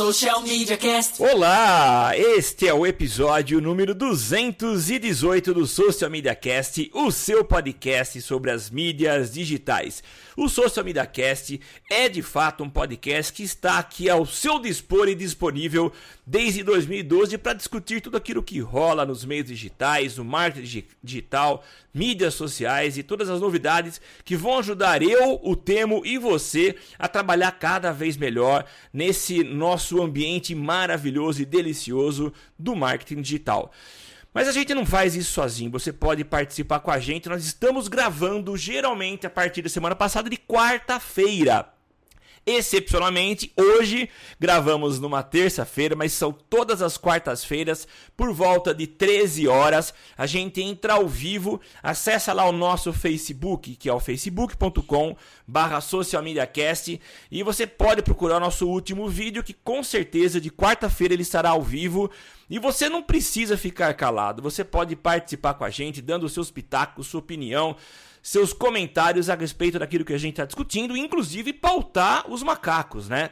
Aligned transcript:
Social 0.00 0.40
Media 0.40 0.78
Cast. 0.78 1.22
Olá, 1.22 2.16
este 2.16 2.66
é 2.66 2.72
o 2.72 2.86
episódio 2.86 3.60
número 3.60 3.94
218 3.94 5.52
do 5.52 5.66
Social 5.66 6.10
Media 6.10 6.34
Cast, 6.34 6.90
o 6.94 7.10
seu 7.10 7.44
podcast 7.44 8.18
sobre 8.22 8.50
as 8.50 8.70
mídias 8.70 9.30
digitais. 9.30 10.02
O 10.34 10.48
Social 10.48 10.86
Media 10.86 11.04
Cast 11.04 11.60
é 11.90 12.08
de 12.08 12.22
fato 12.22 12.64
um 12.64 12.70
podcast 12.70 13.30
que 13.30 13.42
está 13.42 13.78
aqui 13.78 14.08
ao 14.08 14.24
seu 14.24 14.58
dispor 14.58 15.06
e 15.06 15.14
disponível 15.14 15.92
desde 16.26 16.62
2012 16.62 17.36
para 17.36 17.52
discutir 17.52 18.00
tudo 18.00 18.16
aquilo 18.16 18.42
que 18.42 18.58
rola 18.58 19.04
nos 19.04 19.22
meios 19.24 19.48
digitais, 19.48 20.16
no 20.16 20.24
marketing 20.24 20.84
digital, 21.02 21.62
mídias 21.92 22.34
sociais 22.34 22.96
e 22.96 23.02
todas 23.02 23.28
as 23.28 23.40
novidades 23.40 24.00
que 24.24 24.36
vão 24.36 24.58
ajudar 24.60 25.02
eu, 25.02 25.40
o 25.42 25.56
Temo 25.56 26.02
e 26.06 26.16
você 26.16 26.76
a 26.98 27.08
trabalhar 27.08 27.50
cada 27.52 27.92
vez 27.92 28.16
melhor 28.16 28.64
nesse 28.92 29.42
nosso 29.42 29.89
ambiente 29.98 30.54
maravilhoso 30.54 31.40
e 31.40 31.46
delicioso 31.46 32.32
do 32.58 32.76
marketing 32.76 33.22
digital. 33.22 33.72
Mas 34.32 34.46
a 34.46 34.52
gente 34.52 34.74
não 34.74 34.84
faz 34.86 35.16
isso 35.16 35.32
sozinho, 35.32 35.70
você 35.70 35.92
pode 35.92 36.24
participar 36.24 36.80
com 36.80 36.90
a 36.90 37.00
gente. 37.00 37.28
Nós 37.28 37.44
estamos 37.44 37.88
gravando 37.88 38.56
geralmente 38.56 39.26
a 39.26 39.30
partir 39.30 39.62
da 39.62 39.68
semana 39.68 39.96
passada 39.96 40.28
de 40.28 40.36
quarta-feira. 40.36 41.79
Excepcionalmente, 42.52 43.52
hoje 43.56 44.10
gravamos 44.40 44.98
numa 44.98 45.22
terça-feira, 45.22 45.94
mas 45.94 46.12
são 46.12 46.32
todas 46.32 46.82
as 46.82 46.98
quartas-feiras, 46.98 47.86
por 48.16 48.32
volta 48.32 48.74
de 48.74 48.88
13 48.88 49.46
horas. 49.46 49.94
A 50.18 50.26
gente 50.26 50.60
entra 50.60 50.94
ao 50.94 51.06
vivo, 51.06 51.60
acessa 51.80 52.32
lá 52.32 52.44
o 52.44 52.50
nosso 52.50 52.92
Facebook, 52.92 53.76
que 53.76 53.88
é 53.88 53.92
o 53.92 54.00
facebook.com 54.00 55.16
barra 55.46 55.80
socialmediacast, 55.80 57.00
e 57.30 57.42
você 57.44 57.68
pode 57.68 58.02
procurar 58.02 58.38
o 58.38 58.40
nosso 58.40 58.66
último 58.66 59.08
vídeo, 59.08 59.44
que 59.44 59.54
com 59.54 59.80
certeza 59.84 60.40
de 60.40 60.50
quarta-feira 60.50 61.14
ele 61.14 61.22
estará 61.22 61.50
ao 61.50 61.62
vivo. 61.62 62.10
E 62.48 62.58
você 62.58 62.88
não 62.88 63.00
precisa 63.00 63.56
ficar 63.56 63.94
calado, 63.94 64.42
você 64.42 64.64
pode 64.64 64.96
participar 64.96 65.54
com 65.54 65.62
a 65.62 65.70
gente, 65.70 66.02
dando 66.02 66.28
seus 66.28 66.50
pitacos, 66.50 67.06
sua 67.06 67.20
opinião 67.20 67.76
seus 68.22 68.52
comentários 68.52 69.30
a 69.30 69.34
respeito 69.34 69.78
daquilo 69.78 70.04
que 70.04 70.12
a 70.12 70.18
gente 70.18 70.34
está 70.34 70.44
discutindo, 70.44 70.96
inclusive 70.96 71.52
pautar 71.52 72.30
os 72.30 72.42
macacos, 72.42 73.08
né? 73.08 73.30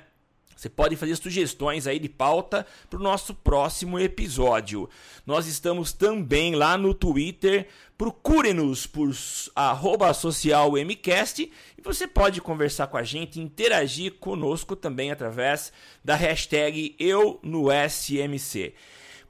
Você 0.58 0.69
pode 0.69 0.97
fazer 0.97 1.14
sugestões 1.14 1.86
aí 1.86 2.00
de 2.00 2.08
pauta 2.08 2.67
para 2.91 2.98
o 2.98 3.03
nosso 3.03 3.33
próximo 3.33 3.97
episódio. 3.97 4.91
Nós 5.25 5.47
estamos 5.47 5.92
também 5.92 6.56
lá 6.56 6.77
no 6.77 6.92
Twitter. 6.92 7.69
Procure-nos 7.97 8.84
por 8.84 9.14
socialmcast 9.14 11.42
e 11.42 11.53
você 11.81 12.09
pode 12.09 12.41
conversar 12.41 12.89
com 12.89 12.97
a 12.97 13.05
gente, 13.05 13.41
interagir 13.41 14.14
conosco 14.14 14.75
também 14.75 15.12
através 15.12 15.72
da 16.05 16.16
hashtag 16.16 16.97
Eu 16.98 17.39
no 17.41 17.69
SMC. 17.70 18.75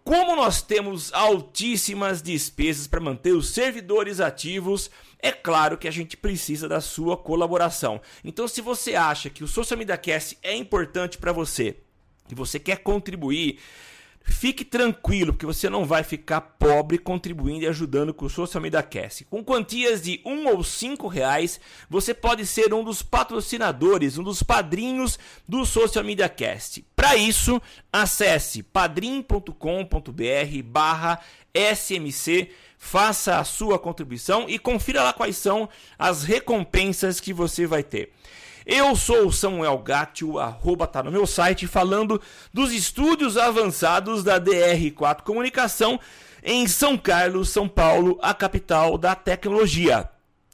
Como 0.09 0.34
nós 0.34 0.62
temos 0.62 1.12
altíssimas 1.12 2.23
despesas 2.23 2.87
para 2.87 2.98
manter 2.98 3.33
os 3.33 3.51
servidores 3.51 4.20
ativos, 4.20 4.91
é 5.19 5.31
claro 5.31 5.77
que 5.77 5.87
a 5.87 5.91
gente 5.91 6.17
precisa 6.17 6.67
da 6.67 6.81
sua 6.81 7.14
colaboração. 7.14 8.01
Então, 8.25 8.48
se 8.48 8.62
você 8.62 8.95
acha 8.95 9.29
que 9.29 9.45
o 9.45 9.47
Social 9.47 9.77
Media 9.77 9.98
Cast 9.98 10.39
é 10.42 10.56
importante 10.56 11.19
para 11.19 11.31
você, 11.31 11.77
e 12.31 12.34
você 12.34 12.59
quer 12.59 12.79
contribuir, 12.79 13.59
Fique 14.20 14.62
tranquilo, 14.62 15.33
porque 15.33 15.47
você 15.47 15.70
não 15.70 15.86
vai 15.86 16.03
ficar 16.03 16.41
pobre 16.42 16.98
contribuindo 16.98 17.64
e 17.64 17.69
ajudando 17.69 18.12
com 18.12 18.27
o 18.27 18.31
Social 18.31 18.62
Media 18.62 18.83
Cast. 18.83 19.25
Com 19.25 19.42
quantias 19.42 20.03
de 20.03 20.20
um 20.25 20.47
ou 20.48 20.62
cinco 20.62 21.09
reais, 21.09 21.59
você 21.89 22.12
pode 22.12 22.45
ser 22.45 22.75
um 22.75 22.84
dos 22.84 23.01
patrocinadores, 23.01 24.19
um 24.19 24.23
dos 24.23 24.42
padrinhos 24.42 25.19
do 25.48 25.64
Social 25.64 26.05
Media 26.05 26.29
Cast. 26.29 26.84
Para 26.98 27.14
isso, 27.14 27.62
acesse 27.92 28.60
padrim.com.br 28.60 29.52
barra 30.64 31.20
smc 31.55 32.50
faça 32.77 33.38
a 33.38 33.44
sua 33.44 33.78
contribuição 33.78 34.46
e 34.48 34.58
confira 34.58 35.05
lá 35.05 35.12
quais 35.12 35.36
são 35.36 35.68
as 35.96 36.24
recompensas 36.24 37.20
que 37.20 37.33
você 37.33 37.68
vai 37.68 37.84
ter. 37.84 38.12
Eu 38.67 38.96
sou 38.96 39.28
o 39.28 39.33
Samuel 39.33 39.78
Gatti, 39.78 40.24
o 40.24 40.40
arroba 40.40 40.89
tá 40.89 41.00
no 41.00 41.12
meu 41.12 41.24
site, 41.24 41.68
falando 41.68 42.20
dos 42.52 42.73
estúdios 42.73 43.36
avançados 43.36 44.24
da 44.24 44.40
DR4 44.40 45.23
Comunicação 45.23 46.00
em 46.42 46.67
São 46.67 46.98
Carlos, 46.98 47.50
São 47.50 47.68
Paulo, 47.68 48.18
a 48.20 48.34
capital 48.34 48.98
da 48.98 49.14
tecnologia. 49.14 50.11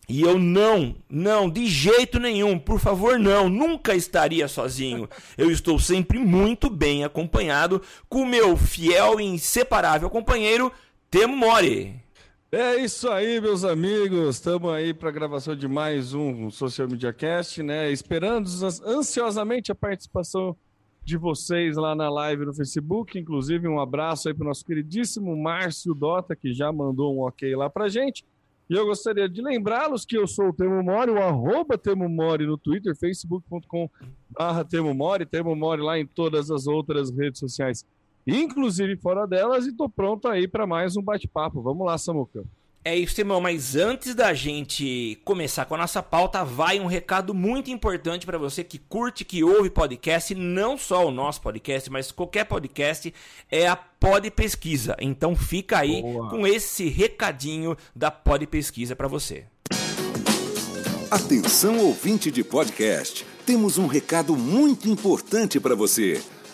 E 0.08 0.20
eu 0.20 0.38
não, 0.38 0.94
não, 1.08 1.48
de 1.48 1.66
jeito 1.66 2.18
nenhum, 2.18 2.58
por 2.58 2.78
favor, 2.78 3.18
não, 3.18 3.48
nunca 3.48 3.94
estaria 3.94 4.46
sozinho. 4.48 5.08
Eu 5.36 5.50
estou 5.50 5.78
sempre 5.78 6.18
muito 6.18 6.68
bem 6.68 7.04
acompanhado 7.04 7.80
com 8.08 8.26
meu 8.26 8.56
fiel 8.56 9.18
e 9.18 9.24
inseparável 9.24 10.10
companheiro, 10.10 10.70
Temo 11.10 11.36
Mori. 11.36 11.94
É 12.52 12.76
isso 12.76 13.08
aí, 13.08 13.40
meus 13.40 13.64
amigos. 13.64 14.36
Estamos 14.36 14.70
aí 14.70 14.94
para 14.94 15.08
a 15.08 15.12
gravação 15.12 15.56
de 15.56 15.66
mais 15.66 16.14
um 16.14 16.50
Social 16.50 16.86
Media 16.86 17.12
Cast, 17.12 17.62
né? 17.62 17.90
Esperando 17.90 18.48
ansiosamente 18.86 19.72
a 19.72 19.74
participação 19.74 20.56
de 21.02 21.16
vocês 21.16 21.76
lá 21.76 21.94
na 21.94 22.08
live 22.08 22.44
no 22.44 22.54
Facebook. 22.54 23.18
Inclusive, 23.18 23.66
um 23.66 23.80
abraço 23.80 24.28
aí 24.28 24.34
para 24.34 24.44
o 24.44 24.48
nosso 24.48 24.64
queridíssimo 24.64 25.36
Márcio 25.36 25.94
Dota, 25.94 26.36
que 26.36 26.52
já 26.52 26.72
mandou 26.72 27.16
um 27.16 27.22
ok 27.22 27.56
lá 27.56 27.68
para 27.68 27.88
gente. 27.88 28.24
E 28.68 28.74
eu 28.74 28.86
gostaria 28.86 29.28
de 29.28 29.42
lembrá-los 29.42 30.04
que 30.04 30.16
eu 30.16 30.26
sou 30.26 30.48
o 30.48 30.52
Temo 30.52 30.82
Mori, 30.82 31.10
o 31.10 31.18
arroba 31.18 31.76
Temo 31.76 32.08
Mori 32.08 32.46
no 32.46 32.56
Twitter, 32.56 32.96
facebook.com 32.96 33.90
Temo 34.70 34.94
Mori, 34.94 35.26
Temo 35.26 35.54
Mori 35.54 35.82
lá 35.82 35.98
em 35.98 36.06
todas 36.06 36.50
as 36.50 36.66
outras 36.66 37.10
redes 37.10 37.38
sociais 37.38 37.84
inclusive 38.26 38.96
fora 38.96 39.26
delas, 39.26 39.66
e 39.66 39.72
tô 39.72 39.88
pronto 39.88 40.28
aí 40.28 40.48
para 40.48 40.66
mais 40.66 40.96
um 40.96 41.02
bate-papo. 41.02 41.60
Vamos 41.60 41.86
lá, 41.86 41.98
Samuca. 41.98 42.44
É 42.86 42.94
isso, 42.94 43.18
irmão, 43.18 43.40
mas 43.40 43.76
antes 43.76 44.14
da 44.14 44.34
gente 44.34 45.18
começar 45.24 45.64
com 45.64 45.74
a 45.74 45.78
nossa 45.78 46.02
pauta, 46.02 46.44
vai 46.44 46.78
um 46.78 46.84
recado 46.84 47.32
muito 47.32 47.70
importante 47.70 48.26
para 48.26 48.36
você 48.36 48.62
que 48.62 48.76
curte, 48.76 49.24
que 49.24 49.42
ouve 49.42 49.70
podcast, 49.70 50.34
não 50.34 50.76
só 50.76 51.06
o 51.06 51.10
nosso 51.10 51.40
podcast, 51.40 51.90
mas 51.90 52.12
qualquer 52.12 52.44
podcast, 52.44 53.14
é 53.50 53.66
a 53.66 53.74
Pod 53.74 54.30
Pesquisa. 54.32 54.94
Então 55.00 55.34
fica 55.34 55.78
aí 55.78 56.02
Boa. 56.02 56.28
com 56.28 56.46
esse 56.46 56.86
recadinho 56.90 57.74
da 57.96 58.10
Pod 58.10 58.46
Pesquisa 58.48 58.94
para 58.94 59.08
você. 59.08 59.46
Atenção 61.10 61.78
ouvinte 61.78 62.30
de 62.30 62.44
podcast, 62.44 63.24
temos 63.46 63.78
um 63.78 63.86
recado 63.86 64.36
muito 64.36 64.90
importante 64.90 65.58
para 65.58 65.74
você. 65.74 66.22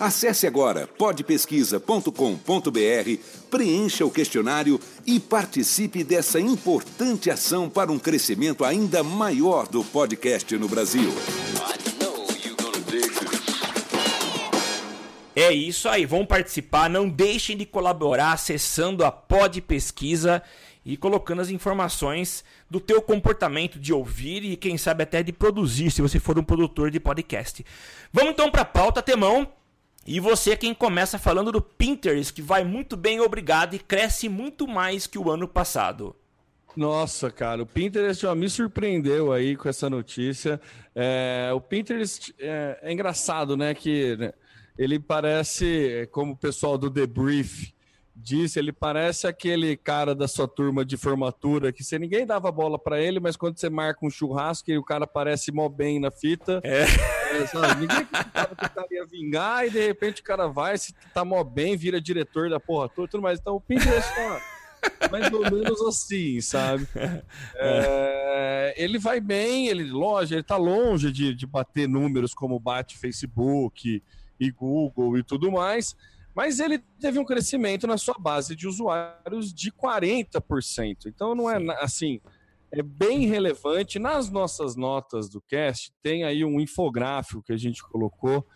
Acesse 0.00 0.46
agora 0.46 0.86
podpesquisa.com.br, 0.86 3.22
preencha 3.50 4.06
o 4.06 4.10
questionário 4.10 4.78
e 5.04 5.18
participe 5.18 6.04
dessa 6.04 6.38
importante 6.38 7.30
ação 7.30 7.68
para 7.68 7.90
um 7.90 7.98
crescimento 7.98 8.64
ainda 8.64 9.02
maior 9.02 9.66
do 9.66 9.82
podcast 9.82 10.56
no 10.56 10.68
Brasil. 10.68 11.12
É 15.34 15.52
isso 15.52 15.88
aí, 15.88 16.06
vão 16.06 16.24
participar, 16.24 16.88
não 16.88 17.08
deixem 17.08 17.56
de 17.56 17.66
colaborar 17.66 18.32
acessando 18.32 19.04
a 19.04 19.10
Pod 19.10 19.60
Pesquisa 19.62 20.40
e 20.84 20.96
colocando 20.96 21.42
as 21.42 21.50
informações 21.50 22.44
do 22.70 22.80
teu 22.80 23.02
comportamento 23.02 23.80
de 23.80 23.92
ouvir 23.92 24.44
e 24.44 24.56
quem 24.56 24.78
sabe 24.78 25.02
até 25.02 25.24
de 25.24 25.32
produzir, 25.32 25.90
se 25.90 26.02
você 26.02 26.20
for 26.20 26.38
um 26.38 26.44
produtor 26.44 26.90
de 26.90 27.00
podcast. 27.00 27.66
Vamos 28.12 28.30
então 28.30 28.50
para 28.50 28.62
a 28.62 28.64
pauta, 28.64 29.02
Temão. 29.02 29.57
E 30.10 30.20
você 30.20 30.52
é 30.52 30.56
quem 30.56 30.72
começa 30.72 31.18
falando 31.18 31.52
do 31.52 31.60
Pinterest, 31.60 32.32
que 32.32 32.40
vai 32.40 32.64
muito 32.64 32.96
bem, 32.96 33.20
obrigado, 33.20 33.74
e 33.74 33.78
cresce 33.78 34.26
muito 34.26 34.66
mais 34.66 35.06
que 35.06 35.18
o 35.18 35.30
ano 35.30 35.46
passado. 35.46 36.16
Nossa, 36.74 37.30
cara, 37.30 37.62
o 37.62 37.66
Pinterest 37.66 38.24
ó, 38.24 38.34
me 38.34 38.48
surpreendeu 38.48 39.30
aí 39.30 39.54
com 39.54 39.68
essa 39.68 39.90
notícia. 39.90 40.58
É, 40.94 41.50
o 41.52 41.60
Pinterest 41.60 42.34
é, 42.38 42.78
é, 42.84 42.90
engraçado, 42.90 43.54
né? 43.54 43.74
Que 43.74 44.16
né, 44.16 44.32
ele 44.78 44.98
parece, 44.98 46.08
como 46.10 46.32
o 46.32 46.36
pessoal 46.38 46.78
do 46.78 46.90
The 46.90 47.06
Brief 47.06 47.74
disse, 48.20 48.58
ele 48.58 48.72
parece 48.72 49.26
aquele 49.26 49.76
cara 49.76 50.14
da 50.14 50.26
sua 50.26 50.48
turma 50.48 50.84
de 50.84 50.96
formatura 50.96 51.72
que 51.72 51.84
você 51.84 51.98
ninguém 51.98 52.26
dava 52.26 52.50
bola 52.50 52.78
para 52.78 53.00
ele, 53.00 53.20
mas 53.20 53.36
quando 53.36 53.58
você 53.58 53.70
marca 53.70 54.04
um 54.04 54.10
churrasco 54.10 54.70
e 54.70 54.76
o 54.76 54.84
cara 54.84 55.06
parece 55.06 55.52
mó 55.52 55.68
bem 55.68 56.00
na 56.00 56.10
fita, 56.10 56.60
é. 56.64 56.82
É, 56.82 57.46
sabe? 57.46 57.82
ninguém 57.82 57.98
acreditava 57.98 58.56
que 58.56 58.64
o 58.64 58.70
cara 58.70 58.86
ia 58.90 59.06
vingar 59.06 59.66
e 59.66 59.70
de 59.70 59.86
repente 59.86 60.20
o 60.20 60.24
cara 60.24 60.48
vai, 60.48 60.76
se 60.76 60.92
tá 61.14 61.24
mó 61.24 61.44
bem, 61.44 61.76
vira 61.76 62.00
diretor 62.00 62.50
da 62.50 62.58
porra 62.58 62.88
toda, 62.88 63.08
tudo 63.08 63.22
mais. 63.22 63.38
Então 63.38 63.54
o 63.54 63.60
Pinterest 63.60 64.12
tá, 64.14 65.08
mais 65.10 65.32
ou 65.32 65.42
menos 65.42 65.80
assim, 65.82 66.40
sabe? 66.40 66.86
É, 67.60 68.74
ele 68.76 68.98
vai 68.98 69.20
bem, 69.20 69.68
ele, 69.68 69.84
lógico, 69.84 70.34
ele 70.34 70.42
tá 70.42 70.56
longe 70.56 71.10
de, 71.12 71.34
de 71.34 71.46
bater 71.46 71.88
números 71.88 72.34
como 72.34 72.58
bate 72.58 72.96
Facebook 72.96 74.02
e 74.38 74.50
Google 74.50 75.18
e 75.18 75.22
tudo 75.22 75.50
mais, 75.50 75.96
mas 76.38 76.60
ele 76.60 76.78
teve 77.00 77.18
um 77.18 77.24
crescimento 77.24 77.84
na 77.84 77.98
sua 77.98 78.14
base 78.16 78.54
de 78.54 78.68
usuários 78.68 79.52
de 79.52 79.72
40%. 79.72 81.06
Então 81.06 81.34
não 81.34 81.50
é 81.50 81.56
assim, 81.82 82.20
é 82.70 82.80
bem 82.80 83.26
relevante. 83.26 83.98
Nas 83.98 84.30
nossas 84.30 84.76
notas 84.76 85.28
do 85.28 85.40
cast, 85.40 85.92
tem 86.00 86.22
aí 86.22 86.44
um 86.44 86.60
infográfico 86.60 87.42
que 87.42 87.52
a 87.52 87.56
gente 87.56 87.82
colocou, 87.82 88.46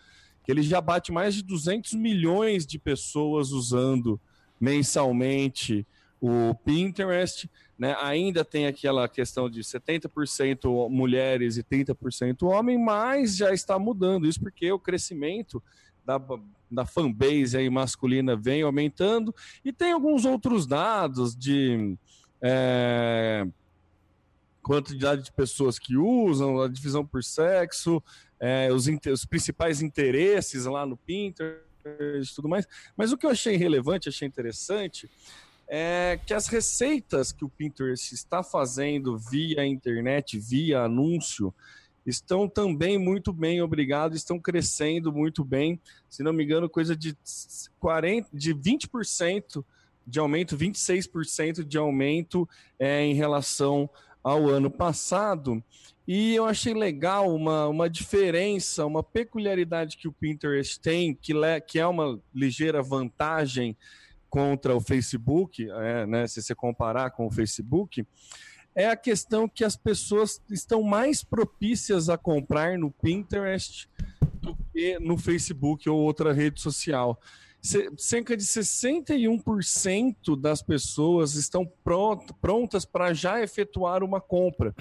que 0.45 0.51
ele 0.53 0.63
já 0.63 0.79
bate 0.79 1.11
mais 1.11 1.35
de 1.35 1.43
200 1.43 1.95
milhões 1.95 2.65
de 2.65 2.79
pessoas 2.79 3.51
usando 3.51 4.17
mensalmente 4.57 5.85
o 6.21 6.55
Pinterest. 6.63 7.51
Né? 7.77 7.97
Ainda 7.99 8.45
tem 8.45 8.65
aquela 8.65 9.09
questão 9.09 9.49
de 9.49 9.59
70% 9.59 10.89
mulheres 10.89 11.57
e 11.57 11.63
30% 11.63 12.43
homem, 12.43 12.77
mas 12.81 13.35
já 13.35 13.53
está 13.53 13.77
mudando 13.77 14.25
isso 14.25 14.39
porque 14.39 14.71
o 14.71 14.79
crescimento 14.79 15.61
da, 16.05 16.17
da 16.73 16.85
fanbase 16.85 17.57
aí 17.57 17.69
masculina 17.69 18.35
vem 18.35 18.61
aumentando 18.61 19.33
e 19.63 19.71
tem 19.71 19.91
alguns 19.91 20.25
outros 20.25 20.65
dados 20.65 21.35
de 21.35 21.97
é, 22.41 23.47
quantidade 24.61 25.23
de 25.23 25.31
pessoas 25.31 25.77
que 25.77 25.97
usam, 25.97 26.61
a 26.61 26.67
divisão 26.67 27.05
por 27.05 27.23
sexo, 27.23 28.01
é, 28.39 28.71
os, 28.71 28.87
os 29.11 29.25
principais 29.25 29.81
interesses 29.81 30.65
lá 30.65 30.85
no 30.85 30.97
Pinterest 30.97 31.63
e 31.85 32.35
tudo 32.35 32.49
mais. 32.49 32.67
Mas 32.95 33.11
o 33.11 33.17
que 33.17 33.25
eu 33.25 33.29
achei 33.29 33.55
relevante, 33.55 34.09
achei 34.09 34.27
interessante, 34.27 35.09
é 35.67 36.19
que 36.25 36.33
as 36.33 36.47
receitas 36.47 37.31
que 37.31 37.45
o 37.45 37.49
Pinterest 37.49 38.13
está 38.13 38.43
fazendo 38.43 39.17
via 39.17 39.65
internet, 39.65 40.37
via 40.37 40.81
anúncio, 40.81 41.53
estão 42.05 42.47
também 42.47 42.97
muito 42.97 43.31
bem, 43.31 43.61
obrigado, 43.61 44.15
estão 44.15 44.39
crescendo 44.39 45.11
muito 45.11 45.43
bem. 45.43 45.79
Se 46.09 46.23
não 46.23 46.33
me 46.33 46.43
engano, 46.43 46.69
coisa 46.69 46.95
de 46.95 47.17
40, 47.79 48.29
de 48.33 48.53
20% 48.53 49.63
de 50.05 50.19
aumento, 50.19 50.57
26% 50.57 51.63
de 51.63 51.77
aumento 51.77 52.47
é, 52.77 53.03
em 53.03 53.13
relação 53.13 53.89
ao 54.23 54.49
ano 54.49 54.69
passado. 54.69 55.63
E 56.07 56.35
eu 56.35 56.45
achei 56.45 56.73
legal 56.73 57.33
uma, 57.33 57.67
uma 57.67 57.89
diferença, 57.89 58.85
uma 58.85 59.01
peculiaridade 59.01 59.95
que 59.95 60.07
o 60.07 60.11
Pinterest 60.11 60.79
tem, 60.79 61.15
que, 61.15 61.33
le, 61.33 61.61
que 61.61 61.79
é 61.79 61.87
uma 61.87 62.19
ligeira 62.33 62.81
vantagem 62.81 63.77
contra 64.29 64.75
o 64.75 64.81
Facebook, 64.81 65.69
é, 65.69 66.05
né, 66.05 66.27
se 66.27 66.41
você 66.41 66.55
comparar 66.55 67.11
com 67.11 67.27
o 67.27 67.31
Facebook, 67.31 68.05
é 68.75 68.87
a 68.87 68.95
questão 68.95 69.47
que 69.47 69.63
as 69.63 69.75
pessoas 69.75 70.41
estão 70.49 70.81
mais 70.81 71.23
propícias 71.23 72.09
a 72.09 72.17
comprar 72.17 72.77
no 72.77 72.89
Pinterest 72.91 73.87
do 74.41 74.57
que 74.71 74.99
no 74.99 75.17
Facebook 75.17 75.87
ou 75.89 75.99
outra 75.99 76.33
rede 76.33 76.59
social. 76.61 77.19
cerca 77.97 78.35
de 78.35 78.43
61% 78.43 80.39
das 80.39 80.61
pessoas 80.61 81.35
estão 81.35 81.71
prontas 82.41 82.83
para 82.83 83.13
já 83.13 83.41
efetuar 83.41 84.03
uma 84.03 84.19
compra. 84.19 84.75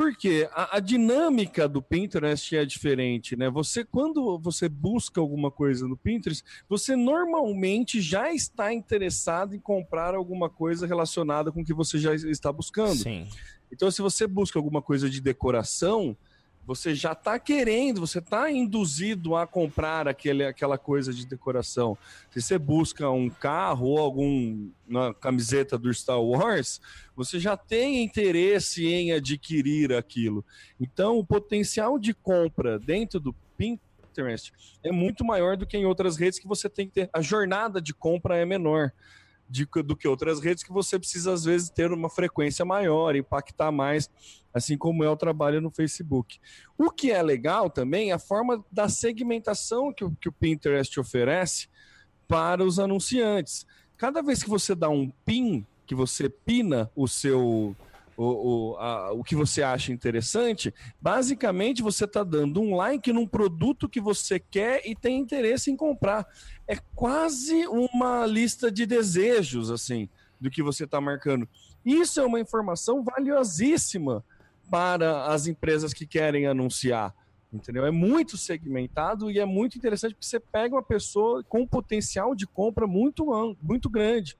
Porque 0.00 0.48
a, 0.54 0.78
a, 0.78 0.80
dinâmica 0.80 1.68
do 1.68 1.82
Pinterest 1.82 2.56
é 2.56 2.64
diferente, 2.64 3.36
né? 3.36 3.50
Você, 3.50 3.84
quando 3.84 4.38
você 4.38 4.66
busca 4.66 5.20
alguma 5.20 5.50
coisa 5.50 5.86
no 5.86 5.94
Pinterest, 5.94 6.42
você 6.66 6.96
normalmente 6.96 8.00
já 8.00 8.32
está 8.32 8.72
interessado 8.72 9.54
em 9.54 9.58
comprar 9.60 10.14
alguma 10.14 10.48
coisa 10.48 10.86
relacionada 10.86 11.52
com 11.52 11.60
o 11.60 11.64
que 11.66 11.74
você 11.74 11.98
já 11.98 12.14
está 12.14 12.50
buscando. 12.50 12.96
Sim. 12.96 13.28
Então, 13.70 13.90
se 13.90 14.00
você 14.00 14.26
busca 14.26 14.58
alguma 14.58 14.80
coisa 14.80 15.10
de 15.10 15.20
decoração, 15.20 16.16
você 16.70 16.94
já 16.94 17.10
está 17.10 17.36
querendo, 17.36 18.00
você 18.00 18.20
está 18.20 18.48
induzido 18.48 19.34
a 19.34 19.44
comprar 19.44 20.06
aquele, 20.06 20.44
aquela 20.44 20.78
coisa 20.78 21.12
de 21.12 21.26
decoração. 21.26 21.98
Se 22.30 22.40
você 22.40 22.56
busca 22.56 23.10
um 23.10 23.28
carro 23.28 23.88
ou 23.88 23.98
alguma 23.98 25.12
camiseta 25.14 25.76
do 25.76 25.92
Star 25.92 26.22
Wars, 26.22 26.80
você 27.16 27.40
já 27.40 27.56
tem 27.56 28.04
interesse 28.04 28.86
em 28.86 29.10
adquirir 29.10 29.92
aquilo. 29.92 30.44
Então, 30.80 31.18
o 31.18 31.26
potencial 31.26 31.98
de 31.98 32.14
compra 32.14 32.78
dentro 32.78 33.18
do 33.18 33.34
Pinterest 33.56 34.52
é 34.84 34.92
muito 34.92 35.24
maior 35.24 35.56
do 35.56 35.66
que 35.66 35.76
em 35.76 35.86
outras 35.86 36.16
redes 36.16 36.38
que 36.38 36.46
você 36.46 36.68
tem 36.68 36.86
que 36.86 36.92
ter. 36.92 37.10
A 37.12 37.20
jornada 37.20 37.82
de 37.82 37.92
compra 37.92 38.36
é 38.36 38.44
menor 38.44 38.92
de, 39.50 39.66
do 39.84 39.96
que 39.96 40.06
outras 40.06 40.40
redes 40.40 40.62
que 40.62 40.72
você 40.72 40.96
precisa, 40.96 41.32
às 41.32 41.44
vezes, 41.44 41.68
ter 41.68 41.90
uma 41.90 42.08
frequência 42.08 42.64
maior, 42.64 43.16
impactar 43.16 43.72
mais, 43.72 44.08
assim 44.54 44.78
como 44.78 45.02
é 45.02 45.10
o 45.10 45.16
trabalho 45.16 45.60
no 45.60 45.70
Facebook. 45.70 46.38
O 46.78 46.90
que 46.90 47.10
é 47.10 47.20
legal 47.20 47.68
também 47.68 48.10
é 48.10 48.14
a 48.14 48.18
forma 48.18 48.64
da 48.70 48.88
segmentação 48.88 49.92
que 49.92 50.04
o, 50.04 50.12
que 50.12 50.28
o 50.28 50.32
Pinterest 50.32 50.98
oferece 51.00 51.68
para 52.28 52.64
os 52.64 52.78
anunciantes. 52.78 53.66
Cada 53.96 54.22
vez 54.22 54.40
que 54.42 54.48
você 54.48 54.72
dá 54.74 54.88
um 54.88 55.10
pin, 55.24 55.66
que 55.84 55.96
você 55.96 56.28
pina 56.28 56.88
o 56.94 57.08
seu 57.08 57.74
o, 58.20 58.74
o, 58.74 58.76
a, 58.76 59.12
o 59.12 59.24
que 59.24 59.34
você 59.34 59.62
acha 59.62 59.92
interessante, 59.92 60.74
basicamente 61.00 61.82
você 61.82 62.04
está 62.04 62.22
dando 62.22 62.60
um 62.60 62.76
like 62.76 63.10
num 63.14 63.26
produto 63.26 63.88
que 63.88 63.98
você 63.98 64.38
quer 64.38 64.82
e 64.84 64.94
tem 64.94 65.18
interesse 65.18 65.70
em 65.70 65.76
comprar. 65.76 66.26
É 66.70 66.76
quase 66.94 67.66
uma 67.66 68.24
lista 68.24 68.70
de 68.70 68.86
desejos, 68.86 69.70
assim, 69.72 70.08
do 70.40 70.48
que 70.48 70.62
você 70.62 70.84
está 70.84 71.00
marcando. 71.00 71.48
Isso 71.84 72.20
é 72.20 72.24
uma 72.24 72.38
informação 72.38 73.02
valiosíssima 73.02 74.24
para 74.70 75.26
as 75.26 75.48
empresas 75.48 75.92
que 75.92 76.06
querem 76.06 76.46
anunciar. 76.46 77.12
Entendeu? 77.52 77.84
É 77.84 77.90
muito 77.90 78.36
segmentado 78.36 79.28
e 79.32 79.40
é 79.40 79.44
muito 79.44 79.76
interessante 79.76 80.14
porque 80.14 80.26
você 80.26 80.38
pega 80.38 80.76
uma 80.76 80.82
pessoa 80.82 81.42
com 81.42 81.66
potencial 81.66 82.36
de 82.36 82.46
compra 82.46 82.86
muito, 82.86 83.26
muito 83.60 83.90
grande. 83.90 84.36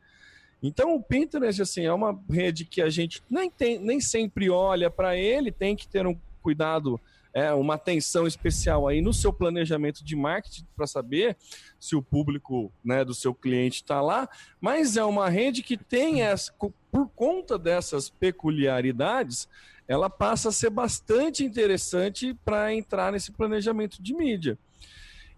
Então 0.63 0.95
o 0.95 1.03
Pinterest 1.03 1.61
assim 1.61 1.85
é 1.85 1.93
uma 1.93 2.17
rede 2.31 2.65
que 2.65 2.81
a 2.81 2.89
gente 2.89 3.21
nem, 3.29 3.51
tem, 3.51 3.81
nem 3.81 4.01
sempre 4.01 4.49
olha 4.49 4.89
para 4.89 5.17
ele, 5.17 5.51
tem 5.51 5.75
que 5.75 5.89
ter 5.89 6.07
um 6.07 6.17
cuidado, 6.41 7.01
é, 7.33 7.53
uma 7.53 7.75
atenção 7.75 8.27
especial 8.27 8.89
aí 8.89 9.01
no 9.01 9.13
seu 9.13 9.33
planejamento 9.33 10.05
de 10.05 10.17
marketing 10.17 10.67
para 10.77 10.87
saber 10.87 11.37
se 11.79 11.95
o 11.95 12.03
público 12.03 12.73
né, 12.85 13.05
do 13.05 13.15
seu 13.15 13.35
cliente 13.35 13.77
está 13.77 14.01
lá, 14.01 14.29
mas 14.61 14.97
é 14.97 15.05
uma 15.05 15.29
rede 15.29 15.63
que 15.63 15.77
tem 15.77 16.23
essa, 16.23 16.53
por 16.91 17.09
conta 17.15 17.59
dessas 17.59 18.11
peculiaridades, 18.11 19.49
ela 19.87 20.09
passa 20.09 20.51
a 20.51 20.53
ser 20.53 20.71
bastante 20.71 21.45
interessante 21.45 22.35
para 22.45 22.73
entrar 22.75 23.13
nesse 23.13 23.33
planejamento 23.33 24.03
de 24.03 24.15
mídia. 24.15 24.59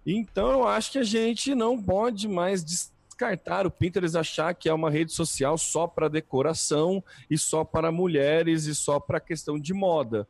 Então 0.04 0.50
eu 0.50 0.66
acho 0.66 0.92
que 0.92 0.98
a 0.98 1.04
gente 1.04 1.54
não 1.54 1.80
pode 1.80 2.26
mais 2.28 2.64
descartar 2.64 3.66
o 3.66 3.70
Pinterest 3.70 4.16
achar 4.18 4.54
que 4.54 4.68
é 4.68 4.74
uma 4.74 4.90
rede 4.90 5.12
social 5.12 5.56
só 5.56 5.86
para 5.86 6.08
decoração 6.08 7.02
e 7.30 7.38
só 7.38 7.64
para 7.64 7.92
mulheres 7.92 8.64
e 8.64 8.74
só 8.74 8.98
para 8.98 9.20
questão 9.20 9.58
de 9.58 9.72
moda. 9.72 10.26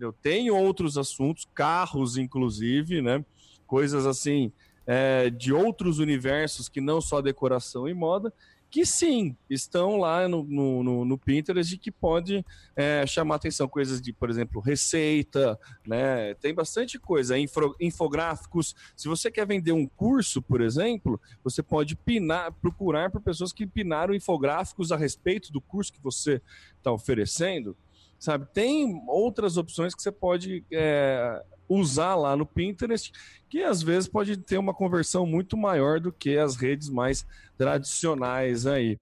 Entendeu? 0.00 0.14
Tem 0.22 0.50
outros 0.50 0.96
assuntos, 0.96 1.46
carros 1.54 2.16
inclusive, 2.16 3.02
né? 3.02 3.22
Coisas 3.66 4.06
assim 4.06 4.50
é, 4.86 5.28
de 5.28 5.52
outros 5.52 5.98
universos 5.98 6.70
que 6.70 6.80
não 6.80 7.02
só 7.02 7.20
decoração 7.20 7.86
e 7.86 7.92
moda, 7.92 8.32
que 8.70 8.86
sim, 8.86 9.36
estão 9.50 9.98
lá 9.98 10.26
no, 10.26 10.42
no, 10.44 11.04
no 11.04 11.18
Pinterest 11.18 11.74
e 11.74 11.78
que 11.78 11.90
pode 11.90 12.42
é, 12.74 13.04
chamar 13.06 13.34
atenção. 13.34 13.68
Coisas 13.68 14.00
de, 14.00 14.10
por 14.10 14.30
exemplo, 14.30 14.58
receita, 14.62 15.58
né? 15.86 16.32
Tem 16.34 16.54
bastante 16.54 16.98
coisa, 16.98 17.36
info, 17.36 17.74
infográficos. 17.78 18.74
Se 18.96 19.06
você 19.06 19.30
quer 19.30 19.46
vender 19.46 19.72
um 19.72 19.86
curso, 19.86 20.40
por 20.40 20.62
exemplo, 20.62 21.20
você 21.44 21.62
pode 21.62 21.94
pinar, 21.94 22.52
procurar 22.52 23.10
por 23.10 23.20
pessoas 23.20 23.52
que 23.52 23.66
pinaram 23.66 24.14
infográficos 24.14 24.92
a 24.92 24.96
respeito 24.96 25.52
do 25.52 25.60
curso 25.60 25.92
que 25.92 26.00
você 26.00 26.40
está 26.78 26.90
oferecendo. 26.90 27.76
Sabe, 28.20 28.46
tem 28.52 29.02
outras 29.08 29.56
opções 29.56 29.94
que 29.94 30.02
você 30.02 30.12
pode 30.12 30.62
é, 30.70 31.42
usar 31.66 32.14
lá 32.16 32.36
no 32.36 32.44
Pinterest, 32.44 33.10
que 33.48 33.62
às 33.62 33.82
vezes 33.82 34.06
pode 34.06 34.36
ter 34.36 34.58
uma 34.58 34.74
conversão 34.74 35.24
muito 35.24 35.56
maior 35.56 35.98
do 35.98 36.12
que 36.12 36.36
as 36.36 36.54
redes 36.54 36.90
mais 36.90 37.26
tradicionais 37.56 38.66
aí. 38.66 38.98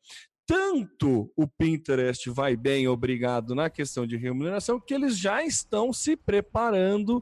Tanto 0.47 1.33
o 1.35 1.49
Pinterest 1.49 2.31
vai 2.31 2.57
bem, 2.57 2.87
obrigado, 2.87 3.57
na 3.57 3.69
questão 3.69 4.07
de 4.07 4.17
remuneração, 4.17 4.79
que 4.79 4.95
eles 4.95 5.19
já 5.19 5.43
estão 5.43 5.93
se 5.93 6.17
preparando 6.17 7.21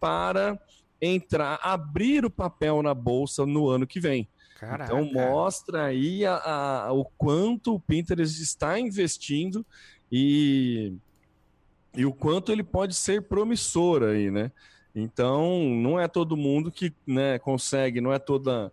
para 0.00 0.58
entrar, 1.02 1.60
abrir 1.62 2.24
o 2.24 2.30
papel 2.30 2.82
na 2.82 2.94
bolsa 2.94 3.44
no 3.44 3.68
ano 3.68 3.86
que 3.86 4.00
vem. 4.00 4.26
Caraca. 4.58 4.84
Então 4.84 5.04
mostra 5.12 5.84
aí 5.84 6.24
a, 6.24 6.36
a, 6.86 6.92
o 6.92 7.04
quanto 7.18 7.74
o 7.74 7.80
Pinterest 7.80 8.42
está 8.42 8.80
investindo 8.80 9.64
e, 10.10 10.94
e 11.94 12.04
o 12.04 12.12
quanto 12.12 12.50
ele 12.50 12.62
pode 12.62 12.94
ser 12.94 13.22
promissor 13.22 14.02
aí, 14.02 14.30
né? 14.30 14.50
Então, 14.94 15.58
não 15.70 15.98
é 15.98 16.06
todo 16.06 16.36
mundo 16.36 16.70
que 16.70 16.92
né, 17.06 17.38
consegue, 17.38 18.00
não 18.00 18.12
é 18.12 18.18
toda 18.18 18.72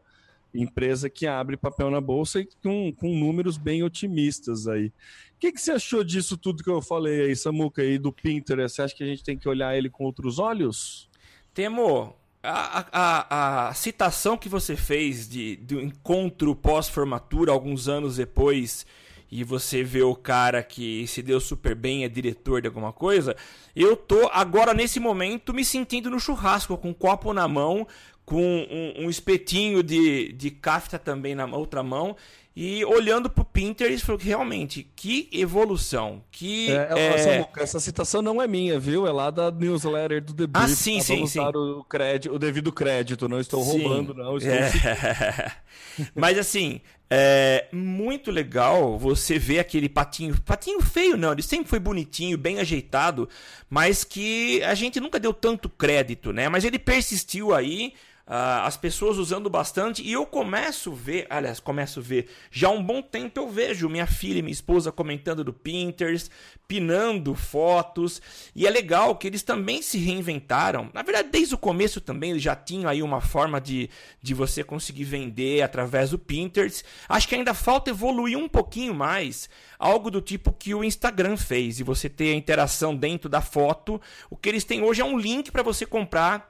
empresa 0.53 1.09
que 1.09 1.25
abre 1.25 1.57
papel 1.57 1.89
na 1.89 2.01
bolsa 2.01 2.41
e 2.41 2.49
com, 2.61 2.91
com 2.93 3.15
números 3.15 3.57
bem 3.57 3.83
otimistas 3.83 4.67
aí. 4.67 4.87
O 4.87 5.39
que, 5.39 5.51
que 5.51 5.61
você 5.61 5.71
achou 5.71 6.03
disso 6.03 6.37
tudo 6.37 6.63
que 6.63 6.69
eu 6.69 6.81
falei 6.81 7.21
aí, 7.21 7.35
Samuca, 7.35 7.81
aí 7.81 7.97
do 7.97 8.11
Pinterest? 8.11 8.75
Você 8.75 8.81
acha 8.83 8.95
que 8.95 9.03
a 9.03 9.07
gente 9.07 9.23
tem 9.23 9.37
que 9.37 9.49
olhar 9.49 9.75
ele 9.75 9.89
com 9.89 10.03
outros 10.03 10.37
olhos? 10.37 11.09
Temo, 11.53 12.15
a, 12.43 12.85
a, 12.91 13.69
a 13.69 13.73
citação 13.73 14.37
que 14.37 14.49
você 14.49 14.75
fez 14.75 15.27
de, 15.27 15.55
do 15.55 15.79
encontro 15.79 16.55
pós-formatura, 16.55 17.51
alguns 17.51 17.87
anos 17.87 18.17
depois, 18.17 18.85
e 19.31 19.43
você 19.45 19.81
vê 19.81 20.01
o 20.01 20.13
cara 20.13 20.61
que 20.61 21.07
se 21.07 21.21
deu 21.21 21.39
super 21.39 21.73
bem, 21.73 22.03
é 22.03 22.09
diretor 22.09 22.61
de 22.61 22.67
alguma 22.67 22.91
coisa, 22.91 23.35
eu 23.73 23.95
tô 23.95 24.29
agora 24.33 24.73
nesse 24.73 24.99
momento 24.99 25.53
me 25.53 25.63
sentindo 25.63 26.09
no 26.09 26.19
churrasco, 26.19 26.77
com 26.77 26.89
um 26.89 26.93
copo 26.93 27.31
na 27.31 27.47
mão, 27.47 27.87
com 28.25 28.43
um, 28.43 29.05
um 29.05 29.09
espetinho 29.09 29.81
de, 29.81 30.33
de 30.33 30.51
cafta 30.51 30.99
também 30.99 31.33
na 31.33 31.45
outra 31.45 31.81
mão, 31.81 32.15
e 32.53 32.83
olhando 32.83 33.29
pro 33.29 33.45
Pinterest, 33.45 34.05
falou 34.05 34.19
que 34.19 34.27
realmente, 34.27 34.89
que 34.95 35.29
evolução, 35.31 36.21
que... 36.29 36.69
É, 36.69 36.89
é... 36.95 37.07
Essa, 37.07 37.49
essa, 37.61 37.79
citação 37.79 38.21
não 38.21 38.41
é 38.41 38.47
minha, 38.47 38.77
viu? 38.77 39.07
É 39.07 39.11
lá 39.11 39.31
da 39.31 39.49
newsletter 39.49 40.21
do 40.21 40.33
The 40.33 40.47
Brief. 40.47 40.65
Ah, 40.65 40.75
sim, 40.75 40.99
sim, 40.99 41.15
Vamos 41.15 41.31
sim. 41.31 41.39
O, 41.39 41.83
crédito, 41.85 42.35
o 42.35 42.37
devido 42.37 42.71
crédito, 42.71 43.29
não 43.29 43.39
estou 43.39 43.63
sim. 43.63 43.81
roubando, 43.81 44.13
não. 44.13 44.37
Estou... 44.37 44.53
É. 44.53 45.53
Mas 46.13 46.37
assim, 46.37 46.81
é 47.09 47.67
muito 47.73 48.31
legal 48.31 48.97
você 48.97 49.37
ver 49.37 49.59
aquele 49.59 49.89
patinho, 49.89 50.39
patinho 50.41 50.81
feio 50.81 51.17
não, 51.17 51.33
ele 51.33 51.41
sempre 51.41 51.69
foi 51.69 51.77
bonitinho, 51.77 52.37
bem 52.37 52.59
ajeitado, 52.59 53.27
mas 53.69 54.05
que 54.05 54.63
a 54.63 54.73
gente 54.73 54.97
nunca 55.01 55.19
deu 55.19 55.33
tanto 55.33 55.67
crédito, 55.67 56.31
né? 56.31 56.47
Mas 56.47 56.63
ele 56.63 56.79
persistiu 56.79 57.53
aí, 57.53 57.93
Uh, 58.31 58.63
as 58.63 58.77
pessoas 58.77 59.17
usando 59.17 59.49
bastante 59.49 60.01
e 60.01 60.13
eu 60.13 60.25
começo 60.25 60.93
a 60.93 60.95
ver, 60.95 61.27
aliás, 61.29 61.59
começo 61.59 61.99
a 61.99 62.01
ver, 62.01 62.29
já 62.49 62.69
há 62.69 62.71
um 62.71 62.81
bbom 62.81 63.01
tempo 63.01 63.37
eu 63.37 63.49
vejo 63.49 63.89
minha 63.89 64.07
filha 64.07 64.39
e 64.39 64.41
minha 64.41 64.53
esposa 64.53 64.89
comentando 64.89 65.43
do 65.43 65.51
Pinterest, 65.51 66.29
pinando 66.65 67.35
fotos, 67.35 68.21
e 68.55 68.65
é 68.65 68.69
legal 68.69 69.17
que 69.17 69.27
eles 69.27 69.43
também 69.43 69.81
se 69.81 69.97
reinventaram. 69.97 70.89
Na 70.93 71.01
verdade, 71.01 71.27
desde 71.29 71.55
o 71.55 71.57
começo 71.57 71.99
também 71.99 72.31
eles 72.31 72.41
já 72.41 72.55
tinham 72.55 72.89
aí 72.89 73.03
uma 73.03 73.19
forma 73.19 73.59
de, 73.59 73.89
de 74.21 74.33
você 74.33 74.63
conseguir 74.63 75.03
vender 75.03 75.61
através 75.61 76.11
do 76.11 76.17
Pinterest. 76.17 76.85
Acho 77.09 77.27
que 77.27 77.35
ainda 77.35 77.53
falta 77.53 77.89
evoluir 77.89 78.37
um 78.37 78.47
pouquinho 78.47 78.95
mais, 78.95 79.49
algo 79.77 80.09
do 80.09 80.21
tipo 80.21 80.53
que 80.53 80.73
o 80.73 80.85
Instagram 80.85 81.35
fez, 81.35 81.81
e 81.81 81.83
você 81.83 82.07
ter 82.07 82.31
a 82.31 82.37
interação 82.37 82.95
dentro 82.95 83.27
da 83.27 83.41
foto. 83.41 83.99
O 84.29 84.37
que 84.37 84.47
eles 84.47 84.63
têm 84.63 84.81
hoje 84.81 85.01
é 85.01 85.05
um 85.05 85.19
link 85.19 85.51
para 85.51 85.63
você 85.63 85.85
comprar 85.85 86.49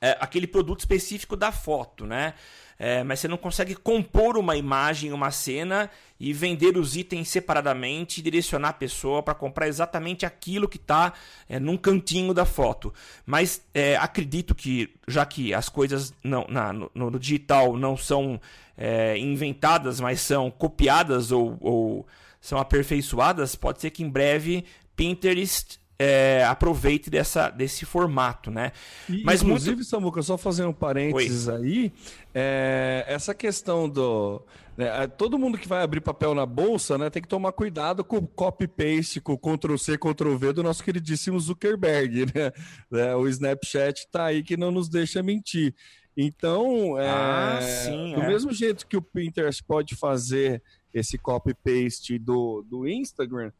é, 0.00 0.16
aquele 0.20 0.46
produto 0.46 0.80
específico 0.80 1.36
da 1.36 1.50
foto, 1.50 2.06
né? 2.06 2.34
É, 2.78 3.02
mas 3.02 3.20
você 3.20 3.28
não 3.28 3.38
consegue 3.38 3.74
compor 3.74 4.36
uma 4.36 4.54
imagem, 4.54 5.10
uma 5.10 5.30
cena 5.30 5.90
e 6.20 6.32
vender 6.32 6.76
os 6.76 6.94
itens 6.94 7.30
separadamente 7.30 8.20
e 8.20 8.22
direcionar 8.22 8.68
a 8.68 8.74
pessoa 8.74 9.22
para 9.22 9.34
comprar 9.34 9.66
exatamente 9.66 10.26
aquilo 10.26 10.68
que 10.68 10.76
está 10.76 11.14
é, 11.48 11.58
num 11.58 11.78
cantinho 11.78 12.34
da 12.34 12.44
foto. 12.44 12.92
Mas 13.24 13.62
é, 13.72 13.96
acredito 13.96 14.54
que, 14.54 14.92
já 15.08 15.24
que 15.24 15.54
as 15.54 15.70
coisas 15.70 16.12
não, 16.22 16.46
na, 16.50 16.70
no, 16.70 16.90
no, 16.94 17.18
digital 17.18 17.78
não 17.78 17.96
são 17.96 18.38
é, 18.76 19.16
inventadas, 19.16 19.98
mas 19.98 20.20
são 20.20 20.50
copiadas 20.50 21.32
ou, 21.32 21.56
ou 21.60 22.06
são 22.42 22.58
aperfeiçoadas, 22.58 23.54
pode 23.54 23.80
ser 23.80 23.90
que 23.90 24.02
em 24.02 24.08
breve 24.08 24.66
Pinterest 24.94 25.80
é, 25.98 26.44
aproveite 26.44 27.08
dessa, 27.08 27.48
desse 27.48 27.84
formato, 27.84 28.50
né? 28.50 28.72
E, 29.08 29.22
Mas 29.24 29.42
inclusive, 29.42 29.76
muito... 29.76 29.88
Samuca, 29.88 30.22
só 30.22 30.36
fazer 30.36 30.64
um 30.64 30.72
parênteses 30.72 31.48
Oi. 31.48 31.56
aí, 31.56 31.92
é, 32.34 33.04
essa 33.08 33.34
questão 33.34 33.88
do... 33.88 34.42
Né, 34.76 35.04
é, 35.04 35.06
todo 35.06 35.38
mundo 35.38 35.56
que 35.56 35.66
vai 35.66 35.82
abrir 35.82 36.02
papel 36.02 36.34
na 36.34 36.44
bolsa, 36.44 36.98
né, 36.98 37.08
tem 37.08 37.22
que 37.22 37.28
tomar 37.28 37.52
cuidado 37.52 38.04
com 38.04 38.18
o 38.18 38.26
copy-paste, 38.26 39.22
com 39.22 39.32
o 39.32 39.38
Ctrl-C, 39.38 39.96
Ctrl-V 39.96 40.52
do 40.52 40.62
nosso 40.62 40.84
queridíssimo 40.84 41.40
Zuckerberg, 41.40 42.26
né? 42.34 42.52
É, 42.92 43.16
o 43.16 43.26
Snapchat 43.26 44.00
está 44.00 44.26
aí 44.26 44.42
que 44.42 44.56
não 44.56 44.70
nos 44.70 44.90
deixa 44.90 45.22
mentir. 45.22 45.74
Então, 46.14 46.98
é, 46.98 47.08
ah, 47.08 47.58
sim, 47.62 48.14
do 48.14 48.22
é. 48.22 48.28
mesmo 48.28 48.52
jeito 48.52 48.86
que 48.86 48.96
o 48.96 49.02
Pinterest 49.02 49.62
pode 49.62 49.94
fazer 49.94 50.62
esse 50.92 51.18
copy-paste 51.18 52.18
do, 52.18 52.62
do 52.62 52.88
Instagram, 52.88 53.52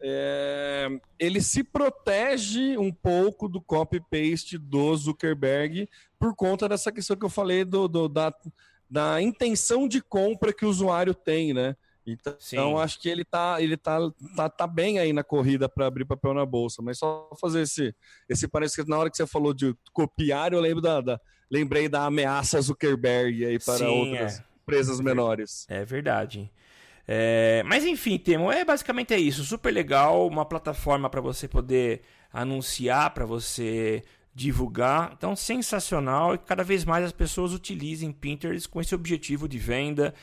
é, 0.00 0.88
ele 1.18 1.40
se 1.40 1.64
protege 1.64 2.76
um 2.78 2.92
pouco 2.92 3.48
do 3.48 3.60
copy-paste 3.60 4.58
do 4.58 4.94
Zuckerberg 4.96 5.88
por 6.18 6.34
conta 6.34 6.68
dessa 6.68 6.92
questão 6.92 7.16
que 7.16 7.24
eu 7.24 7.30
falei 7.30 7.64
do, 7.64 7.88
do 7.88 8.08
da, 8.08 8.32
da 8.88 9.20
intenção 9.20 9.88
de 9.88 10.00
compra 10.00 10.52
que 10.52 10.64
o 10.64 10.68
usuário 10.68 11.14
tem, 11.14 11.52
né? 11.52 11.76
Então, 12.04 12.78
acho 12.78 13.00
que 13.00 13.08
ele 13.08 13.24
tá, 13.24 13.62
ele 13.62 13.76
tá, 13.76 13.98
tá, 14.34 14.48
tá 14.48 14.66
bem 14.66 14.98
aí 14.98 15.12
na 15.12 15.22
corrida 15.22 15.68
para 15.68 15.86
abrir 15.86 16.04
papel 16.04 16.34
na 16.34 16.44
bolsa. 16.44 16.82
Mas 16.82 16.98
só 16.98 17.30
fazer 17.40 17.62
esse, 17.62 17.94
esse 18.28 18.48
parece 18.48 18.82
que 18.82 18.90
na 18.90 18.98
hora 18.98 19.08
que 19.08 19.16
você 19.16 19.26
falou 19.26 19.54
de 19.54 19.74
copiar, 19.92 20.52
eu 20.52 20.60
lembro 20.60 20.80
da, 20.80 21.00
da 21.00 21.20
lembrei 21.48 21.88
da 21.88 22.06
ameaça 22.06 22.60
Zuckerberg 22.60 23.44
aí 23.44 23.58
para 23.58 23.78
Sim, 23.78 23.84
outras 23.84 24.38
é. 24.38 24.44
empresas 24.62 25.00
menores. 25.00 25.66
É 25.68 25.84
verdade. 25.84 26.50
É, 27.06 27.62
mas 27.64 27.84
enfim, 27.84 28.18
Temo, 28.18 28.50
é 28.50 28.64
basicamente 28.64 29.12
é 29.12 29.18
isso. 29.18 29.44
Super 29.44 29.72
legal, 29.72 30.26
uma 30.26 30.44
plataforma 30.44 31.10
para 31.10 31.20
você 31.20 31.48
poder 31.48 32.02
anunciar, 32.32 33.10
para 33.10 33.26
você 33.26 34.02
divulgar. 34.34 35.12
Então, 35.16 35.36
sensacional 35.36 36.34
e 36.34 36.38
cada 36.38 36.64
vez 36.64 36.84
mais 36.84 37.04
as 37.04 37.12
pessoas 37.12 37.52
utilizem 37.52 38.12
Pinterest 38.12 38.68
com 38.68 38.80
esse 38.80 38.94
objetivo 38.94 39.46
de 39.46 39.58
venda, 39.58 40.14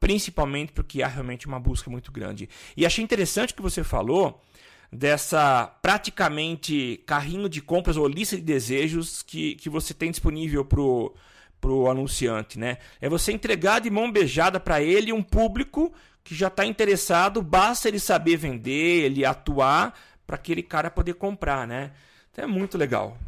principalmente 0.00 0.72
porque 0.72 1.02
há 1.02 1.06
realmente 1.06 1.46
uma 1.46 1.60
busca 1.60 1.90
muito 1.90 2.10
grande. 2.10 2.48
E 2.76 2.84
achei 2.84 3.04
interessante 3.04 3.54
que 3.54 3.62
você 3.62 3.84
falou 3.84 4.42
dessa 4.90 5.66
praticamente 5.80 7.02
carrinho 7.06 7.48
de 7.48 7.62
compras 7.62 7.96
ou 7.96 8.06
lista 8.06 8.36
de 8.36 8.42
desejos 8.42 9.22
que, 9.22 9.54
que 9.54 9.70
você 9.70 9.94
tem 9.94 10.10
disponível 10.10 10.64
pro 10.64 11.14
pro 11.60 11.88
anunciante, 11.88 12.58
né? 12.58 12.78
É 13.00 13.08
você 13.08 13.30
entregar 13.30 13.80
de 13.80 13.88
mão 13.88 14.10
beijada 14.10 14.58
para 14.58 14.82
ele 14.82 15.12
um 15.12 15.22
público 15.22 15.92
que 16.24 16.34
já 16.34 16.48
está 16.48 16.64
interessado, 16.64 17.42
basta 17.42 17.88
ele 17.88 17.98
saber 17.98 18.36
vender, 18.36 19.04
ele 19.04 19.24
atuar 19.24 19.94
para 20.26 20.36
aquele 20.36 20.62
cara 20.62 20.90
poder 20.90 21.14
comprar, 21.14 21.66
né? 21.66 21.92
Então 22.30 22.44
é 22.44 22.48
muito 22.48 22.78
legal. 22.78 23.18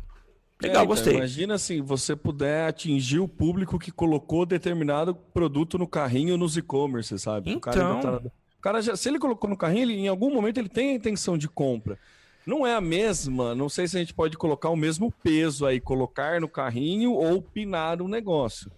Legal, 0.63 0.83
é, 0.83 0.85
então, 0.85 0.87
gostei. 0.87 1.17
Imagina 1.17 1.59
se 1.59 1.81
você 1.81 2.15
puder 2.15 2.69
atingir 2.69 3.19
o 3.19 3.29
público 3.29 3.79
que 3.79 3.91
colocou 3.91 4.47
determinado 4.47 5.15
produto 5.15 5.79
no 5.79 5.87
carrinho 5.87 6.37
nos 6.37 6.57
e-commerce, 6.57 7.19
sabe? 7.19 7.51
Então... 7.51 7.99
O 7.99 8.03
cara, 8.03 8.21
tá... 8.21 8.29
o 8.59 8.63
cara 8.63 8.83
já, 8.83 8.97
se 8.97 9.09
ele 9.09 9.19
colocou 9.19 9.51
no 9.51 9.57
carrinho, 9.57 9.83
ele, 9.83 9.95
em 9.95 10.09
algum 10.09 10.33
momento 10.33 10.59
ele 10.59 10.69
tem 10.69 10.91
a 10.91 10.95
intenção 10.95 11.37
de 11.37 11.49
compra. 11.49 11.99
Não 12.47 12.67
é 12.67 12.75
a 12.75 12.81
mesma, 12.81 13.55
não 13.55 13.69
sei 13.71 13.89
se 13.89 13.97
a 13.97 14.01
gente 14.01 14.13
pode 14.13 14.37
colocar 14.37 14.69
o 14.69 14.77
mesmo 14.77 15.11
peso 15.23 15.65
aí, 15.65 15.81
colocar 15.81 16.41
no 16.41 16.49
carrinho 16.49 17.13
ou 17.13 17.41
pinar 17.41 18.03
o 18.03 18.09
negócio. 18.09 18.71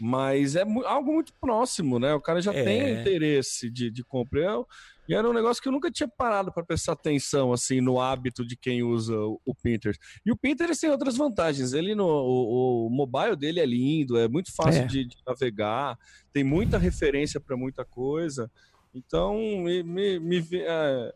Mas 0.00 0.56
é 0.56 0.62
algo 0.86 1.12
muito 1.12 1.32
próximo, 1.40 1.98
né? 1.98 2.14
O 2.14 2.20
cara 2.20 2.40
já 2.40 2.52
é. 2.52 2.62
tem 2.62 3.00
interesse 3.00 3.70
de, 3.70 3.90
de 3.90 4.02
compra. 4.02 4.40
Eu, 4.40 4.66
e 5.08 5.14
era 5.14 5.28
um 5.28 5.32
negócio 5.32 5.62
que 5.62 5.68
eu 5.68 5.72
nunca 5.72 5.90
tinha 5.90 6.08
parado 6.08 6.52
para 6.52 6.64
prestar 6.64 6.92
atenção 6.92 7.52
assim 7.52 7.80
no 7.80 8.00
hábito 8.00 8.46
de 8.46 8.56
quem 8.56 8.82
usa 8.82 9.16
o, 9.16 9.40
o 9.44 9.54
Pinterest. 9.54 10.00
E 10.24 10.32
o 10.32 10.36
Pinterest 10.36 10.80
tem 10.80 10.90
outras 10.90 11.16
vantagens. 11.16 11.72
Ele 11.72 11.94
no 11.94 12.06
o, 12.06 12.86
o 12.86 12.90
mobile 12.90 13.36
dele 13.36 13.60
é 13.60 13.66
lindo, 13.66 14.16
é 14.16 14.28
muito 14.28 14.54
fácil 14.54 14.82
é. 14.82 14.86
de, 14.86 15.04
de, 15.04 15.16
navegar, 15.26 15.98
tem 16.32 16.44
muita 16.44 16.78
referência 16.78 17.40
para 17.40 17.56
muita 17.56 17.84
coisa. 17.84 18.50
Então 18.94 19.36
me, 19.36 19.82
me, 19.82 20.18
me 20.18 20.46
é, 20.52 21.14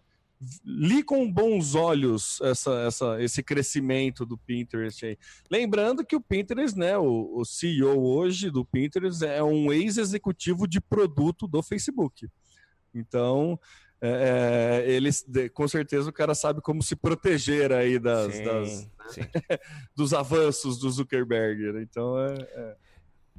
li 0.64 1.02
com 1.02 1.30
bons 1.30 1.74
olhos 1.74 2.40
essa, 2.42 2.70
essa, 2.86 3.22
esse 3.22 3.42
crescimento 3.42 4.26
do 4.26 4.36
Pinterest 4.36 5.06
aí. 5.06 5.18
Lembrando 5.50 6.04
que 6.04 6.14
o 6.14 6.20
Pinterest, 6.20 6.78
né, 6.78 6.96
o, 6.98 7.38
o 7.38 7.44
CEO 7.44 8.06
hoje 8.06 8.50
do 8.50 8.64
Pinterest 8.64 9.24
é 9.24 9.42
um 9.42 9.72
ex-executivo 9.72 10.66
de 10.66 10.80
produto 10.80 11.46
do 11.48 11.62
Facebook. 11.62 12.28
Então, 12.94 13.58
é, 14.00 14.84
é 14.84 14.90
eles, 14.90 15.24
com 15.54 15.66
certeza 15.66 16.10
o 16.10 16.12
cara 16.12 16.34
sabe 16.34 16.60
como 16.60 16.82
se 16.82 16.94
proteger 16.94 17.72
aí 17.72 17.98
das, 17.98 18.34
sim, 18.34 18.44
das 18.44 18.90
sim. 19.08 19.20
dos 19.96 20.12
avanços 20.12 20.78
do 20.78 20.90
Zuckerberg. 20.90 21.72
Né? 21.72 21.82
Então, 21.82 22.18
é, 22.18 22.34
é 22.34 22.76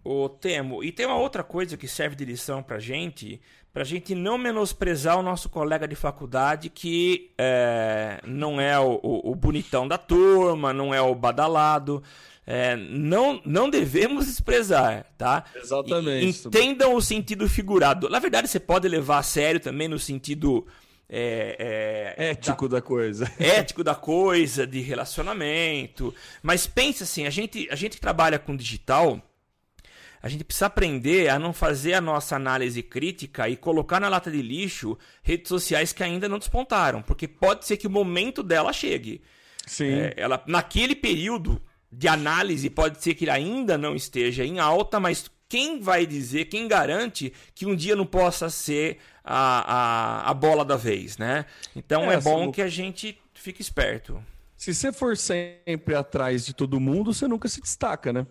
o 0.04 0.30
Temo, 0.30 0.82
e 0.84 0.92
tem 0.92 1.06
uma 1.06 1.18
outra 1.18 1.44
coisa 1.44 1.76
que 1.76 1.86
serve 1.86 2.16
de 2.16 2.24
lição 2.24 2.64
pra 2.64 2.80
gente, 2.80 3.42
pra 3.78 3.84
gente 3.84 4.16
não 4.16 4.40
menosprezar 4.40 5.20
o 5.20 5.22
nosso 5.22 5.50
colega 5.50 5.88
de 5.88 5.94
faculdade 5.94 6.68
que 6.68 7.30
é, 7.38 8.20
não 8.26 8.60
é 8.60 8.80
o, 8.80 9.00
o, 9.04 9.32
o, 9.32 9.36
bonitão 9.36 9.88
da 9.88 10.00
turma, 10.00 10.74
não 10.74 10.96
é 10.96 11.00
o 11.00 11.14
badalado. 11.14 12.02
É, 12.48 12.76
não, 12.76 13.40
não 13.46 13.70
devemos 13.70 14.26
desprezar, 14.26 15.06
tá? 15.16 15.44
Exatamente. 15.56 16.48
entendam 16.48 16.96
o 16.96 17.02
sentido 17.04 17.48
figurado. 17.48 18.10
Na 18.10 18.18
verdade, 18.18 18.48
você 18.48 18.60
pode 18.60 18.88
levar 18.88 19.20
a 19.20 19.24
sério 19.24 19.60
também 19.60 19.88
no 19.88 20.00
sentido 20.00 20.66
é, 21.08 22.16
é, 22.18 22.30
ético 22.32 22.68
da, 22.68 22.78
da, 22.78 22.82
coisa. 22.82 23.32
Ético 23.38 23.84
da 23.84 23.94
coisa, 23.94 24.66
de 24.66 24.82
relacionamento. 24.82 26.12
Mas 26.42 26.66
pense 26.66 27.04
assim, 27.04 27.28
a 27.28 27.30
gente, 27.30 27.68
a 27.70 27.76
gente 27.76 27.98
que 27.98 28.02
trabalha 28.02 28.40
com 28.40 28.56
digital, 28.56 29.22
a 30.22 30.30
gente 30.30 30.44
precisa 30.44 30.66
aprender 30.66 31.30
a 31.30 31.38
não 31.38 31.54
fazer 31.54 31.94
a 31.94 32.02
nossa 32.02 32.36
análise 32.36 32.82
crítica 32.82 33.48
e 33.48 33.56
colocar 33.56 34.00
na 34.00 34.10
lata 34.10 34.32
de 34.32 34.42
lixo 34.42 34.98
redes 35.22 35.50
sociais 35.50 35.94
que 35.94 36.04
ainda 36.04 36.28
não 36.28 36.40
despontaram, 36.40 37.02
porque 37.02 37.28
pode 37.28 37.66
ser 37.66 37.78
que 37.78 37.88
o 37.88 37.90
momento 37.90 38.42
dela 38.42 38.74
chegue. 38.74 39.22
Sim. 39.66 39.92
É, 39.92 40.14
ela, 40.18 40.44
naquele 40.48 40.96
período 40.96 41.62
de 41.92 42.08
análise, 42.08 42.70
pode 42.70 43.02
ser 43.02 43.14
que 43.14 43.26
ele 43.26 43.32
ainda 43.32 43.78
não 43.78 43.96
esteja 43.96 44.44
em 44.46 44.60
alta, 44.60 45.00
mas 45.00 45.30
quem 45.50 45.80
vai 45.80 46.06
dizer, 46.06 46.46
quem 46.46 46.68
garante 46.68 47.32
que 47.56 47.66
um 47.66 47.76
dia 47.76 47.96
não 47.96 48.06
possa 48.06 48.50
ser 48.50 48.98
a, 49.24 50.26
a, 50.26 50.32
a 50.32 50.34
bola 50.34 50.66
da 50.66 50.76
vez, 50.76 51.18
né? 51.18 51.46
Então 51.76 52.12
é, 52.12 52.16
é 52.16 52.22
bom 52.22 52.52
que 52.52 52.62
a 52.62 52.68
gente 52.68 53.20
fique 53.34 53.62
esperto. 53.62 54.22
Se 54.58 54.74
você 54.74 54.92
for 54.92 55.16
sempre 55.16 55.96
atrás 55.96 56.46
de 56.46 56.54
todo 56.54 56.80
mundo, 56.80 57.14
você 57.14 57.28
nunca 57.28 57.48
se 57.48 57.62
destaca, 57.62 58.12
né? 58.12 58.26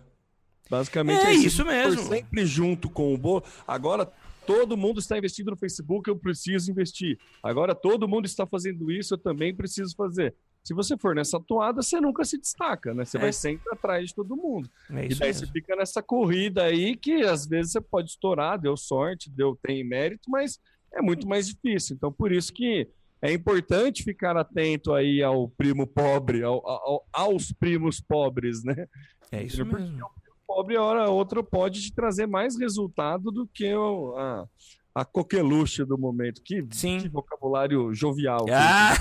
Basicamente 0.69 1.25
é, 1.25 1.31
é 1.31 1.33
isso 1.33 1.65
mesmo. 1.65 2.03
For 2.03 2.15
sempre 2.15 2.45
junto 2.45 2.89
com 2.89 3.13
o 3.13 3.17
bolo. 3.17 3.43
Agora 3.67 4.11
todo 4.45 4.77
mundo 4.77 4.99
está 4.99 5.17
investindo 5.17 5.51
no 5.51 5.57
Facebook, 5.57 6.09
eu 6.09 6.17
preciso 6.17 6.71
investir. 6.71 7.19
Agora 7.43 7.75
todo 7.75 8.07
mundo 8.07 8.25
está 8.25 8.47
fazendo 8.47 8.89
isso, 8.89 9.13
eu 9.13 9.17
também 9.17 9.53
preciso 9.53 9.93
fazer. 9.95 10.33
Se 10.63 10.73
você 10.73 10.97
for 10.97 11.15
nessa 11.15 11.39
toada, 11.39 11.81
você 11.81 11.99
nunca 11.99 12.23
se 12.23 12.37
destaca, 12.37 12.93
né? 12.93 13.05
Você 13.05 13.17
é. 13.17 13.21
vai 13.21 13.33
sempre 13.33 13.69
atrás 13.71 14.09
de 14.09 14.15
todo 14.15 14.35
mundo. 14.35 14.69
É 14.89 15.05
e 15.05 15.15
daí 15.15 15.29
mesmo. 15.29 15.45
você 15.45 15.51
fica 15.51 15.75
nessa 15.75 16.01
corrida 16.01 16.63
aí 16.63 16.95
que 16.95 17.21
às 17.23 17.45
vezes 17.45 17.73
você 17.73 17.81
pode 17.81 18.09
estourar, 18.09 18.59
deu 18.59 18.75
sorte, 18.75 19.29
deu 19.29 19.57
tem 19.61 19.83
mérito, 19.83 20.29
mas 20.29 20.59
é 20.93 21.01
muito 21.01 21.27
mais 21.27 21.47
difícil. 21.47 21.95
Então 21.95 22.11
por 22.11 22.31
isso 22.31 22.51
que 22.53 22.87
é 23.21 23.31
importante 23.33 24.03
ficar 24.03 24.37
atento 24.37 24.93
aí 24.93 25.23
ao 25.23 25.49
primo 25.49 25.87
pobre, 25.87 26.43
ao, 26.43 26.65
ao, 26.67 27.05
aos 27.11 27.51
primos 27.51 27.99
pobres, 27.99 28.63
né? 28.63 28.87
É 29.31 29.43
isso 29.43 29.65
Porque 29.65 29.81
mesmo. 29.81 29.95
O 29.95 29.99
primo 29.99 30.16
pobre, 30.47 30.77
hora 30.77 31.09
outra, 31.09 31.43
pode 31.43 31.81
te 31.81 31.93
trazer 31.93 32.25
mais 32.25 32.57
resultado 32.57 33.29
do 33.31 33.45
que 33.45 33.73
o, 33.75 34.15
a, 34.17 34.47
a 34.95 35.05
coqueluche 35.05 35.83
do 35.83 35.97
momento. 35.97 36.41
Que, 36.41 36.65
Sim. 36.71 36.99
que 36.99 37.09
vocabulário 37.09 37.93
jovial. 37.93 38.45
Ah! 38.51 38.95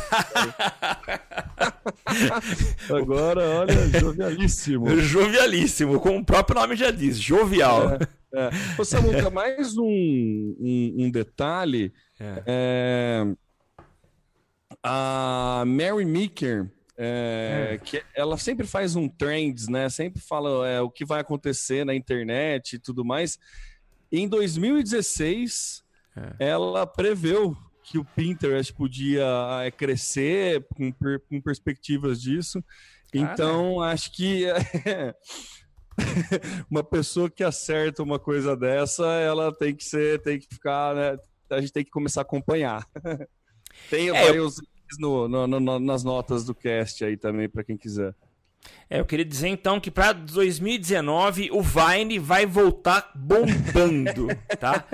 Agora, 2.95 3.49
olha, 3.61 4.01
jovialíssimo. 4.01 4.89
Jovialíssimo, 5.01 6.01
como 6.01 6.19
o 6.19 6.25
próprio 6.25 6.61
nome 6.61 6.75
já 6.75 6.91
diz, 6.91 7.19
jovial. 7.19 7.93
É, 7.93 7.99
é. 8.35 8.51
Ô, 8.77 8.85
Samuca, 8.85 9.31
mais 9.31 9.79
um, 9.79 9.87
um, 9.87 10.97
um 10.99 11.11
detalhe. 11.11 11.93
É. 12.19 12.43
É, 12.47 13.27
a 14.83 15.65
Mary 15.67 16.05
Meeker, 16.05 16.71
é, 16.99 17.71
é. 17.73 17.79
que 17.79 18.03
ela 18.15 18.39
sempre 18.39 18.67
faz 18.67 18.97
um 18.97 19.09
trends, 19.09 19.69
né? 19.69 19.89
Sempre 19.89 20.21
fala 20.21 20.67
é, 20.67 20.81
o 20.81 20.91
que 20.91 21.05
vai 21.05 21.21
acontecer 21.21 21.85
na 21.85 21.95
internet 21.95 22.75
e 22.75 22.79
tudo 22.79 23.05
mais. 23.05 23.39
Em 24.11 24.27
2016, 24.29 25.85
é. 26.17 26.49
ela 26.49 26.87
preveu 26.87 27.57
que 27.83 27.99
o 27.99 28.05
Pinterest 28.05 28.73
podia 28.73 29.27
é, 29.63 29.71
crescer 29.71 30.67
com, 30.75 30.93
com 31.29 31.41
perspectivas 31.41 32.21
disso. 32.21 32.65
Então, 33.13 33.81
acho 33.81 34.13
que 34.13 34.45
uma 36.71 36.83
pessoa 36.83 37.31
que 37.31 37.45
acerta 37.45 38.03
uma 38.03 38.19
coisa 38.19 38.57
dessa, 38.57 39.07
ela 39.07 39.55
tem 39.55 39.75
que 39.75 39.85
ser, 39.85 40.21
tem 40.23 40.39
que 40.39 40.47
ficar, 40.53 40.95
né? 40.95 41.19
A 41.51 41.61
gente 41.61 41.73
tem 41.73 41.85
que 41.85 41.91
começar 41.91 42.21
a 42.21 42.23
acompanhar. 42.23 42.85
tem 43.89 44.09
é, 44.09 44.13
vários 44.13 44.61
no, 44.99 45.29
no, 45.29 45.47
no, 45.47 45.79
nas 45.79 46.05
notas 46.05 46.45
do 46.45 46.55
cast 46.55 47.05
aí 47.05 47.17
também, 47.17 47.49
para 47.49 47.65
quem 47.65 47.77
quiser. 47.77 48.15
É, 48.89 49.01
eu 49.01 49.05
queria 49.05 49.25
dizer 49.25 49.49
então 49.49 49.81
que 49.81 49.91
para 49.91 50.13
2019 50.13 51.51
o 51.53 51.63
Vine 51.63 52.19
vai 52.19 52.47
voltar 52.47 53.11
bombando, 53.15 54.29
tá? 54.59 54.85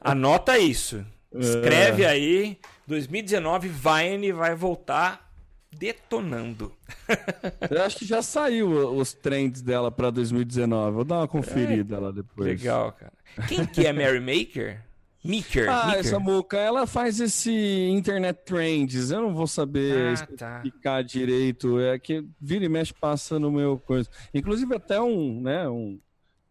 Anota 0.00 0.58
isso. 0.58 1.04
Escreve 1.34 2.02
é. 2.02 2.08
aí, 2.08 2.58
2019 2.86 3.68
Vine 3.68 4.32
vai 4.32 4.54
voltar 4.54 5.26
detonando. 5.70 6.72
Eu 7.70 7.82
acho 7.82 7.98
que 7.98 8.06
já 8.06 8.22
saiu 8.22 8.96
os 8.96 9.12
trends 9.12 9.60
dela 9.60 9.90
para 9.90 10.10
2019. 10.10 10.92
Vou 10.92 11.04
dar 11.04 11.18
uma 11.18 11.28
conferida 11.28 11.96
é, 11.96 11.98
lá 11.98 12.10
depois. 12.10 12.48
Legal, 12.48 12.92
cara. 12.92 13.12
Quem 13.46 13.66
que 13.66 13.86
é 13.86 13.92
Mary 13.92 14.20
Maker? 14.20 14.85
Meeker. 15.26 15.68
Ah, 15.68 15.86
Meeker. 15.86 16.00
essa 16.00 16.18
moca, 16.18 16.56
ela 16.56 16.86
faz 16.86 17.20
esse 17.20 17.50
internet 17.88 18.44
trends. 18.44 19.10
Eu 19.10 19.22
não 19.22 19.34
vou 19.34 19.46
saber 19.46 20.14
ah, 20.18 20.26
tá. 20.36 20.56
explicar 20.56 21.02
direito. 21.02 21.78
É 21.78 21.98
que 21.98 22.26
vira 22.40 22.64
e 22.64 22.68
mexe 22.68 22.94
passa 22.94 23.38
no 23.38 23.50
meu 23.50 23.78
coisa. 23.78 24.08
Inclusive 24.32 24.74
até 24.74 25.00
um, 25.00 25.40
né, 25.40 25.68
um, 25.68 26.00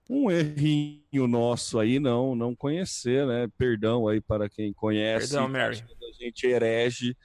um 0.09 0.29
errinho 0.29 1.27
nosso 1.27 1.79
aí 1.79 1.99
não 1.99 2.35
não 2.35 2.55
conhecer, 2.55 3.25
né? 3.25 3.47
Perdão 3.57 4.07
aí 4.07 4.21
para 4.21 4.49
quem 4.49 4.73
conhece. 4.73 5.29
Perdão, 5.29 5.49
Mary. 5.49 5.83
A 5.83 6.23
gente 6.23 6.45
herege 6.45 7.17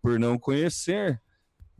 por 0.00 0.18
não 0.18 0.38
conhecer. 0.38 1.20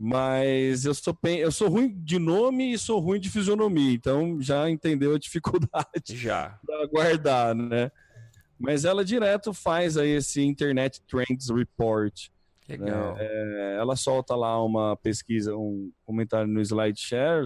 Mas 0.01 0.85
eu 0.85 0.93
sou, 0.93 1.17
eu 1.25 1.51
sou 1.51 1.67
ruim 1.67 1.93
de 1.93 2.17
nome 2.17 2.71
e 2.71 2.77
sou 2.77 3.01
ruim 3.01 3.19
de 3.19 3.29
fisionomia, 3.29 3.91
então 3.91 4.41
já 4.41 4.69
entendeu 4.69 5.13
a 5.13 5.19
dificuldade 5.19 6.15
já 6.15 6.57
para 6.65 6.87
guardar, 6.87 7.53
né? 7.53 7.91
Mas 8.59 8.83
ela 8.83 9.05
direto 9.05 9.53
faz 9.53 9.95
aí 9.95 10.09
esse 10.09 10.41
Internet 10.41 11.01
Trends 11.07 11.49
Report. 11.49 12.27
Legal. 12.67 13.15
Né? 13.15 13.19
É, 13.21 13.77
ela 13.79 13.95
solta 13.95 14.35
lá 14.35 14.61
uma 14.63 14.97
pesquisa, 14.97 15.55
um 15.55 15.91
comentário 16.05 16.47
no 16.47 16.61
SlideShare, 16.61 17.45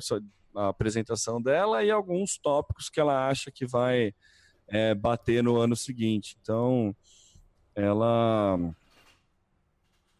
a 0.55 0.69
apresentação 0.69 1.41
dela 1.41 1.83
e 1.83 1.91
alguns 1.91 2.37
tópicos 2.37 2.89
que 2.89 2.99
ela 2.99 3.27
acha 3.27 3.51
que 3.51 3.65
vai 3.65 4.13
é, 4.67 4.95
bater 4.95 5.43
no 5.43 5.57
ano 5.57 5.75
seguinte. 5.75 6.35
Então, 6.41 6.95
ela 7.75 8.57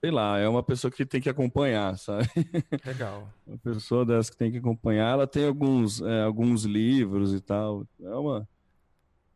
sei 0.04 0.12
lá, 0.12 0.38
é 0.38 0.50
uma 0.50 0.62
pessoa 0.62 0.92
que 0.92 1.06
tem 1.06 1.22
que 1.22 1.30
acompanhar, 1.30 1.98
sabe? 1.98 2.28
Legal. 2.86 3.30
uma 3.48 3.58
pessoa 3.58 4.06
dessa 4.06 4.30
que 4.30 4.38
tem 4.38 4.52
que 4.52 4.58
acompanhar. 4.58 5.14
Ela 5.14 5.26
tem 5.26 5.48
alguns, 5.48 6.02
é, 6.02 6.24
alguns 6.24 6.66
livros 6.66 7.34
e 7.34 7.40
tal. 7.40 7.88
É 8.02 8.10
uma 8.10 8.48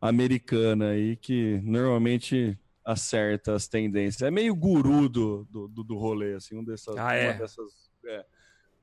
americana 0.00 0.90
aí 0.90 1.16
que 1.16 1.60
normalmente 1.64 2.58
acerta 2.84 3.54
as 3.54 3.68
tendências. 3.68 4.22
É 4.22 4.30
meio 4.30 4.54
guru 4.54 5.08
do, 5.08 5.44
do, 5.44 5.68
do 5.68 5.98
rolê, 5.98 6.34
assim, 6.34 6.56
um 6.56 6.64
dessas, 6.64 6.96
ah, 6.96 7.14
é? 7.14 7.30
uma 7.30 7.38
dessas 7.38 7.90
é, 8.06 8.24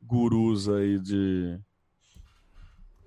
gurus 0.02 0.70
aí 0.70 1.00
de 1.00 1.60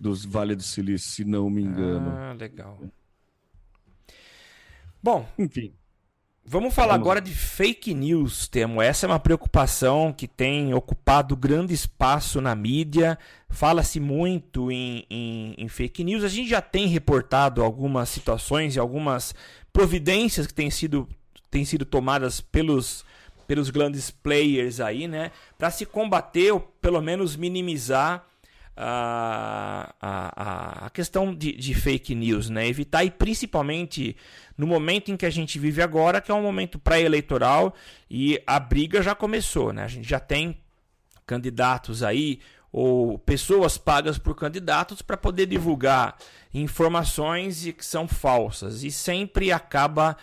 dos 0.00 0.24
Vale 0.24 0.54
do 0.54 0.62
Silício, 0.62 1.10
se 1.10 1.24
não 1.24 1.50
me 1.50 1.62
engano. 1.62 2.10
Ah, 2.10 2.32
legal. 2.32 2.80
Bom, 5.02 5.28
enfim. 5.38 5.77
Vamos 6.50 6.72
falar 6.72 6.94
Vamos. 6.94 7.04
agora 7.04 7.20
de 7.20 7.34
fake 7.34 7.92
news, 7.92 8.48
Temo. 8.48 8.80
Essa 8.80 9.04
é 9.04 9.06
uma 9.06 9.20
preocupação 9.20 10.14
que 10.16 10.26
tem 10.26 10.72
ocupado 10.72 11.36
grande 11.36 11.74
espaço 11.74 12.40
na 12.40 12.54
mídia. 12.54 13.18
Fala-se 13.50 14.00
muito 14.00 14.72
em, 14.72 15.04
em, 15.10 15.54
em, 15.58 15.68
fake 15.68 16.02
news. 16.02 16.24
A 16.24 16.28
gente 16.28 16.48
já 16.48 16.62
tem 16.62 16.86
reportado 16.86 17.62
algumas 17.62 18.08
situações 18.08 18.74
e 18.74 18.78
algumas 18.78 19.34
providências 19.74 20.46
que 20.46 20.54
têm 20.54 20.70
sido, 20.70 21.06
têm 21.50 21.66
sido 21.66 21.84
tomadas 21.84 22.40
pelos, 22.40 23.04
pelos 23.46 23.68
grandes 23.68 24.10
players 24.10 24.80
aí, 24.80 25.06
né? 25.06 25.32
Para 25.58 25.70
se 25.70 25.84
combater 25.84 26.50
ou 26.52 26.60
pelo 26.60 27.02
menos 27.02 27.36
minimizar 27.36 28.24
a, 28.80 29.92
a, 30.00 30.86
a 30.86 30.90
questão 30.90 31.34
de, 31.34 31.52
de, 31.52 31.74
fake 31.74 32.14
news, 32.14 32.48
né? 32.48 32.68
Evitar 32.68 33.02
e 33.02 33.10
principalmente 33.10 34.16
no 34.56 34.68
momento 34.68 35.10
em 35.10 35.16
que 35.16 35.26
a 35.26 35.30
gente 35.30 35.58
vive 35.58 35.82
agora, 35.82 36.20
que 36.20 36.30
é 36.30 36.34
um 36.34 36.42
momento 36.42 36.78
pré-eleitoral 36.78 37.74
e 38.08 38.40
a 38.46 38.60
briga 38.60 39.02
já 39.02 39.16
começou, 39.16 39.72
né? 39.72 39.82
A 39.82 39.88
gente 39.88 40.08
já 40.08 40.20
tem 40.20 40.58
candidatos 41.26 42.04
aí 42.04 42.38
ou 42.70 43.18
pessoas 43.18 43.76
pagas 43.76 44.16
por 44.16 44.36
candidatos 44.36 45.02
para 45.02 45.16
poder 45.16 45.46
divulgar 45.46 46.16
informações 46.54 47.64
que 47.76 47.84
são 47.84 48.06
falsas 48.06 48.84
e 48.84 48.92
sempre 48.92 49.50
acaba 49.50 50.16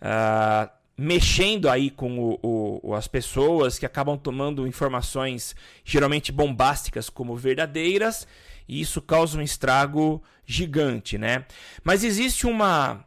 uh, 0.00 0.79
mexendo 1.02 1.70
aí 1.70 1.88
com 1.88 2.18
o, 2.18 2.80
o, 2.82 2.94
as 2.94 3.08
pessoas 3.08 3.78
que 3.78 3.86
acabam 3.86 4.18
tomando 4.18 4.66
informações 4.66 5.56
geralmente 5.82 6.30
bombásticas 6.30 7.08
como 7.08 7.34
verdadeiras 7.34 8.28
e 8.68 8.82
isso 8.82 9.00
causa 9.00 9.38
um 9.38 9.40
estrago 9.40 10.22
gigante, 10.44 11.16
né? 11.16 11.46
Mas 11.82 12.04
existe 12.04 12.46
uma 12.46 13.02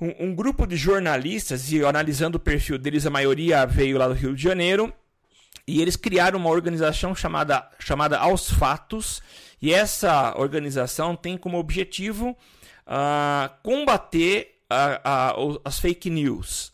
um, 0.00 0.26
um, 0.26 0.34
grupo 0.36 0.68
de 0.68 0.76
jornalistas 0.76 1.72
e 1.72 1.84
analisando 1.84 2.36
o 2.36 2.40
perfil 2.40 2.78
deles 2.78 3.04
a 3.04 3.10
maioria 3.10 3.66
veio 3.66 3.98
lá 3.98 4.06
do 4.06 4.14
Rio 4.14 4.32
de 4.32 4.42
Janeiro 4.44 4.92
e 5.66 5.82
eles 5.82 5.96
criaram 5.96 6.38
uma 6.38 6.50
organização 6.50 7.12
chamada 7.12 7.68
chamada 7.80 8.18
Aos 8.18 8.48
Fatos 8.48 9.20
e 9.60 9.74
essa 9.74 10.38
organização 10.38 11.16
tem 11.16 11.36
como 11.36 11.58
objetivo 11.58 12.36
uh, 12.86 13.50
combater 13.64 14.60
as 15.64 15.80
fake 15.80 16.08
news. 16.08 16.72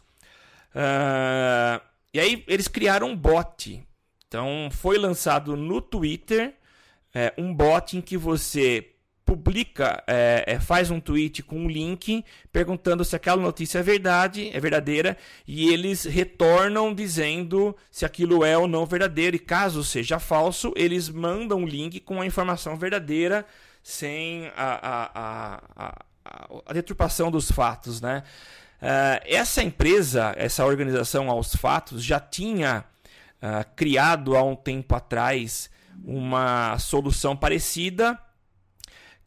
Uh, 0.77 1.81
e 2.13 2.21
aí 2.21 2.45
eles 2.47 2.69
criaram 2.69 3.09
um 3.09 3.17
bot. 3.17 3.83
Então 4.29 4.69
foi 4.71 4.99
lançado 4.99 5.57
no 5.57 5.81
Twitter 5.81 6.55
é, 7.15 7.33
um 7.39 7.55
bot 7.55 7.97
em 7.97 8.03
que 8.03 8.17
você 8.19 8.93
publica, 9.25 10.05
é, 10.07 10.45
é, 10.47 10.61
faz 10.61 10.91
um 10.91 11.01
tweet 11.01 11.43
com 11.43 11.61
um 11.61 11.69
link 11.69 12.23
perguntando 12.53 13.05
se 13.05 13.17
aquela 13.17 13.41
notícia 13.41 13.79
é 13.79 13.83
verdade, 13.83 14.51
é 14.53 14.61
verdadeira, 14.61 15.17
e 15.47 15.69
eles 15.73 16.05
retornam 16.05 16.95
dizendo 16.95 17.75
se 17.91 18.05
aquilo 18.05 18.45
é 18.45 18.57
ou 18.57 18.69
não 18.69 18.85
verdadeiro. 18.85 19.35
E 19.35 19.39
caso 19.39 19.83
seja 19.83 20.19
falso, 20.19 20.73
eles 20.77 21.09
mandam 21.09 21.61
um 21.61 21.67
link 21.67 22.01
com 22.01 22.21
a 22.21 22.27
informação 22.27 22.77
verdadeira 22.77 23.47
sem 23.83 24.47
a, 24.55 24.75
a, 24.75 25.11
a, 25.15 25.63
a, 25.75 26.05
a 26.67 26.73
deturpação 26.73 27.31
dos 27.31 27.51
fatos, 27.51 28.01
né? 28.01 28.23
Uh, 28.77 29.23
essa 29.25 29.63
empresa, 29.63 30.35
essa 30.37 30.65
organização 30.65 31.31
aos 31.31 31.55
fatos, 31.57 32.05
já 32.05 32.21
tinha 32.21 32.85
uh, 33.43 33.69
criado 33.75 34.37
há 34.37 34.43
um 34.43 34.55
tempo 34.55 34.95
atrás 34.95 35.71
uma 36.05 36.79
solução 36.79 37.37
parecida 37.37 38.19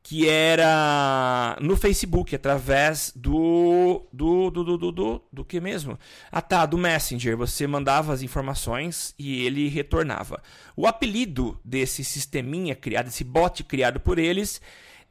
que 0.02 0.28
era 0.28 1.56
no 1.62 1.78
Facebook, 1.78 2.36
através 2.36 3.14
do. 3.16 4.08
Do, 4.12 4.50
do, 4.50 4.64
do, 4.64 4.78
do, 4.78 4.92
do, 4.92 5.22
do 5.32 5.46
que 5.46 5.60
mesmo? 5.60 6.00
Ah 6.32 6.42
tá, 6.42 6.66
do 6.66 6.80
Messenger. 6.80 7.38
Você 7.38 7.68
mandava 7.68 8.12
as 8.12 8.24
informações 8.24 9.14
e 9.20 9.46
ele 9.46 9.68
retornava. 9.68 10.42
O 10.76 10.88
apelido 10.88 11.60
desse 11.64 12.04
sisteminha 12.04 12.76
criado, 12.76 13.08
esse 13.08 13.24
bot 13.24 13.64
criado 13.64 14.00
por 14.00 14.18
eles, 14.18 14.60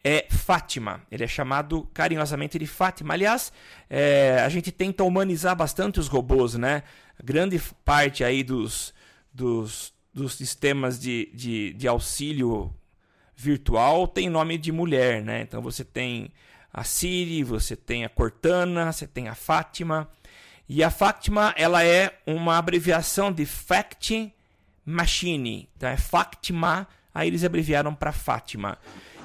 é 0.02 0.26
Fátima. 0.30 1.02
Ele 1.11 1.24
é 1.24 1.28
chamado 1.28 1.88
carinhosamente 1.92 2.58
de 2.58 2.66
Fátima. 2.66 3.14
Aliás, 3.14 3.52
é, 3.90 4.40
a 4.44 4.48
gente 4.48 4.70
tenta 4.70 5.04
humanizar 5.04 5.56
bastante 5.56 6.00
os 6.00 6.08
robôs, 6.08 6.54
né? 6.54 6.82
Grande 7.22 7.61
parte 7.84 8.22
aí 8.22 8.42
dos, 8.42 8.94
dos, 9.32 9.92
dos 10.14 10.34
sistemas 10.34 10.98
de, 10.98 11.30
de, 11.34 11.72
de 11.74 11.88
auxílio 11.88 12.74
virtual 13.38 14.08
tem 14.08 14.28
nome 14.28 14.58
de 14.58 14.72
mulher, 14.72 15.22
né? 15.22 15.42
Então 15.42 15.62
você 15.62 15.84
tem 15.84 16.32
a 16.72 16.82
Siri, 16.82 17.44
você 17.44 17.76
tem 17.76 18.04
a 18.04 18.08
Cortana, 18.08 18.92
você 18.92 19.06
tem 19.06 19.28
a 19.28 19.34
Fátima. 19.34 20.08
E 20.68 20.82
a 20.82 20.90
Fátima, 20.90 21.54
ela 21.56 21.84
é 21.84 22.18
uma 22.26 22.58
abreviação 22.58 23.32
de 23.32 23.46
Fact 23.46 24.32
Machine. 24.84 25.68
Então 25.76 25.88
é 25.88 25.96
Fátima, 25.96 26.87
aí 27.14 27.29
eles 27.29 27.44
abreviaram 27.44 27.94
para 27.94 28.12
Fátima. 28.12 28.79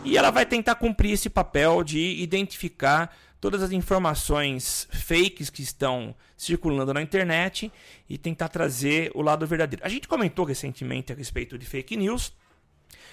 E 0.04 0.18
ela 0.18 0.32
vai 0.32 0.46
tentar 0.46 0.76
cumprir 0.76 1.12
esse 1.12 1.30
papel 1.30 1.84
de 1.84 2.22
identificar 2.22 3.16
todas 3.40 3.62
as 3.62 3.72
informações 3.72 4.88
fakes 4.92 5.50
que 5.50 5.62
estão 5.62 6.16
circulando 6.38 6.94
na 6.94 7.02
internet 7.02 7.72
e 8.10 8.18
tentar 8.18 8.50
trazer 8.50 9.12
o 9.14 9.22
lado 9.22 9.46
verdadeiro. 9.46 9.86
A 9.86 9.90
gente 9.90 10.08
comentou 10.08 10.46
recentemente 10.46 11.12
a 11.12 11.16
respeito 11.16 11.58
de 11.58 11.66
fake 11.66 11.98
news. 11.98 12.34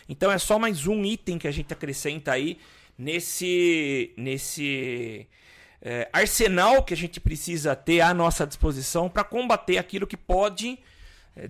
Então 0.09 0.31
é 0.31 0.39
só 0.39 0.59
mais 0.59 0.87
um 0.87 1.05
item 1.05 1.39
que 1.39 1.49
a 1.49 1.51
gente 1.51 1.73
acrescenta 1.73 2.33
aí 2.33 2.59
nesse, 2.97 4.13
nesse 4.17 5.27
é, 5.83 6.09
arsenal 6.13 6.83
que 6.83 6.95
a 6.95 6.97
gente 6.97 7.19
precisa 7.19 7.75
ter 7.75 8.01
à 8.01 8.13
nossa 8.13 8.47
disposição 8.47 9.09
para 9.09 9.25
combater 9.25 9.79
aquilo 9.79 10.07
que 10.07 10.17
pode 10.17 10.79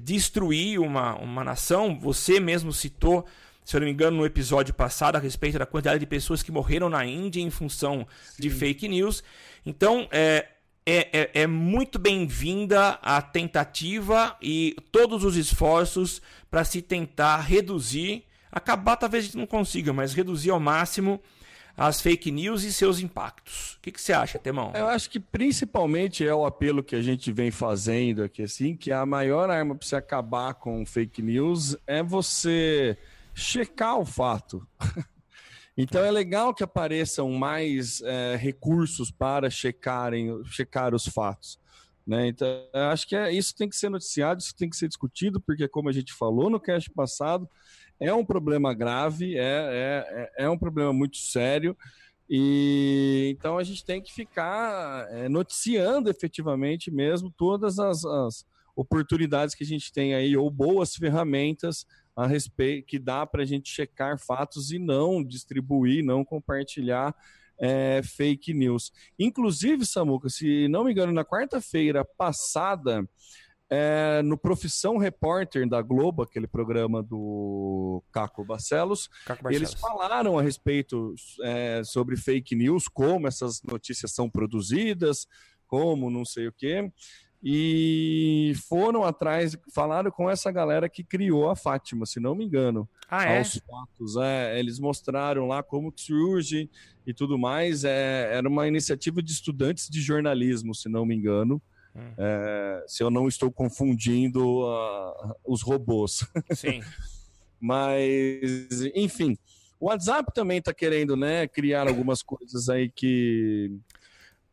destruir 0.01 0.81
uma, 0.81 1.17
uma 1.17 1.45
nação. 1.45 1.99
Você 1.99 2.41
mesmo 2.41 2.73
citou, 2.73 3.27
se 3.65 3.77
eu 3.77 3.81
não 3.81 3.87
me 3.87 3.93
engano, 3.93 4.17
no 4.17 4.27
episódio 4.27 4.75
passado 4.75 5.17
a 5.17 5.19
respeito 5.19 5.59
da 5.59 5.67
quantidade 5.67 6.01
de 6.01 6.07
pessoas 6.07 6.43
que 6.43 6.53
morreram 6.53 6.89
na 6.89 7.05
Índia 7.05 7.41
em 7.41 7.51
função 7.51 8.07
Sim. 8.25 8.43
de 8.43 8.51
fake 8.51 8.89
news. 8.89 9.23
Então, 9.65 10.09
é, 10.11 10.47
é, 10.87 11.09
é, 11.13 11.31
é, 11.43 11.47
muito 11.47 11.99
bem-vinda 11.99 12.99
a 13.03 13.21
tentativa 13.21 14.37
e 14.41 14.77
todos 14.91 15.25
os 15.25 15.37
esforços 15.37 16.21
para 16.51 16.65
se 16.65 16.83
tentar 16.83 17.39
reduzir 17.41 18.25
Acabar 18.53 18.97
talvez 18.97 19.25
a 19.25 19.27
gente 19.27 19.37
não 19.37 19.47
consiga, 19.47 19.93
mas 19.93 20.13
reduzir 20.13 20.51
ao 20.51 20.59
máximo 20.59 21.21
as 21.77 22.01
fake 22.01 22.31
news 22.31 22.63
e 22.63 22.73
seus 22.73 23.01
impactos. 23.01 23.75
O 23.75 23.81
que, 23.81 23.93
que 23.93 24.01
você 24.01 24.13
acha, 24.13 24.39
Temão? 24.39 24.73
Eu 24.75 24.87
acho 24.89 25.09
que 25.11 25.19
principalmente 25.19 26.27
é 26.27 26.35
o 26.35 26.45
apelo 26.45 26.83
que 26.83 26.97
a 26.97 27.03
gente 27.03 27.33
vem 27.33 27.51
fazendo 27.51 28.23
aqui, 28.23 28.43
assim, 28.43 28.77
que 28.77 28.93
a 28.93 29.05
maior 29.07 29.51
arma 29.51 29.75
para 29.75 29.87
você 29.87 29.97
acabar 29.97 30.55
com 30.55 30.85
fake 30.85 31.23
news 31.23 31.77
é 31.87 32.03
você 32.03 32.99
checar 33.35 33.99
o 33.99 34.05
fato. 34.05 34.67
então 35.77 36.05
é 36.05 36.11
legal 36.11 36.53
que 36.55 36.63
apareçam 36.63 37.31
mais 37.33 38.01
é, 38.03 38.37
recursos 38.37 39.11
para 39.11 39.49
checarem, 39.49 40.45
checar 40.45 40.95
os 40.95 41.07
fatos. 41.07 41.59
Né? 42.07 42.29
Então, 42.29 42.49
acho 42.91 43.07
que 43.07 43.15
é, 43.15 43.33
isso 43.33 43.55
tem 43.55 43.69
que 43.69 43.77
ser 43.77 43.89
noticiado, 43.89 44.41
isso 44.41 44.55
tem 44.57 44.69
que 44.69 44.77
ser 44.77 44.89
discutido, 44.89 45.41
porque, 45.41 45.69
como 45.69 45.89
a 45.89 45.93
gente 45.93 46.13
falou 46.13 46.51
no 46.51 46.59
cast 46.59 46.91
passado, 46.91 47.49
é 48.01 48.13
um 48.15 48.25
problema 48.25 48.73
grave, 48.73 49.37
é, 49.37 49.41
é, 49.41 50.31
é, 50.39 50.45
é 50.45 50.51
um 50.51 50.59
problema 50.59 50.93
muito 50.93 51.19
sério. 51.19 51.77
E 52.29 53.35
então 53.37 53.59
a 53.59 53.65
gente 53.65 53.85
tem 53.85 54.01
que 54.01 54.13
ficar 54.13 55.07
é, 55.11 55.29
noticiando 55.29 56.09
efetivamente 56.09 56.91
mesmo 56.91 57.33
todas 57.37 57.79
as, 57.79 58.05
as, 58.05 58.47
oportunidades 58.77 59.55
que 59.55 59.65
a 59.65 59.67
gente 59.67 59.93
tem 59.93 60.15
aí, 60.15 60.37
ou 60.37 60.51
boas 60.51 60.95
ferramentas 60.95 61.85
a 62.17 62.27
respeito 62.27 62.87
que 62.87 62.99
dá 62.99 63.27
para 63.27 63.43
a 63.43 63.47
gente 63.47 63.69
checar 63.69 64.19
fatos 64.19 64.71
e 64.71 64.79
não 64.79 65.23
distribuir, 65.23 66.05
não 66.05 66.25
compartilhar 66.25 67.15
é, 67.59 68.01
fake 68.03 68.55
news. 68.55 68.93
Inclusive, 69.19 69.85
Samuca, 69.85 70.29
se 70.29 70.67
não 70.69 70.85
me 70.85 70.93
engano, 70.93 71.13
na 71.13 71.25
quarta-feira 71.25 72.05
passada 72.05 73.07
é, 73.71 74.21
no 74.23 74.37
Profissão 74.37 74.97
Repórter 74.97 75.69
da 75.69 75.81
Globo, 75.81 76.23
aquele 76.23 76.49
programa 76.49 77.03
do 77.03 78.03
Caco 78.11 78.45
Barcelos, 78.45 79.09
Caco 79.25 79.45
Barcelos. 79.45 79.71
eles 79.71 79.81
falaram 79.81 80.37
a 80.37 80.43
respeito 80.43 81.15
é, 81.43 81.83
sobre 81.85 82.17
fake 82.17 82.57
news, 82.57 82.89
como 82.89 83.29
essas 83.29 83.63
notícias 83.63 84.13
são 84.13 84.29
produzidas, 84.29 85.29
como 85.69 86.11
não 86.11 86.25
sei 86.25 86.49
o 86.49 86.53
quê, 86.53 86.91
e 87.43 88.53
foram 88.69 89.05
atrás, 89.05 89.57
falaram 89.73 90.11
com 90.11 90.29
essa 90.29 90.51
galera 90.51 90.89
que 90.89 91.03
criou 91.03 91.49
a 91.49 91.57
Fátima, 91.57 92.05
se 92.05 92.21
não 92.21 92.35
me 92.35 92.45
engano. 92.45 92.89
Ah, 93.09 93.25
é? 93.25 93.39
Aos 93.39 93.55
fatos, 93.55 94.17
é, 94.17 94.59
eles 94.59 94.79
mostraram 94.79 95.47
lá 95.47 95.63
como 95.63 95.93
surge 95.97 96.69
e 97.07 97.15
tudo 97.15 97.39
mais. 97.39 97.83
É, 97.85 98.35
era 98.35 98.47
uma 98.47 98.69
iniciativa 98.69 99.23
de 99.23 99.33
estudantes 99.33 99.89
de 99.89 100.03
jornalismo, 100.03 100.75
se 100.75 100.89
não 100.89 101.07
me 101.07 101.15
engano. 101.15 101.63
Hum. 101.95 102.13
É, 102.17 102.85
se 102.87 103.03
eu 103.03 103.11
não 103.11 103.27
estou 103.29 103.51
confundindo 103.51 104.63
uh, 104.63 105.35
os 105.45 105.63
robôs. 105.63 106.27
Sim. 106.53 106.81
Mas, 107.61 108.71
enfim, 108.95 109.37
o 109.79 109.87
WhatsApp 109.87 110.33
também 110.35 110.59
está 110.59 110.73
querendo 110.73 111.17
né, 111.17 111.47
criar 111.47 111.89
algumas 111.89 112.23
coisas 112.23 112.71
aí 112.71 112.91
que, 112.91 113.71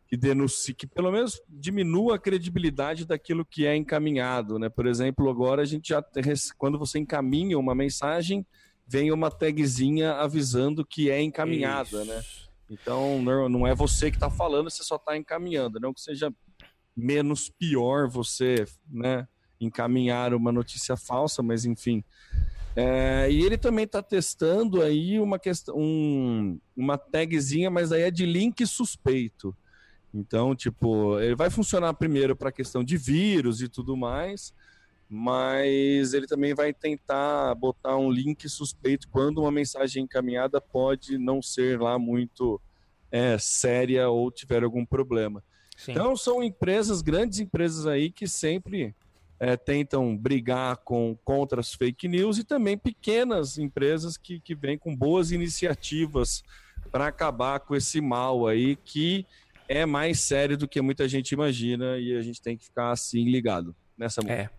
que 0.07 0.17
denuncie, 0.17 0.73
que 0.73 0.85
pelo 0.85 1.11
menos 1.11 1.41
diminua 1.47 2.15
a 2.15 2.19
credibilidade 2.19 3.05
daquilo 3.05 3.45
que 3.45 3.65
é 3.65 3.75
encaminhado. 3.75 4.59
Né? 4.59 4.67
Por 4.67 4.85
exemplo, 4.85 5.29
agora 5.29 5.61
a 5.61 5.65
gente 5.65 5.89
já, 5.89 6.03
quando 6.57 6.77
você 6.77 6.99
encaminha 6.99 7.57
uma 7.57 7.73
mensagem, 7.73 8.45
vem 8.87 9.11
uma 9.11 9.29
tagzinha 9.29 10.13
avisando 10.13 10.85
que 10.85 11.09
é 11.09 11.21
encaminhada, 11.21 12.05
né? 12.05 12.21
Então 12.69 13.21
não 13.49 13.65
é 13.65 13.73
você 13.73 14.09
que 14.09 14.17
está 14.17 14.29
falando, 14.29 14.69
você 14.69 14.83
só 14.83 14.95
está 14.95 15.15
encaminhando, 15.15 15.79
não 15.79 15.93
que 15.93 16.01
seja 16.01 16.33
menos 16.97 17.47
pior 17.47 18.09
você 18.09 18.65
né, 18.89 19.27
encaminhar 19.61 20.33
uma 20.33 20.51
notícia 20.51 20.97
falsa, 20.97 21.43
mas 21.43 21.63
enfim. 21.63 22.03
É, 22.75 23.27
e 23.31 23.41
ele 23.41 23.57
também 23.57 23.85
está 23.85 24.01
testando 24.01 24.81
aí 24.81 25.19
uma 25.19 25.37
questão, 25.37 25.75
um, 25.77 26.59
uma 26.75 26.97
tagzinha, 26.97 27.69
mas 27.69 27.91
aí 27.91 28.01
é 28.01 28.11
de 28.11 28.25
link 28.25 28.65
suspeito. 28.65 29.55
Então, 30.13 30.55
tipo, 30.55 31.19
ele 31.19 31.35
vai 31.35 31.49
funcionar 31.49 31.93
primeiro 31.93 32.35
para 32.35 32.49
a 32.49 32.51
questão 32.51 32.83
de 32.83 32.97
vírus 32.97 33.61
e 33.61 33.67
tudo 33.67 33.95
mais, 33.95 34.53
mas 35.09 36.13
ele 36.13 36.25
também 36.25 36.53
vai 36.53 36.73
tentar 36.73 37.53
botar 37.55 37.97
um 37.97 38.11
link 38.11 38.47
suspeito 38.49 39.07
quando 39.09 39.39
uma 39.39 39.51
mensagem 39.51 40.03
encaminhada 40.03 40.59
pode 40.59 41.17
não 41.17 41.41
ser 41.41 41.79
lá 41.79 41.99
muito 41.99 42.59
é, 43.11 43.37
séria 43.37 44.09
ou 44.09 44.31
tiver 44.31 44.63
algum 44.63 44.85
problema. 44.85 45.43
Sim. 45.77 45.91
Então 45.91 46.17
são 46.17 46.43
empresas, 46.43 47.01
grandes 47.01 47.39
empresas 47.39 47.85
aí 47.85 48.11
que 48.11 48.27
sempre 48.27 48.93
é, 49.39 49.55
tentam 49.55 50.17
brigar 50.17 50.77
com, 50.77 51.15
contra 51.23 51.61
as 51.61 51.73
fake 51.73 52.07
news 52.07 52.39
e 52.39 52.43
também 52.43 52.75
pequenas 52.75 53.59
empresas 53.59 54.17
que, 54.17 54.39
que 54.39 54.55
vêm 54.55 54.77
com 54.77 54.95
boas 54.95 55.31
iniciativas 55.31 56.43
para 56.91 57.07
acabar 57.07 57.59
com 57.59 57.75
esse 57.75 58.01
mal 58.01 58.47
aí 58.47 58.75
que 58.75 59.25
é 59.69 59.85
mais 59.85 60.21
sério 60.21 60.57
do 60.57 60.67
que 60.67 60.81
muita 60.81 61.07
gente 61.07 61.31
imagina 61.33 61.97
e 61.99 62.15
a 62.15 62.21
gente 62.21 62.41
tem 62.41 62.57
que 62.57 62.65
ficar 62.65 62.91
assim 62.91 63.23
ligado 63.25 63.75
nessa 63.95 64.21
É. 64.27 64.49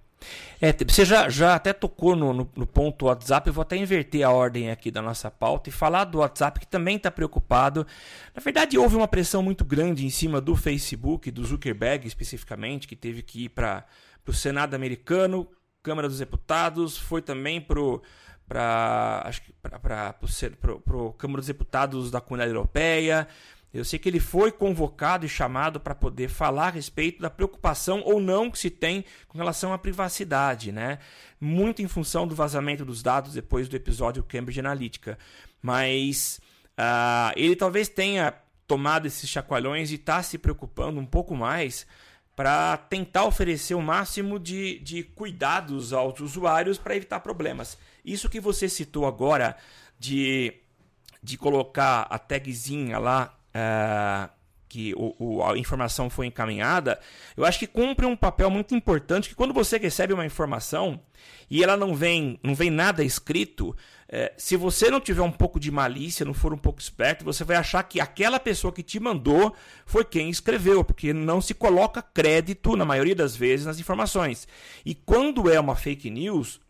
É, 0.61 0.73
você 0.73 1.05
já, 1.05 1.29
já 1.29 1.55
até 1.55 1.73
tocou 1.73 2.17
no, 2.17 2.33
no, 2.33 2.51
no, 2.57 2.67
ponto 2.67 3.07
WhatsApp, 3.07 3.47
eu 3.47 3.53
vou 3.53 3.63
até 3.63 3.77
inverter 3.77 4.27
a 4.27 4.31
ordem 4.31 4.71
aqui 4.71 4.91
da 4.91 5.01
nossa 5.01 5.31
pauta 5.31 5.69
e 5.69 5.73
falar 5.73 6.05
do 6.05 6.19
WhatsApp 6.19 6.59
que 6.59 6.67
também 6.67 6.97
está 6.97 7.11
preocupado. 7.11 7.87
Na 8.35 8.43
verdade, 8.43 8.77
houve 8.77 8.97
uma 8.97 9.09
pressão 9.09 9.43
muito 9.43 9.65
grande 9.65 10.05
em 10.05 10.11
cima 10.11 10.41
do 10.41 10.57
Facebook, 10.57 11.31
do 11.31 11.45
Zuckerberg 11.45 12.07
especificamente, 12.07 12.89
que 12.89 12.97
teve 12.97 13.23
que 13.23 13.45
ir 13.45 13.49
para 13.51 13.85
o 14.27 14.33
Senado 14.33 14.75
americano 14.75 15.49
Câmara 15.83 16.09
dos 16.09 16.19
Deputados, 16.19 16.99
foi 16.99 17.23
também 17.23 17.61
pro 17.61 18.03
para 18.47 19.23
acho 19.27 19.43
que 19.43 19.53
para 19.53 20.15
o 20.97 21.13
Câmara 21.13 21.41
dos 21.41 21.47
Deputados 21.47 22.11
da 22.11 22.21
Comunidade 22.21 22.55
Europeia. 22.55 23.29
Eu 23.73 23.85
sei 23.85 23.99
que 23.99 24.09
ele 24.09 24.21
foi 24.21 24.51
convocado 24.51 25.27
e 25.27 25.29
chamado 25.29 25.79
para 25.79 25.95
poder 25.95 26.29
falar 26.29 26.69
a 26.69 26.71
respeito 26.71 27.21
da 27.21 27.29
preocupação 27.29 28.03
ou 28.05 28.21
não 28.21 28.51
que 28.51 28.59
se 28.59 28.71
tem 28.71 29.05
com 29.29 29.37
relação 29.37 29.73
à 29.73 29.79
privacidade, 29.79 30.73
né? 30.73 30.99
Muito 31.41 31.83
em 31.83 31.89
função 31.89 32.27
do 32.27 32.35
vazamento 32.35 32.85
dos 32.85 33.03
dados 33.03 33.35
depois 33.35 33.69
do 33.69 33.77
episódio 33.77 34.23
Cambridge 34.23 34.61
Analytica. 34.61 35.19
Mas 35.61 36.41
uh, 36.79 37.33
ele 37.37 37.55
talvez 37.55 37.89
tenha 37.89 38.35
tomado 38.67 39.07
esses 39.07 39.29
chacoalhões 39.29 39.91
e 39.91 39.97
está 39.97 40.23
se 40.23 40.39
preocupando 40.39 40.99
um 40.99 41.07
pouco 41.07 41.37
mais 41.37 41.87
para 42.39 42.77
tentar 42.77 43.25
oferecer 43.25 43.75
o 43.75 43.83
máximo 43.83 44.39
de, 44.39 44.79
de 44.79 45.03
cuidados 45.03 45.93
aos 45.93 46.21
usuários 46.21 46.79
para 46.79 46.95
evitar 46.95 47.19
problemas. 47.19 47.77
Isso 48.05 48.29
que 48.29 48.41
você 48.41 48.69
citou 48.69 49.07
agora 49.07 49.57
de, 49.99 50.55
de 51.21 51.37
colocar 51.37 52.03
a 52.03 52.17
tagzinha 52.17 52.99
lá. 52.99 53.35
Uh, 53.59 54.39
que 54.69 54.95
o, 54.95 55.15
o, 55.19 55.43
a 55.43 55.57
informação 55.59 56.11
foi 56.11 56.27
encaminhada, 56.27 57.01
eu 57.37 57.45
acho 57.45 57.59
que 57.59 57.67
cumpre 57.67 58.05
um 58.05 58.15
papel 58.15 58.51
muito 58.51 58.75
importante 58.75 59.31
que 59.31 59.35
quando 59.35 59.55
você 59.55 59.79
recebe 59.79 60.13
uma 60.13 60.27
informação 60.27 61.01
e 61.51 61.65
ela 61.65 61.77
não 61.77 61.95
vem, 61.95 62.39
não 62.43 62.55
vem 62.55 62.71
nada 62.71 63.03
escrito, 63.03 63.75
é, 64.11 64.33
se 64.37 64.57
você 64.57 64.91
não 64.91 65.01
tiver 65.01 65.23
um 65.23 65.33
pouco 65.33 65.59
de 65.59 65.71
malícia, 65.71 66.25
não 66.25 66.35
for 66.35 66.53
um 66.53 66.59
pouco 66.59 66.81
esperto, 66.81 67.25
você 67.25 67.45
vai 67.45 67.57
achar 67.57 67.83
que 67.83 68.01
aquela 68.01 68.39
pessoa 68.39 68.73
que 68.73 68.83
te 68.83 69.01
mandou 69.01 69.55
foi 69.87 70.05
quem 70.05 70.29
escreveu, 70.29 70.85
porque 70.85 71.13
não 71.13 71.41
se 71.41 71.55
coloca 71.55 72.03
crédito, 72.03 72.77
na 72.77 72.85
maioria 72.85 73.15
das 73.15 73.35
vezes, 73.35 73.67
nas 73.67 73.81
informações. 73.81 74.47
E 74.85 74.95
quando 74.95 75.51
é 75.51 75.59
uma 75.59 75.77
fake 75.77 76.11
news, 76.11 76.61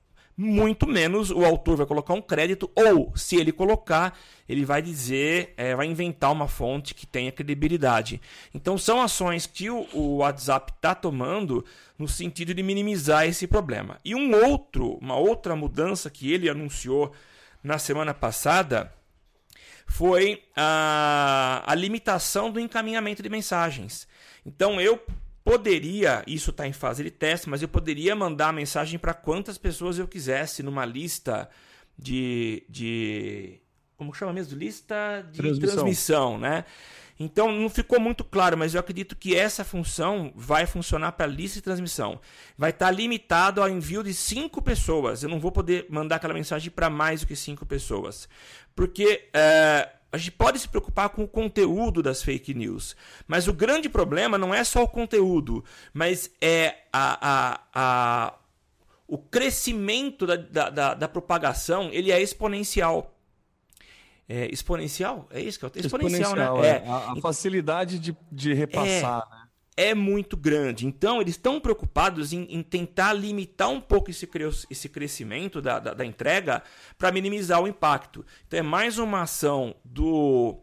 muito 0.41 0.87
menos 0.87 1.33
o 1.33 1.45
autor 1.45 1.79
vai 1.79 1.87
colocar 1.87 2.15
um 2.15 2.23
crédito, 2.23 2.71
ou 2.77 3.13
se 3.17 3.35
ele 3.35 3.51
colocar, 3.51 4.17
ele 4.49 4.65
vai 4.65 4.81
dizer, 4.81 5.53
é, 5.57 5.75
vai 5.75 5.87
inventar 5.87 6.31
uma 6.31 6.47
fonte 6.47 6.95
que 6.95 7.05
tenha 7.05 7.33
credibilidade. 7.33 8.21
Então 8.55 8.79
são 8.79 9.03
ações 9.03 9.47
que 9.47 9.69
o, 9.69 9.85
o 9.93 10.19
WhatsApp 10.19 10.73
está 10.77 10.95
tomando 10.95 11.65
no 11.99 12.07
sentido 12.07 12.55
de 12.55 12.63
minimizar 12.63 13.27
esse 13.27 13.49
problema. 13.49 13.99
E 14.05 14.15
um 14.15 14.33
outro, 14.47 14.97
uma 15.03 15.17
outra 15.17 15.57
mudança 15.57 16.09
que 16.09 16.33
ele 16.33 16.49
anunciou 16.49 17.13
na 17.61 17.77
semana 17.77 18.15
passada 18.15 18.93
foi 19.89 20.45
a, 20.55 21.65
a 21.67 21.75
limitação 21.75 22.53
do 22.53 22.61
encaminhamento 22.61 23.25
de 23.25 23.29
mensagens. 23.29 24.07
Então 24.47 24.81
eu 24.81 25.03
poderia, 25.49 26.23
isso 26.27 26.51
está 26.51 26.67
em 26.67 26.73
fase 26.73 27.03
de 27.03 27.11
teste, 27.11 27.49
mas 27.49 27.63
eu 27.63 27.69
poderia 27.69 28.15
mandar 28.15 28.49
a 28.49 28.53
mensagem 28.53 28.99
para 28.99 29.15
quantas 29.15 29.57
pessoas 29.57 29.99
eu 29.99 30.07
quisesse 30.07 30.63
numa 30.63 30.85
lista 30.85 31.49
de. 31.99 32.65
de 32.69 33.59
como 33.97 34.13
chama 34.13 34.33
mesmo? 34.33 34.59
Lista 34.59 35.27
de 35.33 35.39
transmissão, 35.39 35.77
transmissão 35.77 36.39
né? 36.39 36.65
Então 37.19 37.51
não 37.51 37.69
ficou 37.69 37.99
muito 37.99 38.23
claro, 38.23 38.57
mas 38.57 38.75
eu 38.75 38.81
acredito 38.81 39.17
que 39.17 39.35
essa 39.35 39.65
função 39.65 40.33
vai 40.37 40.67
funcionar 40.67 41.13
para 41.13 41.27
lista 41.27 41.57
de 41.57 41.63
transmissão. 41.63 42.21
Vai 42.57 42.71
estar 42.71 42.87
tá 42.87 42.93
limitado 42.93 43.61
ao 43.61 43.69
envio 43.69 44.05
de 44.05 44.15
cinco 44.15 44.63
pessoas. 44.63 45.23
Eu 45.23 45.29
não 45.29 45.41
vou 45.41 45.51
poder 45.51 45.87
mandar 45.89 46.17
aquela 46.17 46.35
mensagem 46.35 46.71
para 46.71 46.89
mais 46.89 47.23
do 47.23 47.27
que 47.27 47.35
cinco 47.35 47.67
pessoas. 47.67 48.29
Porque 48.77 49.29
é, 49.33 49.89
a 50.11 50.17
gente 50.17 50.33
pode 50.33 50.59
se 50.59 50.69
preocupar 50.69 51.11
com 51.11 51.25
o 51.25 51.29
conteúdo 51.29 52.03
das 52.03 52.23
fake 52.23 52.55
news, 52.55 52.97
mas 53.27 53.47
o 53.47 53.53
grande 53.53 53.89
problema 53.89 54.39
não 54.39 54.55
é 54.55 54.65
só 54.65 54.83
o 54.83 54.89
conteúdo, 54.89 55.65
mas 55.93 56.31
é 56.41 56.77
a, 56.93 57.19
a, 57.21 57.61
a 57.75 58.35
o 59.07 59.17
crescimento 59.17 60.27
da, 60.27 60.37
da, 60.37 60.71
da, 60.71 60.95
da, 60.95 61.09
propagação 61.09 61.89
ele 61.93 62.13
é 62.13 62.21
exponencial. 62.21 63.15
É 64.29 64.47
exponencial? 64.53 65.27
É 65.31 65.41
isso 65.41 65.59
que 65.59 65.65
eu 65.65 65.71
tenho. 65.71 65.87
Exponencial, 65.87 66.33
exponencial 66.33 66.61
né? 66.61 66.69
É. 66.69 66.73
é. 66.73 66.89
A, 66.89 67.13
a, 67.13 67.17
facilidade 67.17 67.99
de, 67.99 68.15
de 68.31 68.53
repassar, 68.53 69.27
é, 69.31 69.35
né? 69.35 69.38
É 69.79 69.95
muito 69.95 70.37
grande. 70.37 70.89
Então, 70.89 71.21
eles 71.21 71.37
estão 71.37 71.61
preocupados 71.61 72.33
em, 72.33 72.43
em, 72.51 72.65
tentar 72.65 73.13
limitar 73.13 73.71
um 73.71 73.81
pouco 73.81 74.11
esse, 74.11 74.29
esse 74.69 74.89
crescimento 74.89 75.63
da, 75.63 75.79
da, 75.79 75.95
da 75.95 76.05
entrega 76.05 76.65
para 76.99 77.13
minimizar 77.13 77.63
o 77.63 77.69
impacto. 77.69 78.27
Então, 78.49 78.59
é 78.59 78.63
mais 78.63 78.99
uma 78.99 79.23
ação 79.23 79.77
do, 79.85 80.59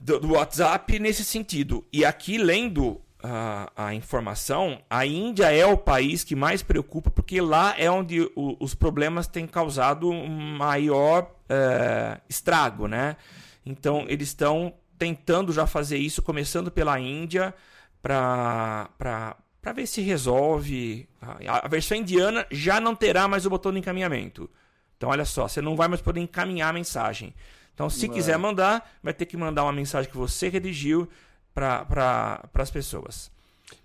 do, 0.00 0.20
do 0.20 0.32
WhatsApp 0.34 1.00
nesse 1.00 1.24
sentido. 1.24 1.84
E 1.92 2.04
aqui, 2.04 2.38
lendo 2.38 3.00
a, 3.20 3.72
a, 3.74 3.92
informação, 3.92 4.80
a 4.88 5.04
Índia 5.04 5.50
é 5.50 5.66
o 5.66 5.76
país 5.76 6.22
que 6.22 6.36
mais 6.36 6.62
preocupa, 6.62 7.10
porque 7.10 7.40
lá 7.40 7.74
é 7.76 7.90
onde 7.90 8.20
o, 8.36 8.56
os 8.60 8.72
problemas 8.72 9.26
têm 9.26 9.48
causado 9.48 10.12
maior 10.12 11.28
é, 11.48 12.20
estrago. 12.28 12.86
Né? 12.86 13.16
Então, 13.64 14.04
eles 14.06 14.28
estão 14.28 14.72
tentando 14.96 15.52
já 15.52 15.66
fazer 15.66 15.98
isso, 15.98 16.22
começando 16.22 16.70
pela 16.70 17.00
Índia 17.00 17.52
para 18.06 19.72
ver 19.74 19.86
se 19.86 20.00
resolve. 20.00 21.08
A, 21.20 21.66
a 21.66 21.68
versão 21.68 21.96
indiana 21.96 22.46
já 22.50 22.80
não 22.80 22.94
terá 22.94 23.26
mais 23.26 23.44
o 23.44 23.50
botão 23.50 23.72
de 23.72 23.78
encaminhamento. 23.78 24.48
Então, 24.96 25.10
olha 25.10 25.24
só, 25.24 25.46
você 25.48 25.60
não 25.60 25.76
vai 25.76 25.88
mais 25.88 26.00
poder 26.00 26.20
encaminhar 26.20 26.70
a 26.70 26.72
mensagem. 26.72 27.34
Então, 27.74 27.90
se 27.90 28.08
quiser 28.08 28.38
mandar, 28.38 28.90
vai 29.02 29.12
ter 29.12 29.26
que 29.26 29.36
mandar 29.36 29.64
uma 29.64 29.72
mensagem 29.72 30.10
que 30.10 30.16
você 30.16 30.48
redigiu 30.48 31.06
para 31.52 31.84
pra, 31.84 32.48
as 32.54 32.70
pessoas. 32.70 33.30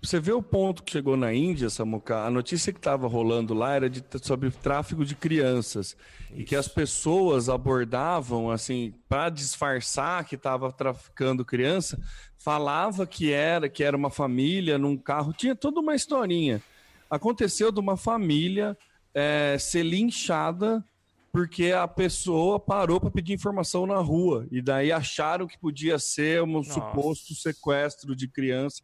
Você 0.00 0.20
vê 0.20 0.32
o 0.32 0.42
ponto 0.42 0.82
que 0.82 0.92
chegou 0.92 1.16
na 1.16 1.34
Índia, 1.34 1.68
Samuca? 1.68 2.24
A 2.24 2.30
notícia 2.30 2.72
que 2.72 2.78
estava 2.78 3.08
rolando 3.08 3.52
lá 3.52 3.74
era 3.74 3.90
de, 3.90 4.02
sobre 4.22 4.50
tráfico 4.50 5.04
de 5.04 5.16
crianças. 5.16 5.96
Isso. 6.30 6.40
E 6.40 6.44
que 6.44 6.54
as 6.54 6.68
pessoas 6.68 7.48
abordavam, 7.48 8.50
assim, 8.50 8.94
para 9.08 9.28
disfarçar 9.28 10.24
que 10.24 10.36
estava 10.36 10.70
traficando 10.72 11.44
criança, 11.44 12.00
falava 12.38 13.06
que 13.06 13.32
era, 13.32 13.68
que 13.68 13.82
era 13.82 13.96
uma 13.96 14.10
família 14.10 14.78
num 14.78 14.96
carro, 14.96 15.32
tinha 15.32 15.54
toda 15.54 15.80
uma 15.80 15.96
historinha. 15.96 16.62
Aconteceu 17.10 17.72
de 17.72 17.80
uma 17.80 17.96
família 17.96 18.76
é, 19.12 19.56
ser 19.58 19.82
linchada 19.82 20.84
porque 21.32 21.72
a 21.72 21.88
pessoa 21.88 22.60
parou 22.60 23.00
para 23.00 23.10
pedir 23.10 23.32
informação 23.32 23.86
na 23.86 23.96
rua. 23.96 24.46
E 24.50 24.60
daí 24.60 24.92
acharam 24.92 25.46
que 25.46 25.58
podia 25.58 25.98
ser 25.98 26.42
um 26.42 26.46
Nossa. 26.46 26.74
suposto 26.74 27.34
sequestro 27.34 28.14
de 28.14 28.28
criança 28.28 28.82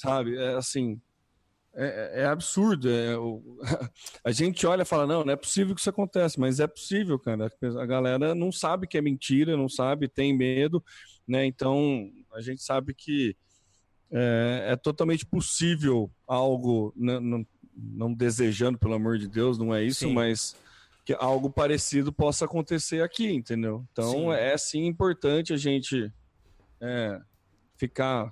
sabe? 0.00 0.36
É 0.36 0.54
assim, 0.54 1.00
é, 1.74 2.22
é 2.22 2.26
absurdo. 2.26 2.88
É, 2.88 3.16
o, 3.16 3.42
a 4.24 4.32
gente 4.32 4.66
olha 4.66 4.82
e 4.82 4.86
fala, 4.86 5.06
não, 5.06 5.24
não 5.24 5.32
é 5.32 5.36
possível 5.36 5.74
que 5.74 5.80
isso 5.80 5.90
aconteça, 5.90 6.40
mas 6.40 6.58
é 6.58 6.66
possível, 6.66 7.18
cara. 7.18 7.52
A 7.78 7.86
galera 7.86 8.34
não 8.34 8.50
sabe 8.50 8.86
que 8.86 8.96
é 8.96 9.02
mentira, 9.02 9.56
não 9.56 9.68
sabe, 9.68 10.08
tem 10.08 10.36
medo, 10.36 10.82
né? 11.28 11.44
Então, 11.44 12.10
a 12.32 12.40
gente 12.40 12.62
sabe 12.62 12.94
que 12.94 13.36
é, 14.10 14.68
é 14.70 14.76
totalmente 14.76 15.26
possível 15.26 16.10
algo, 16.26 16.92
não, 16.96 17.20
não, 17.20 17.46
não, 17.76 18.14
desejando, 18.14 18.78
pelo 18.78 18.94
amor 18.94 19.18
de 19.18 19.28
Deus, 19.28 19.58
não 19.58 19.74
é 19.74 19.84
isso, 19.84 20.06
sim. 20.06 20.12
mas 20.12 20.56
que 21.04 21.14
algo 21.14 21.50
parecido 21.50 22.12
possa 22.12 22.46
acontecer 22.46 23.02
aqui, 23.02 23.30
entendeu? 23.30 23.86
Então, 23.92 24.12
sim. 24.12 24.32
é 24.32 24.56
sim 24.56 24.86
importante 24.86 25.52
a 25.52 25.56
gente 25.56 26.10
é, 26.80 27.20
ficar 27.76 28.30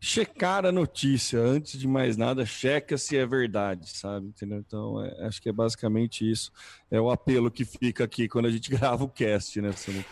checar 0.00 0.64
a 0.66 0.72
notícia. 0.72 1.40
Antes 1.40 1.78
de 1.78 1.88
mais 1.88 2.16
nada, 2.16 2.44
checa 2.44 2.96
se 2.98 3.16
é 3.16 3.26
verdade, 3.26 3.90
sabe? 3.90 4.28
Entendeu? 4.28 4.58
Então, 4.58 5.02
é, 5.04 5.26
acho 5.26 5.40
que 5.40 5.48
é 5.48 5.52
basicamente 5.52 6.28
isso. 6.28 6.50
É 6.88 7.00
o 7.00 7.10
apelo 7.10 7.50
que 7.50 7.64
fica 7.64 8.04
aqui 8.04 8.28
quando 8.28 8.46
a 8.46 8.50
gente 8.50 8.70
grava 8.70 9.02
o 9.02 9.08
cast, 9.08 9.60
né? 9.60 9.70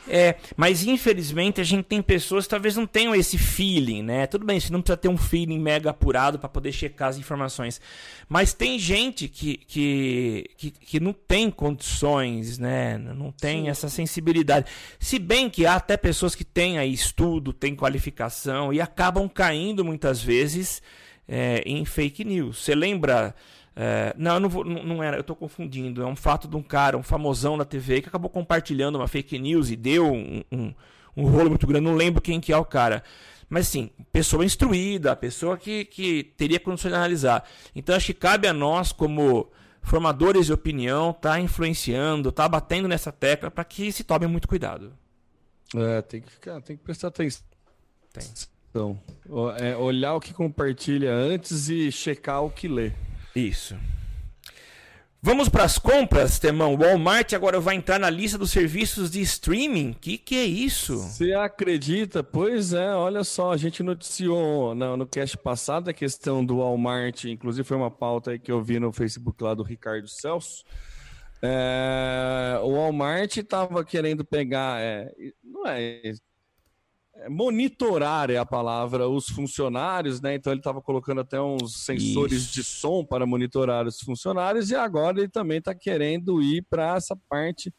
É, 0.08 0.34
mas 0.56 0.84
infelizmente 0.84 1.60
a 1.60 1.64
gente 1.64 1.84
tem 1.84 2.02
pessoas 2.02 2.46
que 2.46 2.50
talvez 2.50 2.76
não 2.76 2.84
tenham 2.84 3.14
esse 3.14 3.38
feeling, 3.38 4.02
né? 4.02 4.26
Tudo 4.26 4.44
bem, 4.44 4.58
você 4.58 4.72
não 4.72 4.82
precisa 4.82 4.96
ter 4.96 5.08
um 5.08 5.16
feeling 5.16 5.60
mega 5.60 5.90
apurado 5.90 6.36
para 6.36 6.48
poder 6.48 6.72
checar 6.72 7.10
as 7.10 7.16
informações. 7.16 7.80
Mas 8.28 8.52
tem 8.52 8.76
gente 8.76 9.28
que, 9.28 9.56
que, 9.56 10.50
que, 10.56 10.70
que 10.72 11.00
não 11.00 11.12
tem 11.12 11.48
condições, 11.48 12.58
né? 12.58 12.98
Não 12.98 13.30
tem 13.30 13.62
Sim. 13.62 13.68
essa 13.68 13.88
sensibilidade. 13.88 14.66
Se 14.98 15.20
bem 15.20 15.48
que 15.48 15.66
há 15.66 15.76
até 15.76 15.96
pessoas 15.96 16.34
que 16.34 16.44
têm 16.44 16.78
aí 16.78 16.92
estudo, 16.92 17.52
têm 17.52 17.76
qualificação 17.76 18.72
e 18.72 18.80
acabam 18.80 19.28
caindo 19.28 19.84
muitas 19.84 20.20
vezes 20.20 20.82
é, 21.28 21.62
em 21.64 21.84
fake 21.84 22.24
news. 22.24 22.64
Você 22.64 22.74
lembra. 22.74 23.32
É, 23.76 24.14
não, 24.16 24.38
não, 24.38 24.48
vou, 24.48 24.64
não, 24.64 25.02
era, 25.02 25.16
eu 25.16 25.22
estou 25.22 25.34
confundindo. 25.34 26.02
É 26.02 26.06
um 26.06 26.16
fato 26.16 26.46
de 26.46 26.56
um 26.56 26.62
cara, 26.62 26.96
um 26.96 27.02
famosão 27.02 27.58
da 27.58 27.64
TV, 27.64 28.00
que 28.00 28.08
acabou 28.08 28.30
compartilhando 28.30 28.96
uma 28.96 29.08
fake 29.08 29.38
news 29.38 29.70
e 29.70 29.76
deu 29.76 30.12
um, 30.12 30.42
um, 30.52 30.74
um 31.16 31.26
rolo 31.26 31.50
muito 31.50 31.66
grande. 31.66 31.84
Não 31.84 31.94
lembro 31.94 32.22
quem 32.22 32.40
que 32.40 32.52
é 32.52 32.56
o 32.56 32.64
cara. 32.64 33.02
Mas 33.48 33.68
sim, 33.68 33.90
pessoa 34.12 34.44
instruída, 34.44 35.14
pessoa 35.14 35.56
que, 35.56 35.84
que 35.84 36.24
teria 36.36 36.58
condições 36.58 36.90
de 36.90 36.96
analisar. 36.96 37.48
Então 37.74 37.94
acho 37.94 38.06
que 38.06 38.14
cabe 38.14 38.48
a 38.48 38.52
nós, 38.52 38.90
como 38.90 39.50
formadores 39.82 40.46
de 40.46 40.52
opinião, 40.52 41.12
tá 41.12 41.38
influenciando, 41.38 42.32
tá 42.32 42.48
batendo 42.48 42.88
nessa 42.88 43.12
tecla 43.12 43.50
para 43.50 43.64
que 43.64 43.92
se 43.92 44.02
tome 44.02 44.26
muito 44.26 44.48
cuidado. 44.48 44.92
É, 45.74 46.02
tem 46.02 46.20
que 46.20 46.30
ficar, 46.30 46.60
tem 46.62 46.76
que 46.76 46.82
prestar 46.82 47.08
atenção. 47.08 47.42
Tem. 48.12 48.24
Então, 48.70 48.98
é, 49.58 49.76
olhar 49.76 50.14
o 50.14 50.20
que 50.20 50.32
compartilha 50.32 51.12
antes 51.12 51.68
e 51.68 51.92
checar 51.92 52.42
o 52.42 52.50
que 52.50 52.66
lê. 52.66 52.92
Isso. 53.34 53.76
Vamos 55.26 55.48
para 55.48 55.64
as 55.64 55.78
compras, 55.78 56.38
Temão. 56.38 56.76
Walmart 56.76 57.32
agora 57.32 57.58
vai 57.58 57.76
entrar 57.76 57.98
na 57.98 58.10
lista 58.10 58.36
dos 58.36 58.50
serviços 58.50 59.10
de 59.10 59.22
streaming. 59.22 59.94
Que 59.94 60.18
que 60.18 60.36
é 60.36 60.44
isso? 60.44 60.98
Você 60.98 61.32
acredita? 61.32 62.22
Pois 62.22 62.74
é, 62.74 62.94
olha 62.94 63.24
só, 63.24 63.50
a 63.50 63.56
gente 63.56 63.82
noticiou 63.82 64.74
no, 64.74 64.98
no 64.98 65.06
cast 65.06 65.38
passado 65.38 65.88
a 65.88 65.94
questão 65.94 66.44
do 66.44 66.58
Walmart, 66.58 67.24
inclusive 67.24 67.66
foi 67.66 67.74
uma 67.74 67.90
pauta 67.90 68.38
que 68.38 68.52
eu 68.52 68.62
vi 68.62 68.78
no 68.78 68.92
Facebook 68.92 69.42
lá 69.42 69.54
do 69.54 69.62
Ricardo 69.62 70.06
Celso. 70.08 70.62
É, 71.40 72.58
o 72.62 72.72
Walmart 72.72 73.34
estava 73.38 73.82
querendo 73.82 74.26
pegar, 74.26 74.78
é, 74.82 75.10
não 75.42 75.66
é, 75.66 76.12
monitorar 77.28 78.30
é 78.30 78.36
a 78.36 78.44
palavra 78.44 79.08
os 79.08 79.28
funcionários, 79.28 80.20
né? 80.20 80.34
Então 80.34 80.52
ele 80.52 80.60
estava 80.60 80.82
colocando 80.82 81.20
até 81.20 81.40
uns 81.40 81.84
sensores 81.84 82.42
Isso. 82.42 82.54
de 82.54 82.64
som 82.64 83.04
para 83.04 83.26
monitorar 83.26 83.86
os 83.86 84.00
funcionários 84.00 84.70
e 84.70 84.74
agora 84.74 85.18
ele 85.18 85.28
também 85.28 85.58
está 85.58 85.74
querendo 85.74 86.42
ir 86.42 86.62
para 86.68 86.96
essa 86.96 87.16
parte 87.28 87.72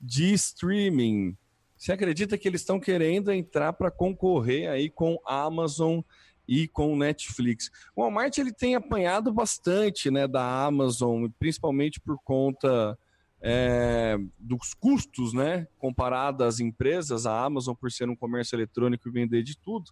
de 0.00 0.32
streaming. 0.34 1.36
Você 1.76 1.92
acredita 1.92 2.38
que 2.38 2.46
eles 2.46 2.60
estão 2.60 2.78
querendo 2.78 3.32
entrar 3.32 3.72
para 3.72 3.90
concorrer 3.90 4.70
aí 4.70 4.88
com 4.88 5.18
Amazon 5.26 6.00
e 6.46 6.68
com 6.68 6.96
Netflix? 6.96 7.70
O 7.96 8.02
Walmart 8.02 8.36
ele 8.38 8.52
tem 8.52 8.74
apanhado 8.74 9.32
bastante, 9.32 10.10
né, 10.10 10.28
da 10.28 10.64
Amazon, 10.64 11.26
principalmente 11.38 12.00
por 12.00 12.18
conta 12.22 12.98
é, 13.46 14.16
dos 14.38 14.72
custos, 14.72 15.34
né, 15.34 15.68
comparado 15.76 16.44
às 16.44 16.60
empresas, 16.60 17.26
a 17.26 17.44
Amazon 17.44 17.74
por 17.74 17.92
ser 17.92 18.08
um 18.08 18.16
comércio 18.16 18.56
eletrônico 18.56 19.06
e 19.06 19.12
vender 19.12 19.42
de 19.42 19.54
tudo, 19.58 19.90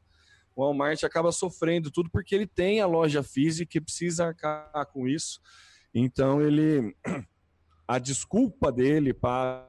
o 0.56 0.62
Walmart 0.62 1.04
acaba 1.04 1.30
sofrendo 1.30 1.90
tudo 1.90 2.08
porque 2.10 2.34
ele 2.34 2.46
tem 2.46 2.80
a 2.80 2.86
loja 2.86 3.22
física 3.22 3.76
e 3.76 3.80
precisa 3.80 4.26
arcar 4.26 4.86
com 4.90 5.06
isso. 5.06 5.38
Então 5.94 6.40
ele, 6.40 6.96
a 7.86 7.98
desculpa 7.98 8.72
dele 8.72 9.12
para 9.12 9.68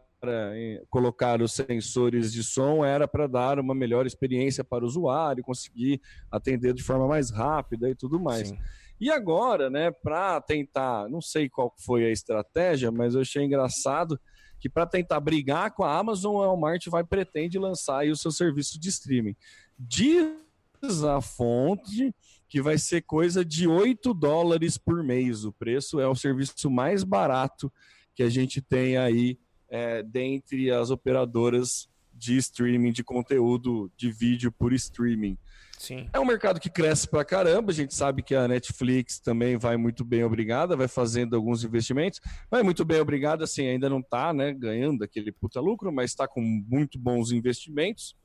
colocar 0.89 1.41
os 1.41 1.51
sensores 1.51 2.31
de 2.31 2.41
som 2.41 2.85
era 2.85 3.05
para 3.05 3.27
dar 3.27 3.59
uma 3.59 3.75
melhor 3.75 4.05
experiência 4.05 4.63
para 4.63 4.85
o 4.85 4.87
usuário, 4.87 5.43
conseguir 5.43 6.01
atender 6.31 6.73
de 6.73 6.83
forma 6.83 7.05
mais 7.05 7.29
rápida 7.29 7.89
e 7.89 7.95
tudo 7.95 8.17
mais. 8.17 8.47
Sim. 8.47 8.57
E 8.99 9.11
agora, 9.11 9.69
né, 9.69 9.91
para 9.91 10.39
tentar, 10.41 11.09
não 11.09 11.21
sei 11.21 11.49
qual 11.49 11.73
foi 11.77 12.05
a 12.05 12.11
estratégia, 12.11 12.91
mas 12.91 13.15
eu 13.15 13.21
achei 13.21 13.43
engraçado 13.43 14.19
que 14.59 14.69
para 14.69 14.85
tentar 14.85 15.19
brigar 15.19 15.71
com 15.71 15.83
a 15.83 15.97
Amazon, 15.97 16.37
a 16.37 16.47
Walmart 16.47 16.87
vai 16.87 17.03
pretende 17.03 17.59
lançar 17.59 18.05
o 18.05 18.15
seu 18.15 18.31
serviço 18.31 18.79
de 18.79 18.89
streaming. 18.89 19.35
Diz 19.77 21.03
a 21.03 21.19
fonte 21.19 22.15
que 22.47 22.61
vai 22.61 22.77
ser 22.77 23.01
coisa 23.01 23.43
de 23.43 23.67
8 23.67 24.13
dólares 24.13 24.77
por 24.77 25.03
mês. 25.03 25.43
O 25.43 25.51
preço 25.51 25.99
é 25.99 26.07
o 26.07 26.15
serviço 26.15 26.69
mais 26.69 27.03
barato 27.03 27.71
que 28.15 28.23
a 28.23 28.29
gente 28.29 28.61
tem 28.61 28.95
aí 28.95 29.37
é, 29.69 30.03
dentre 30.03 30.69
as 30.71 30.91
operadoras 30.91 31.89
de 32.13 32.37
streaming 32.37 32.91
de 32.91 33.03
conteúdo 33.03 33.91
de 33.97 34.11
vídeo 34.11 34.51
por 34.51 34.71
streaming. 34.71 35.37
Sim. 35.83 36.07
É 36.13 36.17
um 36.17 36.23
mercado 36.23 36.61
que 36.61 36.69
cresce 36.69 37.05
pra 37.05 37.25
caramba. 37.25 37.73
A 37.73 37.75
gente 37.75 37.93
sabe 37.93 38.23
que 38.23 38.33
a 38.33 38.47
Netflix 38.47 39.19
também 39.19 39.57
vai 39.57 39.75
muito 39.75 40.05
bem 40.05 40.23
obrigada, 40.23 40.77
vai 40.77 40.87
fazendo 40.87 41.35
alguns 41.35 41.65
investimentos. 41.65 42.21
Vai 42.49 42.63
muito 42.63 42.85
bem 42.85 43.01
obrigada, 43.01 43.43
assim, 43.43 43.67
ainda 43.67 43.89
não 43.89 43.99
está 43.99 44.31
né, 44.31 44.53
ganhando 44.53 45.03
aquele 45.03 45.29
puta 45.29 45.59
lucro, 45.59 45.91
mas 45.91 46.11
está 46.11 46.25
com 46.25 46.39
muito 46.39 46.97
bons 46.97 47.33
investimentos. 47.33 48.15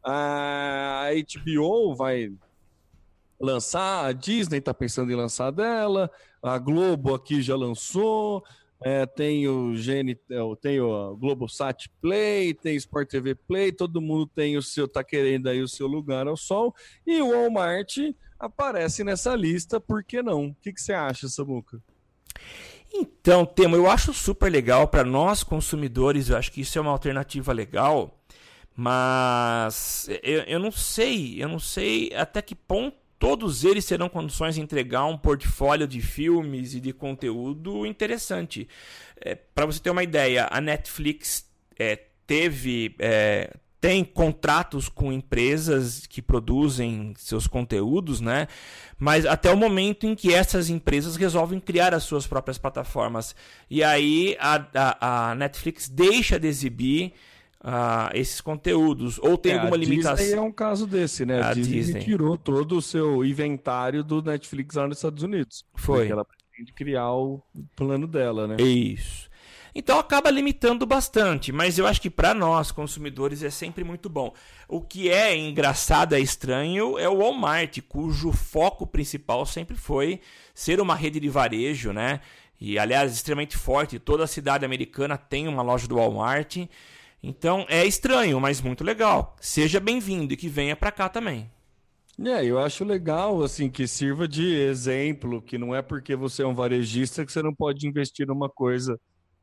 A 0.00 1.08
HBO 1.44 1.92
vai 1.92 2.32
lançar, 3.40 4.06
a 4.06 4.12
Disney 4.12 4.58
está 4.58 4.72
pensando 4.72 5.10
em 5.10 5.16
lançar 5.16 5.50
dela, 5.50 6.08
a 6.40 6.56
Globo 6.56 7.16
aqui 7.16 7.42
já 7.42 7.56
lançou, 7.56 8.44
é, 8.84 9.06
tem 9.06 9.48
o 9.48 9.76
Gene, 9.76 10.18
é, 10.30 10.38
tem 10.60 10.80
o 10.80 11.16
Globosat 11.16 11.88
Play, 12.00 12.54
tem 12.54 12.76
Sport 12.76 13.08
TV 13.08 13.34
Play, 13.34 13.72
todo 13.72 14.00
mundo 14.00 14.26
tem 14.26 14.56
o 14.56 14.62
seu, 14.62 14.88
tá 14.88 15.02
querendo 15.04 15.48
aí 15.48 15.62
o 15.62 15.68
seu 15.68 15.86
lugar 15.86 16.26
ao 16.26 16.36
sol. 16.36 16.74
E 17.06 17.20
o 17.20 17.30
Walmart 17.30 17.96
aparece 18.38 19.04
nessa 19.04 19.34
lista, 19.34 19.80
por 19.80 20.02
que 20.02 20.22
não? 20.22 20.46
O 20.46 20.54
que, 20.54 20.72
que 20.72 20.80
você 20.80 20.92
acha, 20.92 21.28
Samuca? 21.28 21.80
Então, 22.94 23.46
Temo, 23.46 23.76
eu 23.76 23.90
acho 23.90 24.12
super 24.12 24.50
legal 24.50 24.86
para 24.86 25.04
nós 25.04 25.42
consumidores, 25.42 26.28
eu 26.28 26.36
acho 26.36 26.52
que 26.52 26.60
isso 26.60 26.76
é 26.76 26.80
uma 26.80 26.90
alternativa 26.90 27.52
legal, 27.52 28.20
mas 28.76 30.08
eu, 30.22 30.42
eu 30.42 30.58
não 30.58 30.70
sei, 30.70 31.42
eu 31.42 31.48
não 31.48 31.58
sei 31.58 32.12
até 32.14 32.42
que 32.42 32.54
ponto 32.54 33.01
Todos 33.22 33.62
eles 33.62 33.86
terão 33.86 34.08
condições 34.08 34.56
de 34.56 34.60
entregar 34.60 35.04
um 35.04 35.16
portfólio 35.16 35.86
de 35.86 36.00
filmes 36.00 36.74
e 36.74 36.80
de 36.80 36.92
conteúdo 36.92 37.86
interessante. 37.86 38.66
É, 39.20 39.36
Para 39.36 39.64
você 39.64 39.78
ter 39.78 39.90
uma 39.90 40.02
ideia, 40.02 40.48
a 40.50 40.60
Netflix 40.60 41.48
é, 41.78 42.00
teve. 42.26 42.96
É, 42.98 43.54
tem 43.80 44.02
contratos 44.04 44.88
com 44.88 45.12
empresas 45.12 46.04
que 46.04 46.20
produzem 46.20 47.14
seus 47.16 47.46
conteúdos, 47.46 48.20
né? 48.20 48.48
Mas 48.98 49.24
até 49.24 49.52
o 49.52 49.56
momento 49.56 50.04
em 50.04 50.16
que 50.16 50.34
essas 50.34 50.68
empresas 50.68 51.14
resolvem 51.14 51.60
criar 51.60 51.94
as 51.94 52.02
suas 52.02 52.26
próprias 52.26 52.58
plataformas. 52.58 53.36
E 53.70 53.84
aí 53.84 54.36
a, 54.40 54.66
a, 54.74 55.30
a 55.30 55.34
Netflix 55.36 55.88
deixa 55.88 56.40
de 56.40 56.48
exibir 56.48 57.12
esses 58.14 58.40
conteúdos? 58.40 59.18
Ou 59.18 59.38
tem 59.38 59.52
é, 59.52 59.58
alguma 59.58 59.76
limitação? 59.76 60.16
Disney 60.16 60.38
é 60.38 60.40
um 60.40 60.52
caso 60.52 60.86
desse, 60.86 61.24
né? 61.24 61.40
A, 61.40 61.50
a 61.50 61.54
Disney, 61.54 61.76
Disney, 61.76 62.00
tirou 62.04 62.36
todo 62.36 62.76
o 62.76 62.82
seu 62.82 63.24
inventário 63.24 64.02
do 64.02 64.22
Netflix 64.22 64.74
lá 64.74 64.86
nos 64.86 64.98
Estados 64.98 65.22
Unidos. 65.22 65.64
Foi. 65.74 66.00
Porque 66.00 66.12
ela 66.12 66.24
pretende 66.24 66.72
criar 66.72 67.12
o 67.12 67.40
plano 67.76 68.06
dela, 68.06 68.46
né? 68.46 68.56
Isso. 68.60 69.30
Então 69.74 69.98
acaba 69.98 70.30
limitando 70.30 70.84
bastante, 70.84 71.50
mas 71.50 71.78
eu 71.78 71.86
acho 71.86 72.00
que 72.00 72.10
para 72.10 72.34
nós 72.34 72.70
consumidores 72.70 73.42
é 73.42 73.48
sempre 73.48 73.82
muito 73.82 74.06
bom. 74.10 74.34
O 74.68 74.82
que 74.82 75.08
é 75.08 75.34
engraçado, 75.34 76.14
é 76.14 76.20
estranho, 76.20 76.98
é 76.98 77.08
o 77.08 77.16
Walmart, 77.16 77.80
cujo 77.88 78.32
foco 78.32 78.86
principal 78.86 79.46
sempre 79.46 79.74
foi 79.74 80.20
ser 80.54 80.78
uma 80.78 80.94
rede 80.94 81.18
de 81.18 81.30
varejo, 81.30 81.90
né? 81.90 82.20
E 82.60 82.78
aliás, 82.78 83.14
extremamente 83.14 83.56
forte. 83.56 83.98
Toda 83.98 84.24
a 84.24 84.26
cidade 84.26 84.64
americana 84.64 85.16
tem 85.16 85.48
uma 85.48 85.62
loja 85.62 85.88
do 85.88 85.96
Walmart. 85.96 86.58
Então 87.22 87.64
é 87.68 87.86
estranho, 87.86 88.40
mas 88.40 88.60
muito 88.60 88.82
legal. 88.82 89.36
Seja 89.40 89.78
bem-vindo 89.78 90.34
e 90.34 90.36
que 90.36 90.48
venha 90.48 90.74
para 90.74 90.90
cá 90.90 91.08
também. 91.08 91.48
É, 92.20 92.44
eu 92.44 92.58
acho 92.58 92.84
legal, 92.84 93.42
assim, 93.42 93.70
que 93.70 93.86
sirva 93.86 94.28
de 94.28 94.54
exemplo, 94.54 95.40
que 95.40 95.56
não 95.56 95.74
é 95.74 95.80
porque 95.80 96.14
você 96.14 96.42
é 96.42 96.46
um 96.46 96.54
varejista 96.54 97.24
que 97.24 97.32
você 97.32 97.42
não 97.42 97.54
pode 97.54 97.86
investir 97.86 98.26
numa 98.26 98.48
coisa, 98.48 99.00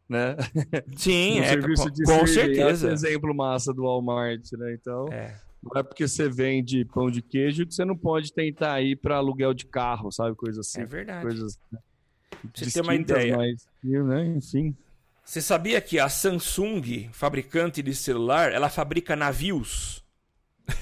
né? 0.08 0.36
Sim, 0.96 1.40
é, 1.42 1.58
com, 1.58 1.68
com 1.68 2.28
certeza. 2.28 2.90
É 2.90 2.94
exemplo 2.94 3.34
massa 3.34 3.74
do 3.74 3.84
Walmart, 3.84 4.52
né? 4.54 4.74
Então, 4.74 5.08
é. 5.08 5.40
não 5.64 5.80
é 5.80 5.84
porque 5.84 6.08
você 6.08 6.30
vende 6.30 6.86
pão 6.86 7.10
de 7.10 7.22
queijo 7.22 7.66
que 7.66 7.74
você 7.74 7.84
não 7.84 7.98
pode 7.98 8.32
tentar 8.32 8.82
ir 8.82 8.98
para 8.98 9.18
aluguel 9.18 9.54
de 9.54 9.66
carro, 9.66 10.12
sabe? 10.12 10.36
Coisa 10.36 10.60
assim. 10.62 10.82
É 10.82 10.86
verdade. 10.86 11.22
Coisas, 11.22 11.60
né? 11.72 11.80
Você 12.54 12.72
tem 12.72 12.84
uma 12.84 12.96
ideia. 12.96 13.36
Mas, 13.36 13.68
né? 13.84 14.26
Enfim. 14.28 14.76
Você 15.30 15.44
sabia 15.44 15.80
que 15.80 16.00
a 16.00 16.10
Samsung, 16.10 17.08
fabricante 17.12 17.84
de 17.84 17.94
celular, 17.94 18.52
ela 18.52 18.68
fabrica 18.68 19.16
navios? 19.16 20.04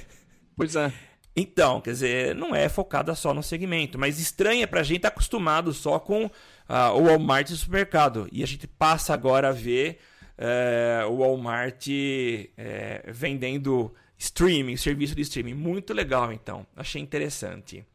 Pois 0.55 0.73
é. 0.73 0.93
Então, 1.36 1.81
quer 1.81 1.91
dizer, 1.91 2.33
não 2.33 2.55
é 2.55 2.69
focada 2.69 3.13
só 3.13 3.33
no 3.33 3.43
segmento, 3.43 3.99
mas 3.99 4.21
estranha 4.21 4.65
pra 4.65 4.83
gente 4.83 4.97
estar 4.99 5.10
tá 5.10 5.13
acostumado 5.13 5.73
só 5.73 5.99
com 5.99 6.27
uh, 6.27 6.29
o 6.95 7.03
Walmart 7.03 7.49
e 7.49 7.57
supermercado. 7.57 8.29
E 8.31 8.41
a 8.41 8.47
gente 8.47 8.65
passa 8.67 9.13
agora 9.13 9.49
a 9.49 9.51
ver 9.51 9.99
uh, 10.39 11.12
o 11.12 11.17
Walmart 11.17 11.86
uh, 11.88 13.12
vendendo 13.12 13.93
streaming, 14.17 14.77
serviço 14.77 15.13
de 15.13 15.23
streaming. 15.23 15.55
Muito 15.55 15.93
legal, 15.93 16.31
então. 16.31 16.65
Achei 16.73 17.01
interessante. 17.01 17.86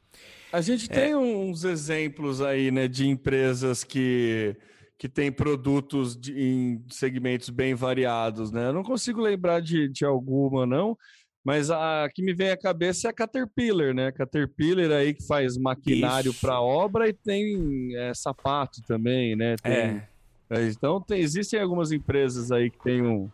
A 0.52 0.60
gente 0.60 0.84
é... 0.92 0.94
tem 0.94 1.16
uns 1.16 1.64
exemplos 1.64 2.42
aí, 2.42 2.70
né, 2.70 2.88
de 2.88 3.08
empresas 3.08 3.82
que 3.82 4.54
que 4.98 5.09
tem 5.09 5.33
produtos 5.33 6.16
de, 6.16 6.33
em 6.33 6.85
segmentos 6.88 7.50
bem 7.50 7.74
variados, 7.74 8.52
né? 8.52 8.68
Eu 8.68 8.72
não 8.72 8.83
consigo 8.83 9.20
lembrar 9.20 9.61
de, 9.61 9.88
de 9.88 10.05
alguma, 10.05 10.64
não, 10.64 10.96
mas 11.44 11.70
a, 11.70 12.05
a 12.05 12.09
que 12.09 12.22
me 12.22 12.33
vem 12.33 12.50
à 12.50 12.57
cabeça 12.57 13.09
é 13.09 13.11
a 13.11 13.12
Caterpillar, 13.12 13.92
né? 13.92 14.12
Caterpillar 14.12 14.92
aí 14.92 15.12
que 15.12 15.26
faz 15.26 15.57
maquinário 15.57 16.33
para 16.35 16.60
obra 16.60 17.08
e 17.08 17.12
tem 17.12 17.96
é, 17.96 18.14
sapato 18.14 18.81
também, 18.87 19.35
né? 19.35 19.56
Tem, 19.56 19.73
é. 19.73 20.08
é 20.50 20.69
então 20.69 21.00
tem, 21.00 21.21
existem 21.21 21.60
algumas 21.60 21.90
empresas 21.90 22.52
aí 22.52 22.71
que 22.71 22.79
tem 22.79 23.02
um, 23.02 23.29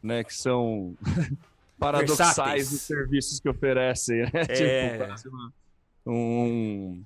né? 0.00 0.22
Que 0.22 0.32
são 0.32 0.94
paradoxais 1.76 2.70
nos 2.70 2.82
serviços 2.82 3.40
que 3.40 3.48
oferecem, 3.48 4.22
né? 4.22 4.30
É. 4.48 5.14
Tipo, 5.16 5.52
um, 6.06 7.02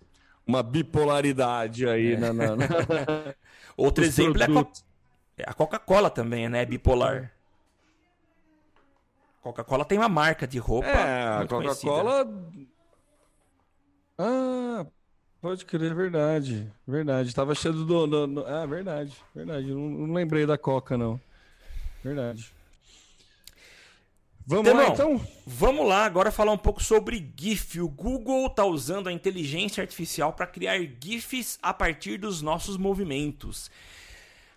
uma 0.47 0.63
bipolaridade 0.63 1.89
aí 1.89 2.13
é. 2.13 2.17
na, 2.19 2.33
na, 2.35 2.57
na... 2.57 2.67
Outro 3.77 4.05
exemplo 4.05 4.35
produtos. 4.35 4.85
é 5.37 5.45
a 5.47 5.53
Coca-Cola 5.53 6.11
também, 6.11 6.49
né? 6.49 6.65
Bipolar. 6.65 7.33
Coca-Cola 9.43 9.85
tem 9.85 9.99
uma 9.99 10.09
marca 10.09 10.47
de 10.47 10.59
roupa. 10.59 10.89
É, 10.89 11.43
a 11.43 11.47
Coca-Cola. 11.47 12.27
Ah, 14.17 14.87
Pode 15.45 15.67
crer, 15.67 15.91
é 15.91 15.95
verdade. 15.95 16.73
Verdade. 16.89 17.35
Tava 17.35 17.55
cheio 17.55 17.75
do. 17.75 18.07
do, 18.07 18.27
do... 18.27 18.47
Ah, 18.47 18.65
verdade. 18.65 19.15
Verdade. 19.35 19.75
Não, 19.75 19.91
não, 19.91 20.15
lembrei 20.15 20.47
da 20.47 20.57
Coca, 20.57 20.97
não. 20.97 21.21
Verdade. 22.03 22.51
Vamos 24.47 24.73
lá, 24.75 24.89
então? 24.89 25.27
Vamos 25.47 25.89
lá 25.89 26.05
agora 26.05 26.31
falar 26.31 26.53
um 26.53 26.59
pouco 26.59 26.83
sobre 26.83 27.33
GIF. 27.35 27.81
O 27.81 27.89
Google 27.89 28.47
está 28.47 28.65
usando 28.65 29.09
a 29.09 29.13
inteligência 29.13 29.81
artificial 29.81 30.35
para 30.35 30.47
criar 30.47 30.79
GIFs 30.79 31.59
a 31.63 31.73
partir 31.73 32.19
dos 32.19 32.43
nossos 32.43 32.77
movimentos. 32.77 33.71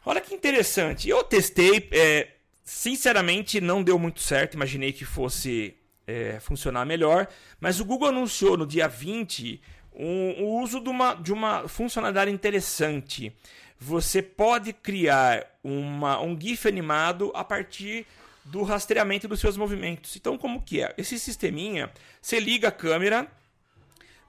Olha 0.06 0.20
que 0.20 0.34
interessante. 0.34 1.10
Eu 1.10 1.24
testei, 1.24 1.88
é, 1.92 2.28
sinceramente 2.66 3.62
não 3.62 3.82
deu 3.82 3.98
muito 3.98 4.20
certo. 4.20 4.56
Imaginei 4.56 4.92
que 4.92 5.06
fosse 5.06 5.74
é, 6.06 6.38
funcionar 6.42 6.86
melhor. 6.86 7.28
Mas 7.60 7.80
o 7.80 7.86
Google 7.86 8.10
anunciou 8.10 8.58
no 8.58 8.68
dia 8.68 8.90
20 8.90 9.62
um, 9.94 10.44
o 10.44 10.62
uso 10.62 10.82
de 10.82 10.90
uma, 10.90 11.14
de 11.14 11.32
uma 11.32 11.68
funcionalidade 11.68 12.30
interessante. 12.30 13.34
Você 13.80 14.22
pode 14.22 14.74
criar 14.74 15.46
uma, 15.64 16.20
um 16.20 16.38
GIF 16.40 16.68
animado 16.68 17.32
a 17.34 17.44
partir 17.44 18.06
do 18.48 18.64
rastreamento 18.64 19.28
dos 19.28 19.40
seus 19.40 19.58
movimentos. 19.58 20.16
Então, 20.16 20.38
como 20.38 20.62
que 20.62 20.82
é? 20.82 20.94
Esse 20.98 21.20
sisteminha, 21.20 21.92
você 22.22 22.40
liga 22.40 22.70
a 22.70 22.72
câmera, 22.72 23.28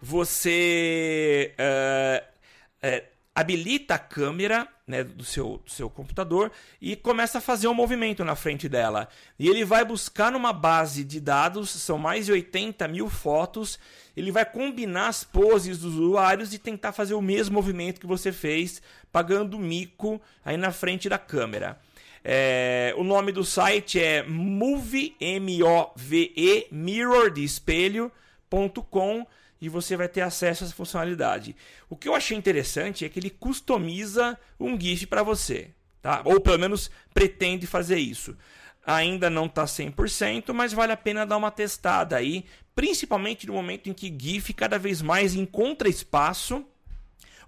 você 0.01 1.55
uh, 1.59 2.87
uh, 2.87 3.07
habilita 3.35 3.95
a 3.95 3.99
câmera 3.99 4.66
né, 4.85 5.05
do, 5.05 5.23
seu, 5.23 5.61
do 5.64 5.71
seu 5.71 5.89
computador 5.89 6.51
e 6.81 6.97
começa 6.97 7.39
a 7.39 7.41
fazer 7.41 7.69
um 7.69 7.75
movimento 7.75 8.25
na 8.25 8.35
frente 8.35 8.69
dela. 8.69 9.09
E 9.39 9.49
ele 9.49 9.64
vai 9.64 9.85
buscar 9.85 10.33
numa 10.33 10.53
base 10.53 11.05
de 11.05 11.21
dados, 11.21 11.71
são 11.71 11.99
mais 11.99 12.27
de 12.27 12.33
80 12.33 12.89
mil 12.89 13.09
fotos, 13.09 13.79
ele 14.16 14.33
vai 14.33 14.45
combinar 14.45 15.09
as 15.09 15.23
poses 15.23 15.79
dos 15.79 15.95
usuários 15.95 16.53
e 16.53 16.59
tentar 16.59 16.91
fazer 16.91 17.14
o 17.14 17.23
mesmo 17.23 17.55
movimento 17.55 18.01
que 18.01 18.07
você 18.07 18.33
fez, 18.33 18.83
pagando 19.12 19.59
mico 19.59 20.21
aí 20.45 20.57
na 20.57 20.73
frente 20.73 21.09
da 21.09 21.19
câmera. 21.19 21.79
É, 22.31 22.93
o 22.99 23.03
nome 23.03 23.33
do 23.33 23.43
site 23.43 23.99
é 23.99 24.22
move, 24.22 25.16
M-O-V-E, 25.18 26.66
mirror 26.70 27.31
de 27.31 27.43
espelho.com 27.43 29.26
e 29.59 29.66
você 29.70 29.97
vai 29.97 30.09
ter 30.09 30.20
acesso 30.20 30.62
a 30.62 30.66
essa 30.66 30.76
funcionalidade. 30.76 31.57
O 31.89 31.97
que 31.97 32.07
eu 32.07 32.14
achei 32.14 32.37
interessante 32.37 33.03
é 33.03 33.09
que 33.09 33.18
ele 33.18 33.31
customiza 33.31 34.39
um 34.61 34.79
GIF 34.79 35.07
para 35.07 35.22
você, 35.22 35.70
tá? 36.03 36.20
Ou 36.22 36.39
pelo 36.39 36.59
menos 36.59 36.91
pretende 37.14 37.66
fazer 37.66 37.97
isso. 37.97 38.37
Ainda 38.85 39.31
não 39.31 39.47
está 39.47 39.64
100%, 39.64 40.53
mas 40.53 40.74
vale 40.74 40.93
a 40.93 40.99
pena 40.99 41.24
dar 41.24 41.39
uma 41.39 41.51
testada 41.51 42.14
aí, 42.14 42.45
principalmente 42.74 43.47
no 43.47 43.55
momento 43.55 43.89
em 43.89 43.95
que 43.95 44.14
GIF 44.14 44.53
cada 44.53 44.79
vez 44.79 45.01
mais 45.01 45.35
encontra 45.35 45.89
espaço 45.89 46.62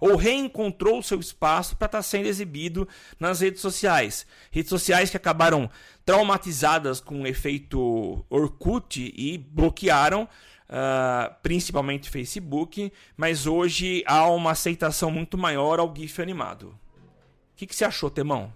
ou 0.01 0.15
reencontrou 0.15 0.97
o 0.97 1.03
seu 1.03 1.19
espaço 1.19 1.77
para 1.77 1.85
estar 1.85 1.99
tá 1.99 2.03
sendo 2.03 2.25
exibido 2.25 2.87
nas 3.19 3.39
redes 3.39 3.61
sociais. 3.61 4.25
Redes 4.49 4.69
sociais 4.69 5.11
que 5.11 5.15
acabaram 5.15 5.69
traumatizadas 6.03 6.99
com 6.99 7.21
o 7.21 7.27
efeito 7.27 8.25
Orkut 8.27 9.13
e 9.15 9.37
bloquearam 9.37 10.23
uh, 10.23 11.33
principalmente 11.43 12.09
Facebook, 12.09 12.91
mas 13.15 13.45
hoje 13.45 14.03
há 14.07 14.25
uma 14.27 14.51
aceitação 14.51 15.11
muito 15.11 15.37
maior 15.37 15.79
ao 15.79 15.93
GIF 15.95 16.19
animado. 16.19 16.69
O 16.69 17.55
que, 17.55 17.67
que 17.67 17.75
você 17.75 17.85
achou, 17.85 18.09
Temão? 18.09 18.51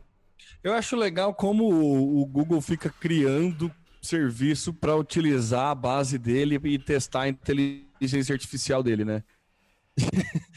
Eu 0.64 0.74
acho 0.74 0.96
legal 0.96 1.32
como 1.36 1.70
o 2.20 2.26
Google 2.26 2.60
fica 2.60 2.90
criando 2.90 3.72
serviço 4.02 4.74
para 4.74 4.96
utilizar 4.96 5.68
a 5.68 5.76
base 5.76 6.18
dele 6.18 6.60
e 6.64 6.80
testar 6.80 7.22
a 7.22 7.30
inteligência 7.30 8.34
artificial 8.34 8.82
dele, 8.82 9.06
né? 9.06 9.24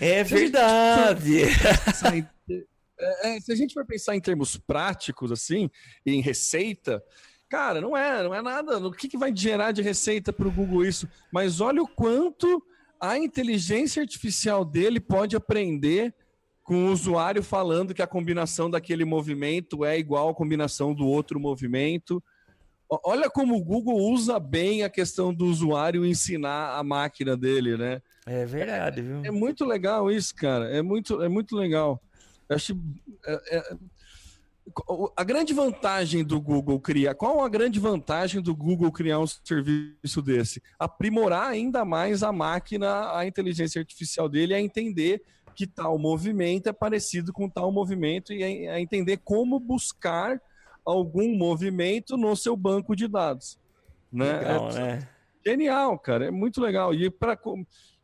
É 0.01 0.23
verdade. 0.25 1.43
É, 3.23 3.39
se 3.39 3.53
a 3.53 3.55
gente 3.55 3.75
for 3.75 3.87
pensar 3.87 4.17
em 4.17 4.21
termos 4.21 4.57
práticos, 4.57 5.31
assim, 5.31 5.71
em 6.05 6.21
receita, 6.21 7.01
Cara, 7.49 7.81
não 7.81 7.97
é, 7.97 8.23
não 8.23 8.35
é 8.35 8.43
nada. 8.43 8.79
O 8.79 8.93
que, 8.93 9.09
que 9.09 9.17
vai 9.17 9.35
gerar 9.35 9.73
de 9.73 9.81
receita 9.81 10.33
para 10.33 10.47
o 10.47 10.53
Google 10.53 10.85
isso? 10.85 11.09
Mas 11.33 11.61
olha 11.61 11.83
o 11.83 11.89
quanto 11.89 12.63
a 13.01 13.17
inteligência 13.17 14.03
artificial 14.03 14.65
dele 14.65 15.01
pode 15.01 15.35
aprender 15.35 16.15
com 16.63 16.87
o 16.87 16.93
usuário 16.93 17.43
falando 17.43 17.95
que 17.95 18.03
a 18.03 18.07
combinação 18.07 18.71
daquele 18.71 19.05
movimento 19.05 19.85
é 19.85 19.99
igual 19.99 20.29
à 20.29 20.35
combinação 20.35 20.95
do 20.95 21.07
outro 21.07 21.41
movimento. 21.41 22.23
Olha 23.03 23.31
como 23.31 23.57
o 23.57 23.65
Google 23.65 23.97
usa 23.97 24.39
bem 24.39 24.83
a 24.83 24.91
questão 24.91 25.33
do 25.33 25.47
usuário 25.47 26.05
ensinar 26.05 26.79
a 26.79 26.83
máquina 26.83 27.35
dele, 27.35 27.79
né? 27.79 28.03
É 28.29 28.45
verdade, 28.45 29.01
viu? 29.01 29.23
É, 29.25 29.29
é 29.29 29.31
muito 29.31 29.65
legal 29.65 30.11
isso, 30.11 30.35
cara. 30.35 30.69
É 30.71 30.83
muito, 30.83 31.23
é 31.23 31.29
muito 31.29 31.57
legal. 31.57 32.01
Eu 32.49 32.57
acho, 32.57 32.79
é, 33.27 33.57
é, 33.57 33.77
a 35.17 35.25
grande 35.25 35.55
vantagem 35.55 36.23
do 36.23 36.41
Google 36.41 36.79
criar, 36.81 37.15
qual 37.15 37.43
a 37.43 37.49
grande 37.49 37.81
vantagem 37.81 38.41
do 38.43 38.55
Google 38.55 38.93
criar 38.93 39.19
um 39.19 39.27
serviço 39.27 40.21
desse? 40.23 40.63
Aprimorar 40.79 41.49
ainda 41.49 41.85
mais 41.85 42.23
a 42.23 42.33
máquina, 42.33 43.17
a 43.17 43.27
inteligência 43.27 43.81
artificial 43.81 44.29
dele 44.29 44.55
a 44.55 44.61
entender 44.61 45.23
que 45.55 45.67
tal 45.67 45.99
movimento 45.99 46.69
é 46.69 46.73
parecido 46.73 47.33
com 47.33 47.49
tal 47.49 47.73
movimento 47.73 48.33
e 48.33 48.69
a 48.69 48.81
entender 48.81 49.17
como 49.25 49.59
buscar 49.59 50.41
algum 50.85 51.37
movimento 51.37 52.17
no 52.17 52.37
seu 52.37 52.57
banco 52.57 52.95
de 52.95 53.09
dados. 53.09 53.59
Né? 54.13 54.39
Legal, 54.39 54.71
é, 54.71 54.75
né? 54.75 55.09
Genial, 55.45 55.99
cara, 55.99 56.27
é 56.27 56.31
muito 56.31 56.61
legal. 56.61 56.95
E 56.95 57.11
para 57.11 57.39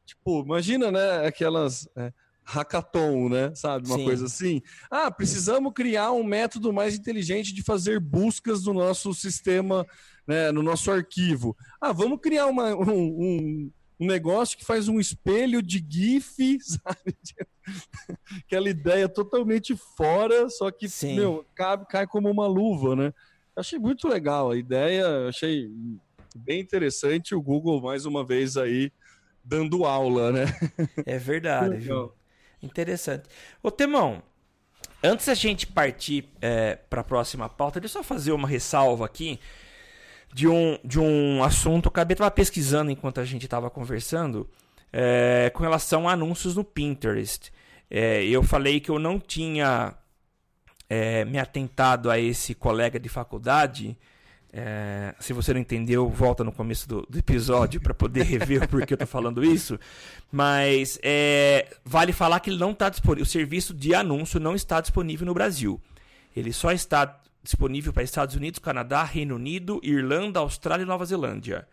tipo, 0.04 0.42
imagina, 0.42 0.90
né, 0.90 1.26
aquelas 1.26 1.88
é, 1.96 2.12
hackathon, 2.44 3.28
né? 3.28 3.54
Sabe? 3.54 3.86
Uma 3.86 3.96
Sim. 3.96 4.04
coisa 4.04 4.26
assim. 4.26 4.62
Ah, 4.90 5.10
precisamos 5.10 5.72
criar 5.74 6.12
um 6.12 6.22
método 6.22 6.72
mais 6.72 6.94
inteligente 6.94 7.54
de 7.54 7.62
fazer 7.62 7.98
buscas 7.98 8.64
no 8.64 8.74
nosso 8.74 9.14
sistema, 9.14 9.86
né? 10.26 10.52
no 10.52 10.62
nosso 10.62 10.90
arquivo. 10.90 11.56
Ah, 11.80 11.92
vamos 11.92 12.20
criar 12.20 12.46
uma, 12.46 12.74
um, 12.74 12.92
um, 12.92 13.70
um 13.98 14.06
negócio 14.06 14.58
que 14.58 14.64
faz 14.64 14.88
um 14.88 15.00
espelho 15.00 15.62
de 15.62 15.84
GIF, 15.88 16.58
sabe? 16.60 17.16
Aquela 18.46 18.68
ideia 18.68 19.08
totalmente 19.08 19.74
fora, 19.96 20.48
só 20.50 20.70
que, 20.70 20.88
Sim. 20.88 21.16
meu, 21.16 21.46
cabe, 21.54 21.86
cai 21.88 22.06
como 22.06 22.30
uma 22.30 22.46
luva, 22.46 22.94
né? 22.94 23.14
Achei 23.56 23.78
muito 23.78 24.08
legal 24.08 24.50
a 24.50 24.56
ideia, 24.56 25.28
achei 25.28 25.70
bem 26.36 26.60
interessante 26.60 27.34
o 27.34 27.40
Google 27.40 27.80
mais 27.80 28.04
uma 28.04 28.26
vez 28.26 28.56
aí 28.56 28.90
dando 29.44 29.84
aula, 29.84 30.32
né? 30.32 30.44
É 31.04 31.18
verdade, 31.18 31.76
viu? 31.76 32.12
Interessante. 32.62 33.24
Ô, 33.62 33.70
Temão, 33.70 34.22
antes 35.02 35.26
da 35.26 35.34
gente 35.34 35.66
partir 35.66 36.30
é, 36.40 36.76
para 36.76 37.02
a 37.02 37.04
próxima 37.04 37.48
pauta, 37.48 37.78
deixa 37.78 37.98
eu 37.98 38.02
só 38.02 38.08
fazer 38.08 38.32
uma 38.32 38.48
ressalva 38.48 39.04
aqui 39.04 39.38
de 40.32 40.48
um, 40.48 40.78
de 40.82 40.98
um 40.98 41.44
assunto. 41.44 41.86
Eu 41.86 41.90
acabei 41.90 42.16
tava 42.16 42.30
pesquisando 42.30 42.90
enquanto 42.90 43.20
a 43.20 43.24
gente 43.24 43.44
estava 43.44 43.68
conversando 43.68 44.48
é, 44.92 45.50
com 45.54 45.62
relação 45.62 46.08
a 46.08 46.12
anúncios 46.12 46.56
no 46.56 46.64
Pinterest. 46.64 47.52
É, 47.90 48.24
eu 48.24 48.42
falei 48.42 48.80
que 48.80 48.90
eu 48.90 48.98
não 48.98 49.20
tinha 49.20 49.94
é, 50.88 51.24
me 51.24 51.38
atentado 51.38 52.10
a 52.10 52.18
esse 52.18 52.54
colega 52.54 52.98
de 52.98 53.08
faculdade 53.08 53.96
é, 54.56 55.12
se 55.18 55.32
você 55.32 55.52
não 55.52 55.60
entendeu, 55.60 56.08
volta 56.08 56.44
no 56.44 56.52
começo 56.52 56.88
do, 56.88 57.04
do 57.10 57.18
episódio 57.18 57.80
para 57.80 57.92
poder 57.92 58.22
rever 58.24 58.68
por 58.68 58.86
que 58.86 58.92
eu 58.92 58.94
estou 58.94 59.08
falando 59.08 59.44
isso. 59.44 59.76
Mas 60.30 60.96
é, 61.02 61.76
vale 61.84 62.12
falar 62.12 62.38
que 62.38 62.50
ele 62.50 62.58
não 62.58 62.70
está 62.70 62.88
disponível. 62.88 63.24
O 63.24 63.26
serviço 63.26 63.74
de 63.74 63.96
anúncio 63.96 64.38
não 64.38 64.54
está 64.54 64.80
disponível 64.80 65.26
no 65.26 65.34
Brasil. 65.34 65.80
Ele 66.36 66.52
só 66.52 66.70
está 66.70 67.20
disponível 67.42 67.92
para 67.92 68.04
Estados 68.04 68.36
Unidos, 68.36 68.60
Canadá, 68.60 69.02
Reino 69.02 69.34
Unido, 69.34 69.80
Irlanda, 69.82 70.38
Austrália 70.38 70.84
e 70.84 70.86
Nova 70.86 71.04
Zelândia. 71.04 71.66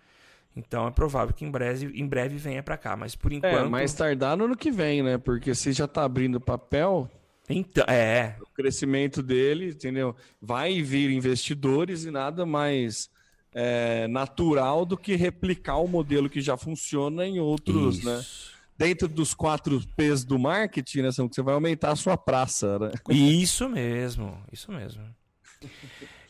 Então 0.55 0.87
é 0.87 0.91
provável 0.91 1.35
que 1.35 1.45
em 1.45 1.51
breve, 1.51 1.85
em 1.93 2.07
breve 2.07 2.37
venha 2.37 2.63
para 2.63 2.77
cá, 2.77 2.97
mas 2.97 3.15
por 3.15 3.31
é, 3.31 3.35
enquanto. 3.35 3.67
É, 3.67 3.69
mais 3.69 3.93
tardar 3.93 4.35
no 4.35 4.45
ano 4.45 4.57
que 4.57 4.71
vem, 4.71 5.03
né? 5.03 5.19
Porque 5.19 5.53
se 5.53 5.71
já 5.71 5.85
está 5.85 6.03
abrindo 6.03 6.41
papel, 6.41 7.07
então, 7.51 7.85
é. 7.87 8.35
O 8.41 8.45
crescimento 8.47 9.21
dele, 9.21 9.69
entendeu? 9.69 10.15
Vai 10.41 10.81
vir 10.81 11.09
investidores 11.11 12.05
e 12.05 12.11
nada 12.11 12.45
mais 12.45 13.09
é, 13.53 14.07
natural 14.07 14.85
do 14.85 14.97
que 14.97 15.15
replicar 15.15 15.77
o 15.77 15.87
modelo 15.87 16.29
que 16.29 16.41
já 16.41 16.57
funciona 16.57 17.25
em 17.25 17.39
outros, 17.39 18.03
né? 18.03 18.19
Isso. 18.19 18.51
né? 18.51 18.57
Dentro 18.77 19.07
dos 19.07 19.35
quatro 19.35 19.79
P's 19.95 20.23
do 20.23 20.39
marketing, 20.39 21.01
né, 21.03 21.09
que 21.11 21.35
você 21.35 21.41
vai 21.43 21.53
aumentar 21.53 21.91
a 21.91 21.95
sua 21.95 22.17
praça, 22.17 22.79
né? 22.79 22.91
Isso 23.09 23.69
mesmo, 23.69 24.41
isso 24.51 24.71
mesmo. 24.71 25.03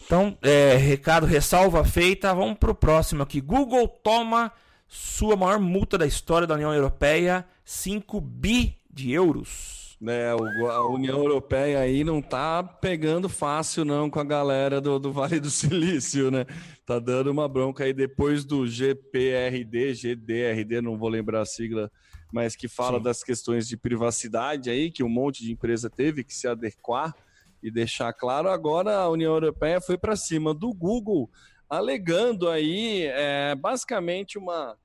Então, 0.03 0.37
é, 0.41 0.75
recado, 0.75 1.25
ressalva 1.25 1.85
feita. 1.85 2.33
Vamos 2.33 2.57
para 2.57 2.71
o 2.71 2.75
próximo 2.75 3.23
aqui. 3.23 3.39
Google 3.39 3.87
toma 3.87 4.51
sua 4.85 5.37
maior 5.37 5.57
multa 5.57 5.97
da 5.97 6.05
história 6.05 6.45
da 6.45 6.55
União 6.55 6.73
Europeia, 6.73 7.45
5 7.63 8.19
bi 8.19 8.77
de 8.91 9.13
euros. 9.13 9.80
Né, 10.01 10.31
a 10.31 10.87
União 10.87 11.19
Europeia 11.19 11.79
aí 11.79 12.03
não 12.03 12.23
tá 12.23 12.63
pegando 12.63 13.29
fácil 13.29 13.85
não 13.85 14.09
com 14.09 14.19
a 14.19 14.23
galera 14.23 14.81
do, 14.81 14.97
do 14.97 15.13
Vale 15.13 15.39
do 15.39 15.51
Silício, 15.51 16.31
né? 16.31 16.43
Tá 16.83 16.97
dando 16.97 17.29
uma 17.29 17.47
bronca 17.47 17.83
aí 17.83 17.93
depois 17.93 18.43
do 18.43 18.65
GPRD, 18.65 19.93
GDRD, 19.93 20.81
não 20.81 20.97
vou 20.97 21.07
lembrar 21.07 21.41
a 21.41 21.45
sigla, 21.45 21.91
mas 22.33 22.55
que 22.55 22.67
fala 22.67 22.97
Sim. 22.97 23.03
das 23.03 23.23
questões 23.23 23.67
de 23.67 23.77
privacidade 23.77 24.71
aí, 24.71 24.89
que 24.89 25.03
um 25.03 25.09
monte 25.09 25.43
de 25.43 25.51
empresa 25.51 25.87
teve 25.87 26.23
que 26.23 26.33
se 26.33 26.47
adequar 26.47 27.15
e 27.61 27.69
deixar 27.69 28.11
claro. 28.11 28.49
Agora 28.49 28.97
a 28.97 29.07
União 29.07 29.33
Europeia 29.33 29.79
foi 29.79 29.99
para 29.99 30.15
cima 30.15 30.51
do 30.51 30.73
Google, 30.73 31.29
alegando 31.69 32.49
aí 32.49 33.03
é, 33.03 33.53
basicamente 33.53 34.39
uma 34.39 34.75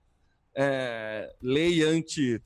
é, 0.55 1.33
lei 1.41 1.83
anti 1.83 2.43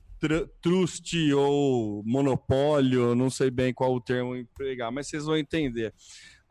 trust 0.61 1.33
ou 1.33 2.03
monopólio, 2.05 3.15
não 3.15 3.29
sei 3.29 3.49
bem 3.49 3.73
qual 3.73 3.93
o 3.93 4.01
termo 4.01 4.35
empregar, 4.35 4.91
mas 4.91 5.07
vocês 5.07 5.25
vão 5.25 5.37
entender. 5.37 5.93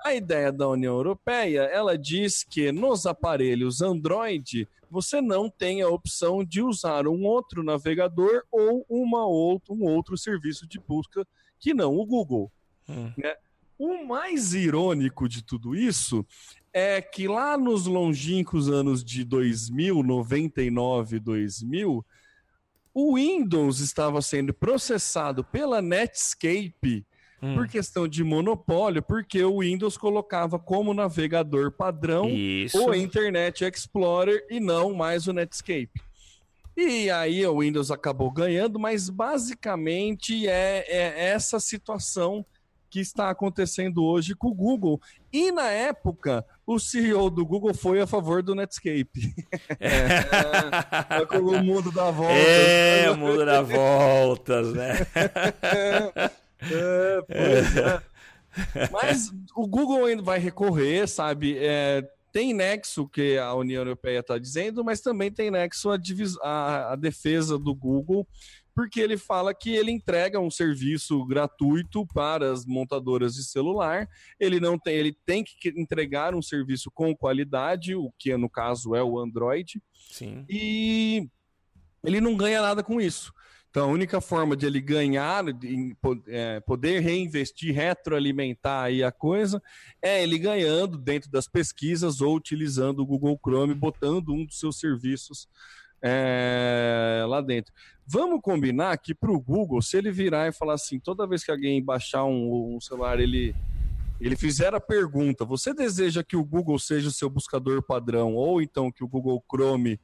A 0.04 0.14
ideia 0.14 0.50
da 0.50 0.68
União 0.68 0.94
Europeia, 0.94 1.62
ela 1.62 1.96
diz 1.96 2.42
que 2.42 2.72
nos 2.72 3.06
aparelhos 3.06 3.82
Android 3.82 4.66
você 4.90 5.20
não 5.20 5.48
tem 5.48 5.82
a 5.82 5.88
opção 5.88 6.44
de 6.44 6.60
usar 6.60 7.06
um 7.06 7.24
outro 7.24 7.62
navegador 7.62 8.42
ou 8.50 8.84
uma 8.88 9.24
outro, 9.26 9.74
um 9.74 9.84
outro 9.84 10.16
serviço 10.18 10.66
de 10.66 10.80
busca 10.80 11.26
que 11.58 11.72
não 11.72 11.96
o 11.96 12.04
Google. 12.04 12.50
Hum. 12.88 13.12
Né? 13.16 13.34
O 13.78 14.04
mais 14.04 14.52
irônico 14.52 15.28
de 15.28 15.44
tudo 15.44 15.76
isso 15.76 16.26
é 16.72 17.00
que 17.00 17.28
lá 17.28 17.56
nos 17.56 17.86
longínquos 17.86 18.68
anos 18.68 19.04
de 19.04 19.24
2000, 19.24 20.02
99, 20.02 21.20
2000, 21.20 22.04
o 22.94 23.14
Windows 23.14 23.80
estava 23.80 24.20
sendo 24.20 24.52
processado 24.52 25.44
pela 25.44 25.80
Netscape 25.80 27.06
hum. 27.42 27.54
por 27.54 27.68
questão 27.68 28.06
de 28.06 28.22
monopólio, 28.24 29.02
porque 29.02 29.42
o 29.42 29.60
Windows 29.60 29.96
colocava 29.96 30.58
como 30.58 30.94
navegador 30.94 31.72
padrão 31.72 32.28
Isso. 32.28 32.84
o 32.84 32.94
Internet 32.94 33.64
Explorer 33.64 34.46
e 34.50 34.60
não 34.60 34.92
mais 34.94 35.26
o 35.26 35.32
Netscape. 35.32 36.00
E 36.76 37.10
aí 37.10 37.46
o 37.46 37.58
Windows 37.58 37.90
acabou 37.90 38.30
ganhando, 38.30 38.78
mas 38.78 39.08
basicamente 39.10 40.48
é, 40.48 40.84
é 40.88 41.28
essa 41.30 41.60
situação 41.60 42.44
que 42.90 43.00
está 43.00 43.30
acontecendo 43.30 44.04
hoje 44.04 44.34
com 44.34 44.48
o 44.48 44.54
Google. 44.54 45.00
E 45.32 45.52
na 45.52 45.68
época, 45.68 46.44
o 46.66 46.78
CEO 46.78 47.30
do 47.30 47.46
Google 47.46 47.72
foi 47.72 48.00
a 48.00 48.06
favor 48.06 48.42
do 48.42 48.54
Netscape. 48.54 49.34
É, 49.78 49.86
é, 51.32 51.36
é 51.36 51.38
o 51.38 51.62
mundo 51.62 51.92
dá 51.92 52.10
voltas. 52.10 52.36
É, 52.36 53.10
o 53.10 53.16
mundo 53.16 53.46
dá 53.46 53.62
voltas, 53.62 54.72
né? 54.74 55.06
É, 56.62 57.22
pois 57.26 57.76
é. 57.76 58.02
Mas 58.90 59.32
o 59.54 59.66
Google 59.66 60.06
ainda 60.06 60.22
vai 60.22 60.38
recorrer, 60.38 61.06
sabe? 61.06 61.56
É, 61.58 62.06
tem 62.32 62.52
nexo 62.52 63.08
que 63.08 63.38
a 63.38 63.54
União 63.54 63.80
Europeia 63.80 64.20
está 64.20 64.38
dizendo, 64.38 64.84
mas 64.84 65.00
também 65.00 65.30
tem 65.30 65.50
nexo 65.50 65.90
a, 65.90 65.98
a, 66.42 66.92
a 66.92 66.96
defesa 66.96 67.58
do 67.58 67.74
Google 67.74 68.26
porque 68.80 68.98
ele 68.98 69.18
fala 69.18 69.52
que 69.52 69.76
ele 69.76 69.90
entrega 69.90 70.40
um 70.40 70.50
serviço 70.50 71.22
gratuito 71.26 72.06
para 72.14 72.50
as 72.50 72.64
montadoras 72.64 73.34
de 73.34 73.44
celular. 73.44 74.08
Ele 74.38 74.58
não 74.58 74.78
tem, 74.78 74.94
ele 74.94 75.14
tem 75.26 75.44
que 75.44 75.68
entregar 75.76 76.34
um 76.34 76.40
serviço 76.40 76.90
com 76.90 77.14
qualidade, 77.14 77.94
o 77.94 78.10
que 78.18 78.34
no 78.38 78.48
caso 78.48 78.94
é 78.94 79.02
o 79.02 79.18
Android. 79.18 79.82
Sim. 80.10 80.46
E 80.48 81.28
ele 82.02 82.22
não 82.22 82.34
ganha 82.34 82.62
nada 82.62 82.82
com 82.82 82.98
isso. 82.98 83.34
Então, 83.68 83.90
a 83.90 83.92
única 83.92 84.18
forma 84.18 84.56
de 84.56 84.64
ele 84.64 84.80
ganhar, 84.80 85.52
de 85.52 85.94
é, 86.28 86.58
poder 86.60 87.00
reinvestir, 87.00 87.74
retroalimentar 87.74 88.84
aí 88.84 89.04
a 89.04 89.12
coisa, 89.12 89.62
é 90.00 90.22
ele 90.22 90.38
ganhando 90.38 90.96
dentro 90.96 91.30
das 91.30 91.46
pesquisas 91.46 92.22
ou 92.22 92.34
utilizando 92.34 93.00
o 93.00 93.06
Google 93.06 93.38
Chrome, 93.44 93.74
botando 93.74 94.32
um 94.32 94.46
dos 94.46 94.58
seus 94.58 94.80
serviços 94.80 95.46
é, 96.02 97.24
lá 97.28 97.40
dentro. 97.40 97.72
Vamos 98.06 98.40
combinar 98.42 98.96
que 98.98 99.14
para 99.14 99.30
o 99.30 99.40
Google, 99.40 99.80
se 99.80 99.96
ele 99.96 100.10
virar 100.10 100.48
e 100.48 100.52
falar 100.52 100.74
assim, 100.74 100.98
toda 100.98 101.26
vez 101.26 101.44
que 101.44 101.50
alguém 101.50 101.82
baixar 101.82 102.24
um, 102.24 102.76
um 102.76 102.80
celular, 102.80 103.20
ele 103.20 103.54
ele 104.20 104.36
fizer 104.36 104.74
a 104.74 104.80
pergunta: 104.80 105.44
você 105.44 105.72
deseja 105.72 106.22
que 106.22 106.36
o 106.36 106.44
Google 106.44 106.78
seja 106.78 107.08
o 107.08 107.12
seu 107.12 107.30
buscador 107.30 107.82
padrão 107.82 108.34
ou 108.34 108.60
então 108.60 108.92
que 108.92 109.02
o 109.02 109.08
Google 109.08 109.42
Chrome 109.50 109.98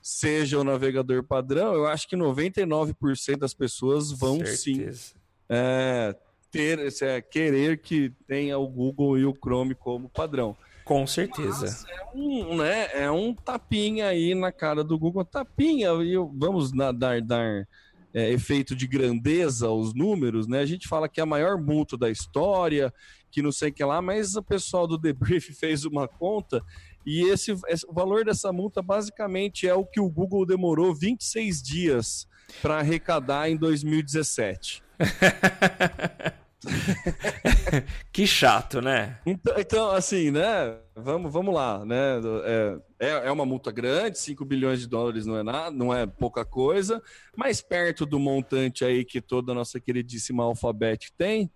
seja 0.00 0.58
o 0.58 0.64
navegador 0.64 1.22
padrão? 1.22 1.72
Eu 1.72 1.86
acho 1.86 2.08
que 2.08 2.16
99% 2.16 3.38
das 3.38 3.54
pessoas 3.54 4.10
vão 4.10 4.38
Certeza. 4.38 4.96
sim 4.96 5.22
é, 5.54 6.16
ter, 6.50 6.78
é, 7.02 7.20
querer 7.20 7.78
que 7.78 8.10
tenha 8.26 8.58
o 8.58 8.66
Google 8.66 9.18
e 9.18 9.26
o 9.26 9.34
Chrome 9.34 9.74
como 9.74 10.08
padrão. 10.08 10.56
Com 10.84 11.06
certeza. 11.06 11.86
é 11.88 12.16
um, 12.16 12.56
né, 12.56 12.88
é 12.92 13.10
um 13.10 13.34
tapinha 13.34 14.08
aí 14.08 14.34
na 14.34 14.50
cara 14.50 14.82
do 14.82 14.98
Google. 14.98 15.24
Tapinha, 15.24 15.90
e 16.02 16.14
vamos 16.34 16.72
na, 16.72 16.92
dar, 16.92 17.20
dar 17.20 17.66
é, 18.12 18.30
efeito 18.30 18.74
de 18.74 18.86
grandeza 18.86 19.68
aos 19.68 19.94
números, 19.94 20.46
né? 20.46 20.60
A 20.60 20.66
gente 20.66 20.88
fala 20.88 21.08
que 21.08 21.20
é 21.20 21.22
a 21.22 21.26
maior 21.26 21.60
multa 21.60 21.96
da 21.96 22.10
história, 22.10 22.92
que 23.30 23.40
não 23.40 23.52
sei 23.52 23.70
o 23.70 23.72
que 23.72 23.84
lá, 23.84 24.02
mas 24.02 24.36
o 24.36 24.42
pessoal 24.42 24.86
do 24.86 24.98
Debrief 24.98 25.50
fez 25.58 25.84
uma 25.84 26.06
conta 26.06 26.62
e 27.04 27.28
esse, 27.28 27.52
esse, 27.66 27.86
o 27.86 27.92
valor 27.92 28.24
dessa 28.24 28.52
multa 28.52 28.80
basicamente 28.80 29.66
é 29.66 29.74
o 29.74 29.84
que 29.84 30.00
o 30.00 30.08
Google 30.08 30.46
demorou 30.46 30.94
26 30.94 31.62
dias 31.62 32.28
para 32.60 32.78
arrecadar 32.78 33.50
em 33.50 33.56
2017. 33.56 34.82
que 38.12 38.26
chato, 38.26 38.80
né? 38.80 39.18
Então, 39.26 39.54
então, 39.58 39.90
assim, 39.90 40.30
né? 40.30 40.78
Vamos, 40.94 41.32
vamos 41.32 41.54
lá, 41.54 41.84
né? 41.84 42.20
É, 42.44 42.78
é, 42.98 43.10
é 43.26 43.32
uma 43.32 43.44
multa 43.44 43.72
grande, 43.72 44.18
5 44.18 44.44
bilhões 44.44 44.80
de 44.80 44.86
dólares 44.86 45.26
não 45.26 45.36
é 45.36 45.42
nada, 45.42 45.70
não 45.70 45.92
é 45.92 46.06
pouca 46.06 46.44
coisa, 46.44 47.02
mas 47.36 47.60
perto 47.60 48.06
do 48.06 48.18
montante 48.18 48.84
aí 48.84 49.04
que 49.04 49.20
toda 49.20 49.52
a 49.52 49.54
nossa 49.54 49.80
queridíssima 49.80 50.44
Alphabet 50.44 51.12
tem, 51.16 51.50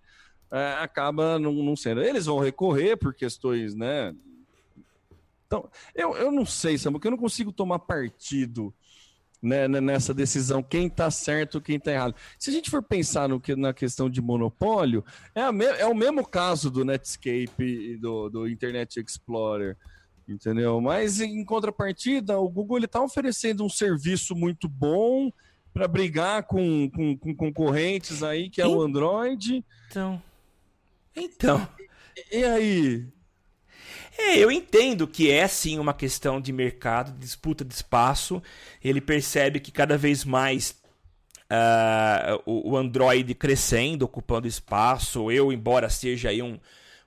é, 0.51 0.77
acaba 0.79 1.39
não, 1.39 1.53
não 1.53 1.75
sendo. 1.75 2.01
Eles 2.01 2.25
vão 2.25 2.39
recorrer 2.39 2.97
por 2.97 3.13
questões, 3.13 3.75
né? 3.75 4.13
Então, 5.45 5.69
eu, 5.95 6.15
eu 6.17 6.31
não 6.31 6.45
sei, 6.45 6.77
Samuel, 6.77 6.99
porque 6.99 7.07
eu 7.07 7.11
não 7.11 7.17
consigo 7.17 7.53
tomar 7.53 7.79
partido 7.79 8.73
né, 9.47 9.67
nessa 9.67 10.13
decisão, 10.13 10.61
quem 10.61 10.87
está 10.87 11.09
certo, 11.09 11.61
quem 11.61 11.77
está 11.77 11.91
errado. 11.91 12.15
Se 12.37 12.49
a 12.49 12.53
gente 12.53 12.69
for 12.69 12.83
pensar 12.83 13.29
no 13.29 13.39
que, 13.39 13.55
na 13.55 13.73
questão 13.73 14.09
de 14.09 14.21
monopólio, 14.21 15.03
é, 15.33 15.49
me, 15.51 15.65
é 15.65 15.85
o 15.85 15.95
mesmo 15.95 16.25
caso 16.27 16.69
do 16.69 16.83
Netscape 16.83 17.63
e 17.63 17.97
do, 17.97 18.29
do 18.29 18.47
Internet 18.47 18.99
Explorer, 18.99 19.77
entendeu? 20.27 20.81
Mas 20.81 21.21
em 21.21 21.43
contrapartida, 21.45 22.37
o 22.37 22.49
Google 22.49 22.79
está 22.79 23.01
oferecendo 23.01 23.63
um 23.63 23.69
serviço 23.69 24.35
muito 24.35 24.67
bom 24.67 25.31
para 25.73 25.87
brigar 25.87 26.43
com, 26.43 26.89
com, 26.89 27.17
com, 27.17 27.35
concorrentes 27.35 28.23
aí, 28.23 28.49
que 28.49 28.61
é 28.61 28.67
o 28.67 28.81
Android. 28.81 29.63
Então. 29.89 30.21
Então. 31.15 31.67
E, 32.31 32.39
e 32.39 32.43
aí? 32.43 33.07
É, 34.17 34.37
eu 34.37 34.51
entendo 34.51 35.07
que 35.07 35.29
é 35.31 35.47
sim 35.47 35.77
uma 35.77 35.93
questão 35.93 36.41
de 36.41 36.51
mercado, 36.51 37.11
de 37.11 37.19
disputa 37.19 37.63
de 37.63 37.73
espaço. 37.73 38.41
Ele 38.83 38.99
percebe 38.99 39.59
que 39.59 39.71
cada 39.71 39.97
vez 39.97 40.25
mais 40.25 40.75
uh, 41.51 42.41
o, 42.45 42.75
Android 42.75 43.33
crescendo, 43.35 44.03
ocupando 44.03 44.47
espaço. 44.47 45.31
Eu, 45.31 45.51
embora 45.51 45.89
seja 45.89 46.29
aí 46.29 46.41
um, 46.41 46.59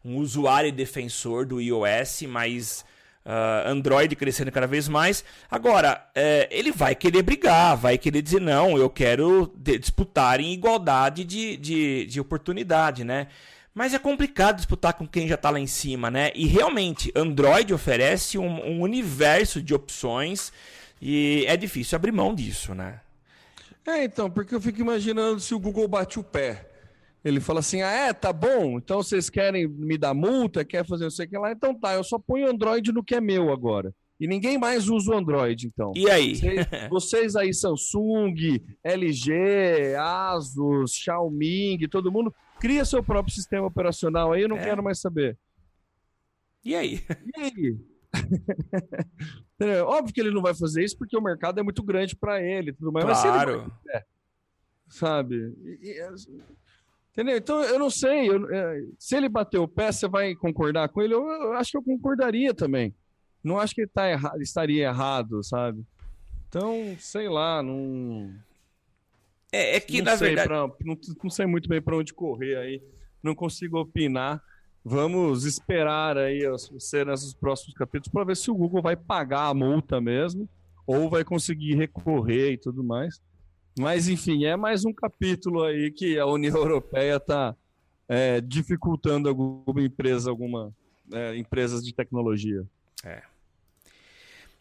um 0.05 0.17
usuário 0.17 0.69
e 0.69 0.73
defensor 0.73 1.45
do 1.45 1.61
iOS, 1.61 2.23
mas 2.29 2.85
uh, 3.25 3.69
Android 3.69 4.15
crescendo 4.17 4.53
cada 4.53 4.67
vez 4.67 4.89
mais. 4.89 5.25
Agora, 5.51 6.07
uh, 6.11 6.47
ele 6.51 6.73
vai 6.73 6.95
querer 6.95 7.23
brigar, 7.23 7.77
vai 7.77 7.99
querer 7.99 8.23
dizer, 8.23 8.41
não, 8.41 8.79
eu 8.79 8.89
quero 8.89 9.53
disputar 9.57 10.41
em 10.41 10.53
igualdade 10.53 11.25
de, 11.25 11.57
de, 11.57 12.07
de 12.07 12.21
oportunidade, 12.21 13.05
né? 13.05 13.29
Mas 13.75 13.95
é 13.95 13.99
complicado 13.99 14.57
disputar 14.57 14.95
com 14.95 15.07
quem 15.07 15.29
já 15.29 15.37
está 15.37 15.51
lá 15.51 15.61
em 15.61 15.67
cima, 15.67 16.11
né? 16.11 16.33
E 16.35 16.47
realmente, 16.47 17.13
Android 17.15 17.73
oferece 17.73 18.37
um, 18.37 18.67
um, 18.67 18.81
universo 18.81 19.63
de 19.63 19.73
opções 19.73 20.53
e 21.01 21.45
é 21.47 21.57
difícil 21.57 21.97
abrir 21.97 22.13
mão 22.13 22.35
disso, 22.35 22.75
né? 22.75 23.01
É, 23.87 24.05
então, 24.05 24.31
porque 24.31 24.55
eu 24.55 24.61
fico 24.61 24.81
imaginando 24.81 25.41
se 25.41 25.55
o 25.55 25.61
Google 25.61 25.87
bate 25.89 26.19
o 26.19 26.25
pé. 26.25 26.69
Ele 27.25 27.41
fala 27.41 27.61
assim: 27.61 27.83
ah, 27.83 27.91
é, 27.91 28.13
tá 28.13 28.33
bom, 28.33 28.79
então 28.79 29.03
vocês 29.03 29.31
querem 29.31 29.69
me 29.69 29.97
dar 29.97 30.15
multa, 30.15 30.65
quer 30.65 30.87
fazer 30.87 31.05
não 31.05 31.11
sei 31.11 31.27
o 31.27 31.29
que 31.29 31.39
lá, 31.39 31.53
então 31.53 31.75
tá, 31.75 31.95
eu 31.95 32.03
só 32.03 32.19
ponho 32.19 32.49
Android 32.49 32.93
no 32.93 33.05
que 33.05 33.15
é 33.15 33.21
meu 33.21 33.53
agora. 33.53 33.95
E 34.19 34.27
ninguém 34.27 34.59
mais 34.59 34.89
usa 34.89 35.13
o 35.13 35.17
Android, 35.17 35.67
então. 35.67 35.93
E 35.97 36.11
aí? 36.11 36.37
Vocês, 36.37 36.67
vocês 36.91 37.37
aí, 37.37 37.55
Samsung, 37.55 38.35
LG, 38.85 39.95
Asus, 39.99 40.93
Xiaomi, 40.93 41.89
todo 41.89 42.13
mundo, 42.13 42.35
Cria 42.61 42.85
seu 42.85 43.03
próprio 43.03 43.35
sistema 43.35 43.67
operacional 43.67 44.33
aí, 44.33 44.43
eu 44.43 44.49
não 44.49 44.59
é. 44.59 44.65
quero 44.65 44.83
mais 44.83 45.01
saber. 45.01 45.39
E 46.65 46.75
aí? 46.75 47.03
E 47.37 47.41
aí? 47.41 47.79
Óbvio 49.87 50.15
que 50.15 50.21
ele 50.21 50.31
não 50.31 50.43
vai 50.43 50.55
fazer 50.55 50.85
isso 50.85 50.99
porque 50.99 51.17
o 51.17 51.23
mercado 51.23 51.59
é 51.61 51.63
muito 51.63 51.83
grande 51.83 52.17
para 52.17 52.43
ele, 52.43 52.73
tudo 52.73 52.93
mais. 52.93 53.05
Claro. 53.05 53.73
Mas 53.85 53.95
é, 53.95 54.05
sabe? 54.89 55.55
E, 55.63 55.91
e, 55.91 56.03
Entendeu? 57.13 57.37
Então, 57.37 57.63
eu 57.63 57.79
não 57.79 57.91
sei. 57.91 58.31
Eu, 58.31 58.49
é, 58.51 58.83
se 58.99 59.17
ele 59.17 59.29
bater 59.29 59.59
o 59.59 59.69
pé, 59.69 59.91
você 59.91 60.09
vai 60.09 60.35
concordar 60.35 60.89
com 60.89 61.03
ele? 61.03 61.15
Eu, 61.15 61.27
eu 61.27 61.53
acho 61.55 61.73
que 61.73 61.77
eu 61.77 61.83
concordaria 61.83 62.55
também. 62.55 62.95
Não 63.43 63.59
acho 63.59 63.75
que 63.75 63.83
ele 63.83 63.91
tá 63.93 64.07
erra 64.07 64.33
estaria 64.39 64.87
errado, 64.87 65.43
sabe? 65.43 65.85
Então, 66.49 66.97
sei 66.99 67.29
lá, 67.29 67.63
não. 67.63 68.33
É, 69.53 69.77
é 69.77 69.81
que, 69.81 69.99
não 70.01 70.13
na 70.13 70.17
sei 70.19 70.29
verdade. 70.35 70.49
pra- 70.49 70.85
não, 70.85 70.99
não 71.25 71.31
sei 71.31 71.47
muito 71.47 71.69
bem 71.69 71.83
para 71.83 71.97
onde 71.97 72.15
correr 72.15 72.57
aí. 72.57 72.83
Não 73.23 73.35
consigo 73.35 73.79
opinar. 73.79 74.43
Vamos 74.85 75.45
esperar 75.45 76.17
aí 76.17 76.47
as 76.47 76.71
cenas 76.79 77.23
dos 77.23 77.35
próximos 77.35 77.75
capítulos 77.75 78.09
para 78.13 78.25
ver 78.25 78.37
se 78.37 78.51
o 78.51 78.55
Google 78.55 78.81
vai 78.81 78.97
pagar 78.97 79.47
a 79.49 79.55
multa 79.55 80.01
mesmo 80.01 80.49
ou 80.87 81.11
vai 81.11 81.23
conseguir 81.23 81.75
recorrer 81.75 82.53
e 82.53 82.57
tudo 82.59 82.83
mais. 82.83 83.21
Mas, 83.79 84.09
enfim, 84.09 84.45
é 84.47 84.57
mais 84.57 84.85
um 84.85 84.93
capítulo 84.93 85.63
aí 85.63 85.91
que 85.91 86.19
a 86.19 86.27
União 86.27 86.57
Europeia 86.57 87.17
está 87.17 87.55
dificultando 88.45 89.29
alguma 89.29 89.83
empresa, 89.83 90.31
alguma 90.31 90.73
é, 91.13 91.37
empresas 91.37 91.85
de 91.85 91.93
tecnologia. 91.95 92.65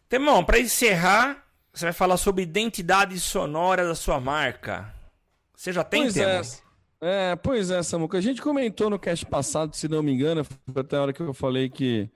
Temão, 0.08 0.44
para 0.44 0.58
encerrar, 0.60 1.44
você 1.72 1.86
vai 1.86 1.92
falar 1.92 2.16
sobre 2.16 2.42
identidade 2.42 3.18
sonora 3.20 3.86
da 3.86 3.94
sua 3.94 4.20
marca. 4.20 4.92
Você 5.56 5.72
já 5.72 5.84
tem, 5.84 6.02
pois 6.02 6.14
Temão? 6.14 6.42
é, 7.02 7.32
é, 7.32 7.36
pois 7.36 7.70
é, 7.70 7.82
Samuca. 7.82 8.18
A 8.18 8.20
gente 8.20 8.42
comentou 8.42 8.90
no 8.90 8.98
cast 8.98 9.24
passado, 9.26 9.76
se 9.76 9.88
não 9.88 10.02
me 10.02 10.12
engano, 10.12 10.44
foi 10.44 10.56
até 10.76 10.96
a 10.96 11.02
hora 11.02 11.12
que 11.12 11.20
eu 11.20 11.34
falei 11.34 11.68
que 11.68 12.10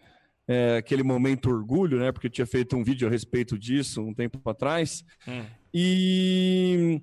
é, 0.47 0.77
aquele 0.77 1.03
momento 1.03 1.51
orgulho, 1.51 1.99
né? 1.99 2.13
Porque 2.13 2.27
eu 2.27 2.31
tinha 2.31 2.47
feito 2.47 2.77
um 2.77 2.85
vídeo 2.85 3.09
a 3.09 3.11
respeito 3.11 3.59
disso 3.59 4.03
um 4.03 4.13
tempo 4.13 4.39
atrás. 4.49 5.05
Hum. 5.27 5.45
E 5.73 7.01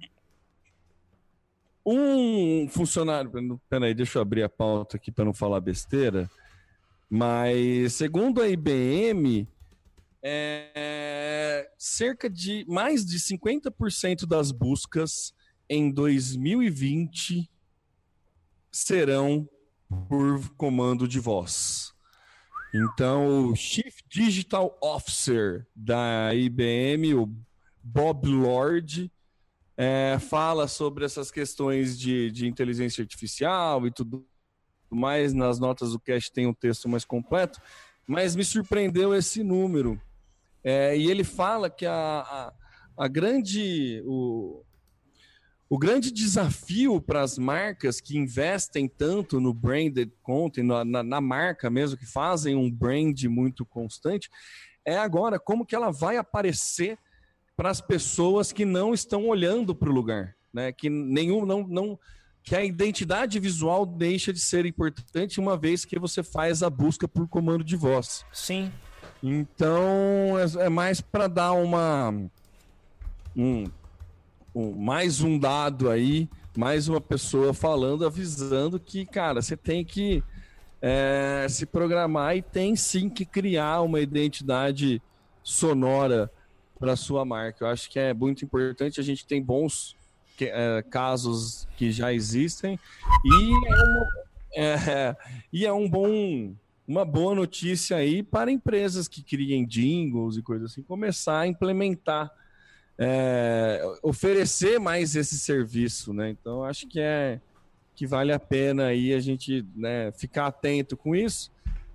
um 1.86 2.68
funcionário. 2.70 3.32
Peraí, 3.70 3.94
deixa 3.94 4.20
eu 4.20 4.22
abrir 4.22 4.44
a 4.44 4.50
pauta 4.50 4.98
aqui 4.98 5.12
para 5.12 5.26
não 5.26 5.34
falar 5.34 5.60
besteira. 5.60 6.30
Mas 7.10 7.94
segundo 7.94 8.42
a 8.42 8.48
IBM, 8.48 9.48
é, 10.24 11.70
cerca 11.78 12.30
de 12.30 12.66
mais 12.68 13.06
de 13.06 13.18
50% 13.18 14.26
das 14.26 14.52
buscas 14.52 15.34
em 15.70 15.92
2020 15.92 17.50
serão 18.72 19.50
por 20.08 20.50
comando 20.56 21.08
de 21.08 21.20
voz. 21.20 21.94
Então, 22.74 23.50
o 23.50 23.56
Chief 23.56 24.00
Digital 24.08 24.78
Officer 24.82 25.68
da 25.76 26.34
IBM, 26.34 27.16
o 27.16 27.30
Bob 27.84 28.28
Lord, 28.30 29.12
é, 29.76 30.18
fala 30.20 30.68
sobre 30.68 31.04
essas 31.04 31.32
questões 31.32 32.00
de, 32.00 32.32
de 32.32 32.48
inteligência 32.48 33.02
artificial 33.02 33.86
e 33.86 33.92
tudo 33.92 34.26
mais. 34.90 35.34
Nas 35.34 35.60
notas 35.60 35.92
do 35.92 36.00
cast 36.00 36.32
tem 36.32 36.48
um 36.48 36.54
texto 36.54 36.88
mais 36.88 37.04
completo, 37.04 37.60
mas 38.08 38.36
me 38.36 38.44
surpreendeu 38.44 39.14
esse 39.14 39.44
número. 39.44 40.00
É, 40.64 40.96
e 40.98 41.10
ele 41.10 41.24
fala 41.24 41.70
que 41.70 41.86
a, 41.86 41.94
a, 41.94 42.54
a 42.98 43.08
grande. 43.08 44.02
O, 44.06 44.64
o 45.70 45.78
grande 45.78 46.12
desafio 46.12 47.00
para 47.00 47.22
as 47.22 47.38
marcas 47.38 48.02
que 48.02 48.18
investem 48.18 48.90
tanto 48.90 49.40
no 49.40 49.54
branded 49.54 50.12
content, 50.22 50.66
na, 50.66 50.84
na, 50.84 51.02
na, 51.02 51.22
marca 51.22 51.70
mesmo, 51.70 51.98
que 51.98 52.06
fazem 52.06 52.56
um 52.56 52.70
brand 52.70 53.24
muito 53.24 53.66
constante, 53.66 54.30
é 54.86 54.98
agora 54.98 55.40
como 55.40 55.66
que 55.66 55.74
ela 55.74 55.90
vai 55.90 56.18
aparecer 56.18 57.00
para 57.56 57.70
as 57.70 57.80
pessoas 57.80 58.52
que 58.52 58.66
não 58.66 58.94
estão 58.94 59.28
olhando 59.28 59.74
para 59.74 59.90
o 59.90 59.94
lugar, 59.94 60.36
né? 60.54 60.74
Que 60.74 60.90
nenhum 60.90 61.46
não, 61.46 61.66
não 61.66 62.00
que 62.44 62.56
a 62.56 62.64
identidade 62.64 63.40
visual 63.40 63.86
deixa 63.86 64.34
de 64.34 64.40
ser 64.40 64.66
importante 64.66 65.40
uma 65.40 65.56
vez 65.56 65.86
que 65.86 66.00
você 66.00 66.24
faz 66.24 66.64
a 66.64 66.70
busca 66.70 67.08
por 67.08 67.28
comando 67.28 67.64
de 67.64 67.76
voz. 67.76 68.26
Sim. 68.34 68.72
Então 69.24 70.38
é, 70.40 70.66
é 70.66 70.70
mais 70.70 71.00
para 71.00 71.28
dar 71.28 71.54
uma 71.54 72.14
um, 73.36 73.66
um, 74.54 74.72
mais 74.74 75.22
um 75.22 75.38
dado 75.38 75.90
aí, 75.90 76.28
mais 76.58 76.88
uma 76.88 77.00
pessoa 77.00 77.54
falando, 77.54 78.06
avisando 78.06 78.80
que, 78.80 79.06
cara, 79.06 79.42
você 79.42 79.56
tem 79.56 79.86
que 79.86 80.24
é, 80.82 81.46
se 81.50 81.66
programar 81.66 82.36
e 82.36 82.42
tem 82.42 82.76
sim 82.76 83.10
que 83.10 83.24
criar 83.24 83.82
uma 83.82 84.00
identidade 84.00 85.02
sonora 85.44 86.32
para 86.80 86.96
sua 86.96 87.24
marca. 87.24 87.66
Eu 87.66 87.70
acho 87.70 87.90
que 87.90 88.00
é 88.00 88.14
muito 88.14 88.44
importante. 88.44 89.00
A 89.00 89.04
gente 89.04 89.26
tem 89.26 89.42
bons 89.42 89.96
que, 90.36 90.46
é, 90.46 90.82
casos 90.90 91.68
que 91.78 91.92
já 91.92 92.12
existem 92.12 92.80
e 93.24 93.68
é, 93.68 93.84
uma, 93.84 94.08
é, 94.56 95.16
e 95.54 95.66
é 95.66 95.72
um 95.72 95.88
bom 95.88 96.56
uma 96.92 97.06
boa 97.06 97.34
notícia 97.34 97.96
aí 97.96 98.22
para 98.22 98.52
empresas 98.52 99.08
que 99.08 99.24
criem 99.24 99.66
jingles 99.66 100.36
e 100.36 100.42
coisas 100.42 100.72
assim 100.72 100.82
começar 100.82 101.40
a 101.40 101.48
implementar 101.48 102.30
é, 103.00 103.82
oferecer 104.04 104.78
mais 104.78 105.16
esse 105.16 105.40
serviço, 105.40 106.14
né? 106.14 106.30
Então 106.30 106.66
acho 106.66 106.88
que 106.88 107.00
é 107.00 107.40
que 107.96 108.06
vale 108.06 108.34
a 108.34 108.40
pena 108.40 108.88
aí 108.88 109.14
a 109.14 109.20
gente 109.20 109.66
né, 109.76 110.12
ficar 110.12 110.48
atento 110.48 110.98
com 110.98 111.16
isso, 111.16 111.52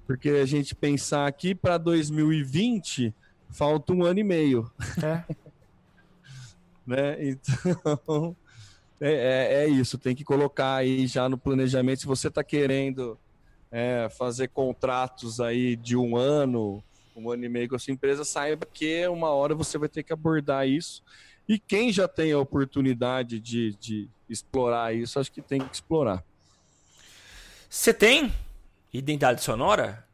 porque 0.07 0.30
a 0.30 0.47
gente 0.47 0.74
pensar 0.74 1.26
aqui 1.26 1.55
para 1.55 1.76
2020 1.78 3.14
falta 3.51 3.92
um 3.92 4.03
ano 4.03 4.20
e 4.20 4.24
meio, 4.24 4.70
É. 5.03 5.34
né? 6.86 7.16
Então 7.20 8.34
é, 8.99 9.12
é, 9.12 9.64
é, 9.64 9.68
isso, 9.68 9.99
tem 9.99 10.14
que 10.14 10.24
colocar 10.24 10.76
aí 10.76 11.07
já 11.07 11.28
no 11.28 11.36
planejamento 11.36 12.01
se 12.01 12.07
você 12.07 12.28
está 12.28 12.42
querendo 12.42 13.18
é, 13.70 14.08
fazer 14.08 14.48
contratos 14.48 15.40
aí 15.40 15.76
de 15.76 15.96
um 15.96 16.16
ano 16.16 16.82
um 17.16 17.30
ano 17.30 17.44
e 17.44 17.48
meio 17.48 17.68
com 17.68 17.76
a 17.76 17.78
sua 17.78 17.92
empresa, 17.92 18.24
saiba 18.24 18.66
que 18.66 19.08
uma 19.08 19.30
hora 19.30 19.54
você 19.54 19.78
vai 19.78 19.88
ter 19.88 20.02
que 20.02 20.12
abordar 20.12 20.68
isso. 20.68 21.02
E 21.48 21.58
quem 21.58 21.92
já 21.92 22.06
tem 22.06 22.32
a 22.32 22.38
oportunidade 22.38 23.40
de, 23.40 23.74
de 23.76 24.08
explorar 24.28 24.94
isso, 24.94 25.18
acho 25.18 25.32
que 25.32 25.40
tem 25.40 25.60
que 25.60 25.72
explorar. 25.72 26.22
Você 27.68 27.94
tem 27.94 28.32
identidade 28.92 29.42
sonora? 29.42 30.04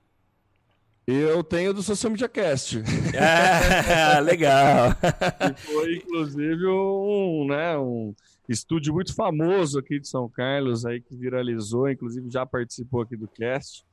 Eu 1.05 1.43
tenho 1.43 1.75
do 1.75 1.83
Social 1.83 2.13
Media 2.13 2.29
Cast. 2.29 2.83
Ah, 3.19 4.21
legal. 4.23 4.91
foi, 5.59 5.97
inclusive, 5.97 6.65
um, 6.67 7.47
né, 7.49 7.77
um 7.77 8.15
estúdio 8.49 8.93
muito 8.93 9.15
famoso 9.15 9.79
aqui 9.79 10.01
de 10.01 10.09
São 10.09 10.29
Carlos, 10.29 10.85
aí 10.85 11.01
que 11.01 11.17
viralizou, 11.17 11.91
inclusive 11.91 12.31
já 12.31 12.45
participou 12.45 13.03
aqui 13.03 13.17
do 13.17 13.29
cast 13.29 13.85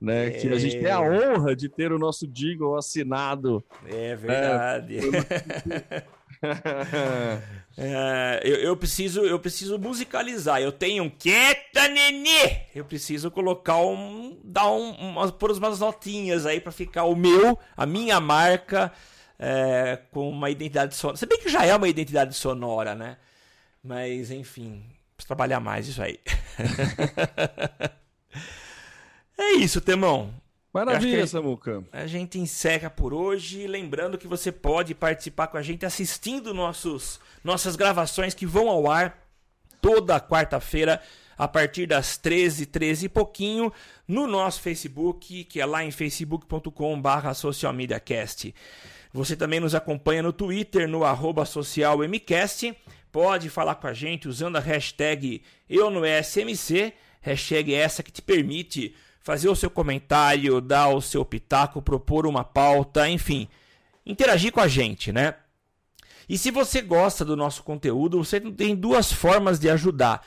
né? 0.00 0.28
É... 0.28 0.30
Que 0.30 0.48
a 0.48 0.58
gente 0.58 0.78
tem 0.78 0.90
a 0.90 1.00
honra 1.00 1.54
de 1.56 1.68
ter 1.68 1.92
o 1.92 1.98
nosso 1.98 2.26
jingle 2.26 2.76
assinado. 2.76 3.64
É 3.86 4.14
verdade. 4.14 4.98
É, 4.98 6.02
é, 7.78 8.40
eu, 8.44 8.56
eu, 8.56 8.76
preciso, 8.76 9.20
eu 9.22 9.38
preciso 9.38 9.78
musicalizar. 9.78 10.60
Eu 10.60 10.72
tenho 10.72 11.04
um 11.04 11.10
quieta 11.10 11.88
nenê. 11.88 12.66
Eu 12.74 12.84
preciso 12.84 13.30
colocar 13.30 13.78
um, 13.78 14.38
dar 14.44 14.70
um, 14.70 14.90
umas, 14.92 15.30
pôr 15.30 15.52
umas 15.52 15.80
notinhas 15.80 16.46
aí 16.46 16.60
para 16.60 16.72
ficar 16.72 17.04
o 17.04 17.16
meu, 17.16 17.58
a 17.76 17.86
minha 17.86 18.20
marca 18.20 18.92
é, 19.38 19.98
com 20.10 20.28
uma 20.28 20.50
identidade 20.50 20.94
sonora. 20.94 21.16
Se 21.16 21.26
bem 21.26 21.40
que 21.40 21.48
já 21.48 21.64
é 21.64 21.74
uma 21.74 21.88
identidade 21.88 22.34
sonora, 22.34 22.94
né? 22.94 23.16
Mas 23.86 24.30
enfim, 24.30 24.82
preciso 25.16 25.28
trabalhar 25.28 25.60
mais 25.60 25.86
isso 25.88 26.02
aí. 26.02 26.18
É 29.38 29.52
isso, 29.52 29.82
Temão. 29.82 30.32
Maravilha, 30.72 31.24
a, 31.24 31.26
Samuca. 31.26 31.84
A 31.92 32.06
gente 32.06 32.38
encerra 32.38 32.88
por 32.88 33.12
hoje. 33.12 33.66
Lembrando 33.66 34.16
que 34.16 34.26
você 34.26 34.50
pode 34.50 34.94
participar 34.94 35.48
com 35.48 35.58
a 35.58 35.62
gente 35.62 35.84
assistindo 35.84 36.54
nossos, 36.54 37.20
nossas 37.44 37.76
gravações 37.76 38.34
que 38.34 38.46
vão 38.46 38.68
ao 38.68 38.90
ar 38.90 39.26
toda 39.80 40.20
quarta-feira 40.20 41.02
a 41.36 41.46
partir 41.46 41.86
das 41.86 42.16
13, 42.16 42.66
13 42.66 43.06
e 43.06 43.08
pouquinho 43.08 43.72
no 44.08 44.26
nosso 44.26 44.60
Facebook, 44.62 45.44
que 45.44 45.60
é 45.60 45.66
lá 45.66 45.84
em 45.84 45.90
facebook.com.br 45.90 47.34
socialmediacast. 47.34 48.54
Você 49.12 49.36
também 49.36 49.60
nos 49.60 49.74
acompanha 49.74 50.22
no 50.22 50.32
Twitter, 50.32 50.88
no 50.88 51.04
arroba 51.04 51.44
socialmcast. 51.44 52.74
Pode 53.16 53.48
falar 53.48 53.76
com 53.76 53.86
a 53.86 53.94
gente 53.94 54.28
usando 54.28 54.56
a 54.56 54.60
hashtag 54.60 55.40
eu 55.70 55.88
no 55.88 56.02
SMC, 56.04 56.92
hashtag 57.22 57.72
essa 57.72 58.02
que 58.02 58.12
te 58.12 58.20
permite 58.20 58.94
fazer 59.22 59.48
o 59.48 59.56
seu 59.56 59.70
comentário, 59.70 60.60
dar 60.60 60.88
o 60.88 61.00
seu 61.00 61.24
pitaco, 61.24 61.80
propor 61.80 62.26
uma 62.26 62.44
pauta, 62.44 63.08
enfim, 63.08 63.48
interagir 64.04 64.52
com 64.52 64.60
a 64.60 64.68
gente, 64.68 65.12
né? 65.12 65.32
E 66.28 66.36
se 66.36 66.50
você 66.50 66.82
gosta 66.82 67.24
do 67.24 67.34
nosso 67.34 67.62
conteúdo, 67.62 68.22
você 68.22 68.38
tem 68.38 68.76
duas 68.76 69.10
formas 69.10 69.58
de 69.58 69.70
ajudar. 69.70 70.22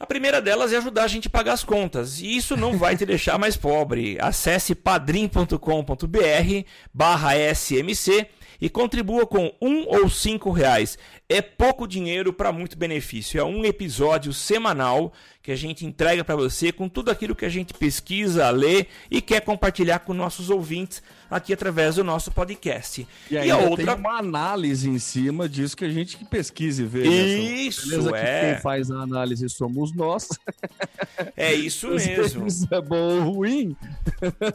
A 0.00 0.06
primeira 0.06 0.40
delas 0.40 0.72
é 0.72 0.78
ajudar 0.78 1.04
a 1.04 1.08
gente 1.08 1.28
a 1.28 1.30
pagar 1.30 1.52
as 1.52 1.62
contas. 1.62 2.20
E 2.20 2.38
isso 2.38 2.56
não 2.56 2.78
vai 2.78 2.96
te 2.96 3.04
deixar 3.04 3.38
mais 3.38 3.54
pobre. 3.54 4.16
Acesse 4.18 4.74
padrim.com.br 4.74 5.58
barra 6.90 7.32
SMC 7.54 8.26
e 8.60 8.68
contribua 8.68 9.26
com 9.26 9.52
um 9.60 9.86
ou 9.88 10.08
cinco 10.08 10.50
reais. 10.50 10.98
É 11.28 11.40
pouco 11.40 11.86
dinheiro 11.86 12.32
para 12.32 12.52
muito 12.52 12.76
benefício. 12.76 13.40
É 13.40 13.44
um 13.44 13.64
episódio 13.64 14.32
semanal 14.32 15.12
que 15.42 15.52
a 15.52 15.56
gente 15.56 15.84
entrega 15.84 16.24
para 16.24 16.36
você 16.36 16.72
com 16.72 16.88
tudo 16.88 17.10
aquilo 17.10 17.34
que 17.34 17.44
a 17.44 17.50
gente 17.50 17.74
pesquisa, 17.74 18.48
lê 18.50 18.86
e 19.10 19.20
quer 19.20 19.40
compartilhar 19.40 20.00
com 20.00 20.14
nossos 20.14 20.50
ouvintes 20.50 21.02
aqui 21.30 21.52
através 21.52 21.96
do 21.96 22.04
nosso 22.04 22.30
podcast. 22.30 23.06
E, 23.30 23.34
e 23.34 23.50
a 23.50 23.56
outra 23.58 23.86
tem 23.86 23.94
uma 23.94 24.18
análise 24.18 24.88
em 24.88 24.98
cima 24.98 25.48
disso 25.48 25.76
que 25.76 25.84
a 25.84 25.90
gente 25.90 26.16
que 26.16 26.24
pesquisa 26.24 26.82
e 26.82 26.86
vê. 26.86 27.06
Isso 27.06 27.88
Beleza 27.88 28.16
é. 28.16 28.52
quem 28.52 28.62
faz 28.62 28.90
a 28.90 29.00
análise 29.00 29.48
somos 29.48 29.94
nós. 29.94 30.28
É 31.36 31.52
isso 31.52 31.88
mesmo. 31.94 32.46
Isso 32.46 32.68
é 32.70 32.80
bom 32.80 33.24
ou 33.24 33.32
ruim. 33.32 33.76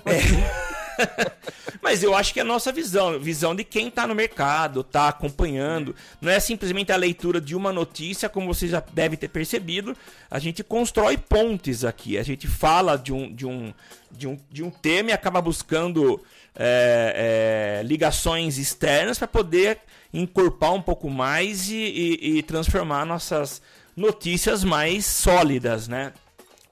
É. 0.06 0.80
Mas 1.82 2.04
eu 2.04 2.14
acho 2.16 2.34
que 2.34 2.40
é 2.40 2.44
a 2.44 2.46
nossa 2.46 2.72
visão, 2.72 3.20
visão 3.20 3.56
de 3.56 3.64
quem 3.64 3.88
está 3.88 4.06
no 4.06 4.16
mercado, 4.16 4.82
está 4.82 5.08
acompanhando. 5.08 5.96
Não 6.20 6.32
é 6.32 6.40
simplesmente 6.40 6.92
a 6.92 6.98
leitura 6.98 7.40
de 7.40 7.56
uma 7.56 7.72
notícia, 7.72 8.30
como 8.30 8.54
você 8.54 8.68
já 8.68 8.84
deve 8.94 9.16
ter 9.18 9.30
percebido. 9.30 9.96
A 10.30 10.40
gente 10.40 10.64
constrói 10.64 11.18
pontes 11.18 11.84
aqui. 11.84 12.18
A 12.18 12.24
gente 12.24 12.48
fala 12.48 12.98
de 12.98 13.14
um, 13.14 13.34
de 13.34 13.46
um, 13.46 13.74
de 14.12 14.28
um, 14.28 14.38
de 14.52 14.64
um 14.64 14.70
tema 14.70 15.12
e 15.12 15.14
acaba 15.14 15.42
buscando 15.42 16.22
é, 16.62 17.80
é, 17.80 17.84
ligações 17.84 18.58
externas 18.58 19.18
para 19.18 19.30
poder 19.30 19.80
encorpar 20.14 20.74
um 20.74 20.82
pouco 20.82 21.10
mais 21.10 21.70
e, 21.70 21.76
e, 21.76 22.38
e 22.38 22.44
transformar 22.44 23.06
nossas 23.06 23.62
notícias 23.96 24.64
mais 24.64 25.06
sólidas, 25.06 25.88
né? 25.88 26.12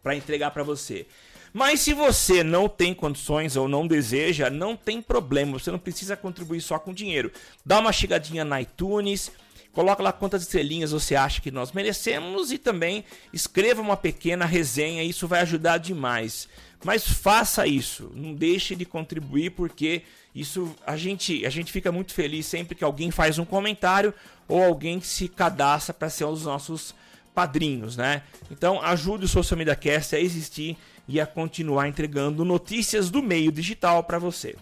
Para 0.03 0.15
entregar 0.15 0.51
para 0.51 0.63
você. 0.63 1.07
Mas 1.53 1.79
se 1.79 1.93
você 1.93 2.43
não 2.43 2.67
tem 2.67 2.93
condições 2.93 3.55
ou 3.55 3.67
não 3.67 3.88
deseja, 3.88 4.49
não 4.49 4.75
tem 4.75 5.01
problema. 5.01 5.57
Você 5.57 5.71
não 5.71 5.79
precisa 5.79 6.17
contribuir 6.17 6.61
só 6.61 6.77
com 6.77 6.93
dinheiro. 6.93 7.31
Dá 7.65 7.79
uma 7.79 7.91
chegadinha 7.93 8.43
na 8.43 8.61
iTunes, 8.61 9.31
coloca 9.78 10.01
lá 10.01 10.11
quantas 10.11 10.41
estrelinhas 10.41 10.89
você 10.89 11.15
acha 11.15 11.39
que 11.39 11.51
nós 11.51 11.71
merecemos 11.71 12.51
e 12.51 12.57
também 12.57 13.05
escreva 13.32 13.80
uma 13.80 13.95
pequena 13.95 14.43
resenha. 14.43 15.03
Isso 15.03 15.28
vai 15.28 15.41
ajudar 15.41 15.78
demais. 15.78 16.49
Mas 16.84 17.07
faça 17.07 17.67
isso, 17.67 18.11
não 18.15 18.34
deixe 18.34 18.75
de 18.75 18.86
contribuir 18.86 19.51
porque 19.51 20.01
isso 20.34 20.75
a 20.84 20.97
gente 20.97 21.45
a 21.45 21.51
gente 21.51 21.71
fica 21.71 21.91
muito 21.91 22.11
feliz 22.11 22.47
sempre 22.47 22.73
que 22.73 22.84
alguém 22.84 23.11
faz 23.11 23.38
um 23.38 23.45
comentário 23.45 24.11
ou 24.47 24.63
alguém 24.63 24.99
se 24.99 25.28
cadastra 25.28 25.93
para 25.93 26.09
ser 26.09 26.25
um 26.25 26.34
dos 26.34 26.45
nossos 26.45 26.95
padrinhos, 27.36 27.95
né? 27.95 28.23
Então 28.49 28.82
ajude 28.82 29.25
o 29.25 29.28
Social 29.28 29.59
Media 29.59 29.75
Cast 29.75 30.15
a 30.15 30.19
existir 30.19 30.75
e 31.07 31.21
a 31.21 31.28
continuar 31.28 31.88
entregando 31.88 32.43
notícias 32.43 33.11
do 33.11 33.21
meio 33.21 33.51
digital 33.51 34.03
para 34.03 34.17
você. 34.17 34.55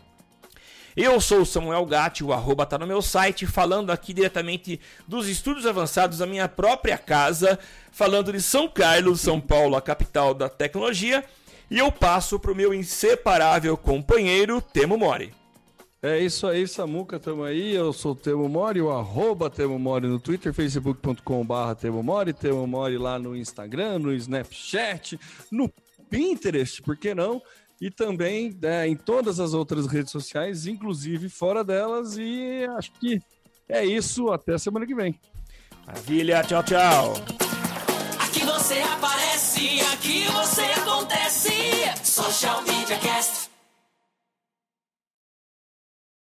Eu 0.95 1.19
sou 1.19 1.41
o 1.41 1.45
Samuel 1.45 1.85
Gatti, 1.85 2.23
o 2.23 2.31
arroba 2.31 2.65
tá 2.65 2.77
no 2.77 2.87
meu 2.87 3.01
site, 3.01 3.45
falando 3.45 3.89
aqui 3.89 4.13
diretamente 4.13 4.79
dos 5.05 5.27
estudos 5.27 5.65
avançados 5.65 6.19
da 6.19 6.25
minha 6.25 6.47
própria 6.47 6.97
casa, 6.97 7.59
falando 7.91 8.31
de 8.31 8.41
São 8.41 8.65
Carlos, 8.69 9.19
São 9.19 9.41
Paulo, 9.41 9.75
a 9.75 9.81
capital 9.81 10.33
da 10.33 10.47
tecnologia, 10.47 11.21
e 11.69 11.79
eu 11.79 11.91
passo 11.91 12.39
para 12.39 12.53
o 12.53 12.55
meu 12.55 12.73
inseparável 12.73 13.75
companheiro 13.75 14.61
Temo 14.61 14.97
Mori. 14.97 15.33
É 16.01 16.17
isso 16.19 16.47
aí, 16.47 16.65
Samuca, 16.65 17.19
tamo 17.19 17.43
aí. 17.43 17.75
Eu 17.75 17.91
sou 17.91 18.13
o 18.13 18.15
Temo 18.15 18.47
Mori, 18.47 18.79
o 18.79 18.89
arroba 18.89 19.49
Temo 19.49 19.77
Mori 19.77 20.07
no 20.07 20.19
Twitter, 20.19 20.53
facebook.com.br 20.53 21.75
Temo 21.77 22.01
Mori, 22.01 22.31
Temo 22.31 22.65
Mori 22.65 22.97
lá 22.97 23.19
no 23.19 23.35
Instagram, 23.35 23.99
no 23.99 24.13
Snapchat, 24.13 25.19
no 25.51 25.69
Pinterest, 26.09 26.81
por 26.81 26.95
que 26.95 27.13
não? 27.13 27.41
E 27.81 27.91
também 27.91 28.57
é, 28.63 28.87
em 28.87 28.95
todas 28.95 29.39
as 29.39 29.53
outras 29.53 29.85
redes 29.87 30.11
sociais, 30.11 30.65
inclusive 30.65 31.29
fora 31.29 31.63
delas. 31.63 32.17
E 32.17 32.65
acho 32.77 32.91
que 32.93 33.19
é 33.67 33.85
isso. 33.85 34.31
Até 34.31 34.57
semana 34.57 34.85
que 34.85 34.95
vem. 34.95 35.19
Maravilha, 35.85 36.43
tchau, 36.43 36.63
tchau. 36.63 37.13
Aqui 38.19 38.43
você 38.45 38.79
aparece, 38.79 39.81
aqui 39.93 40.25
você 40.25 40.61
acontece. 40.61 41.51
Social 42.03 42.61
Media 42.63 42.97
Cast. 42.97 43.44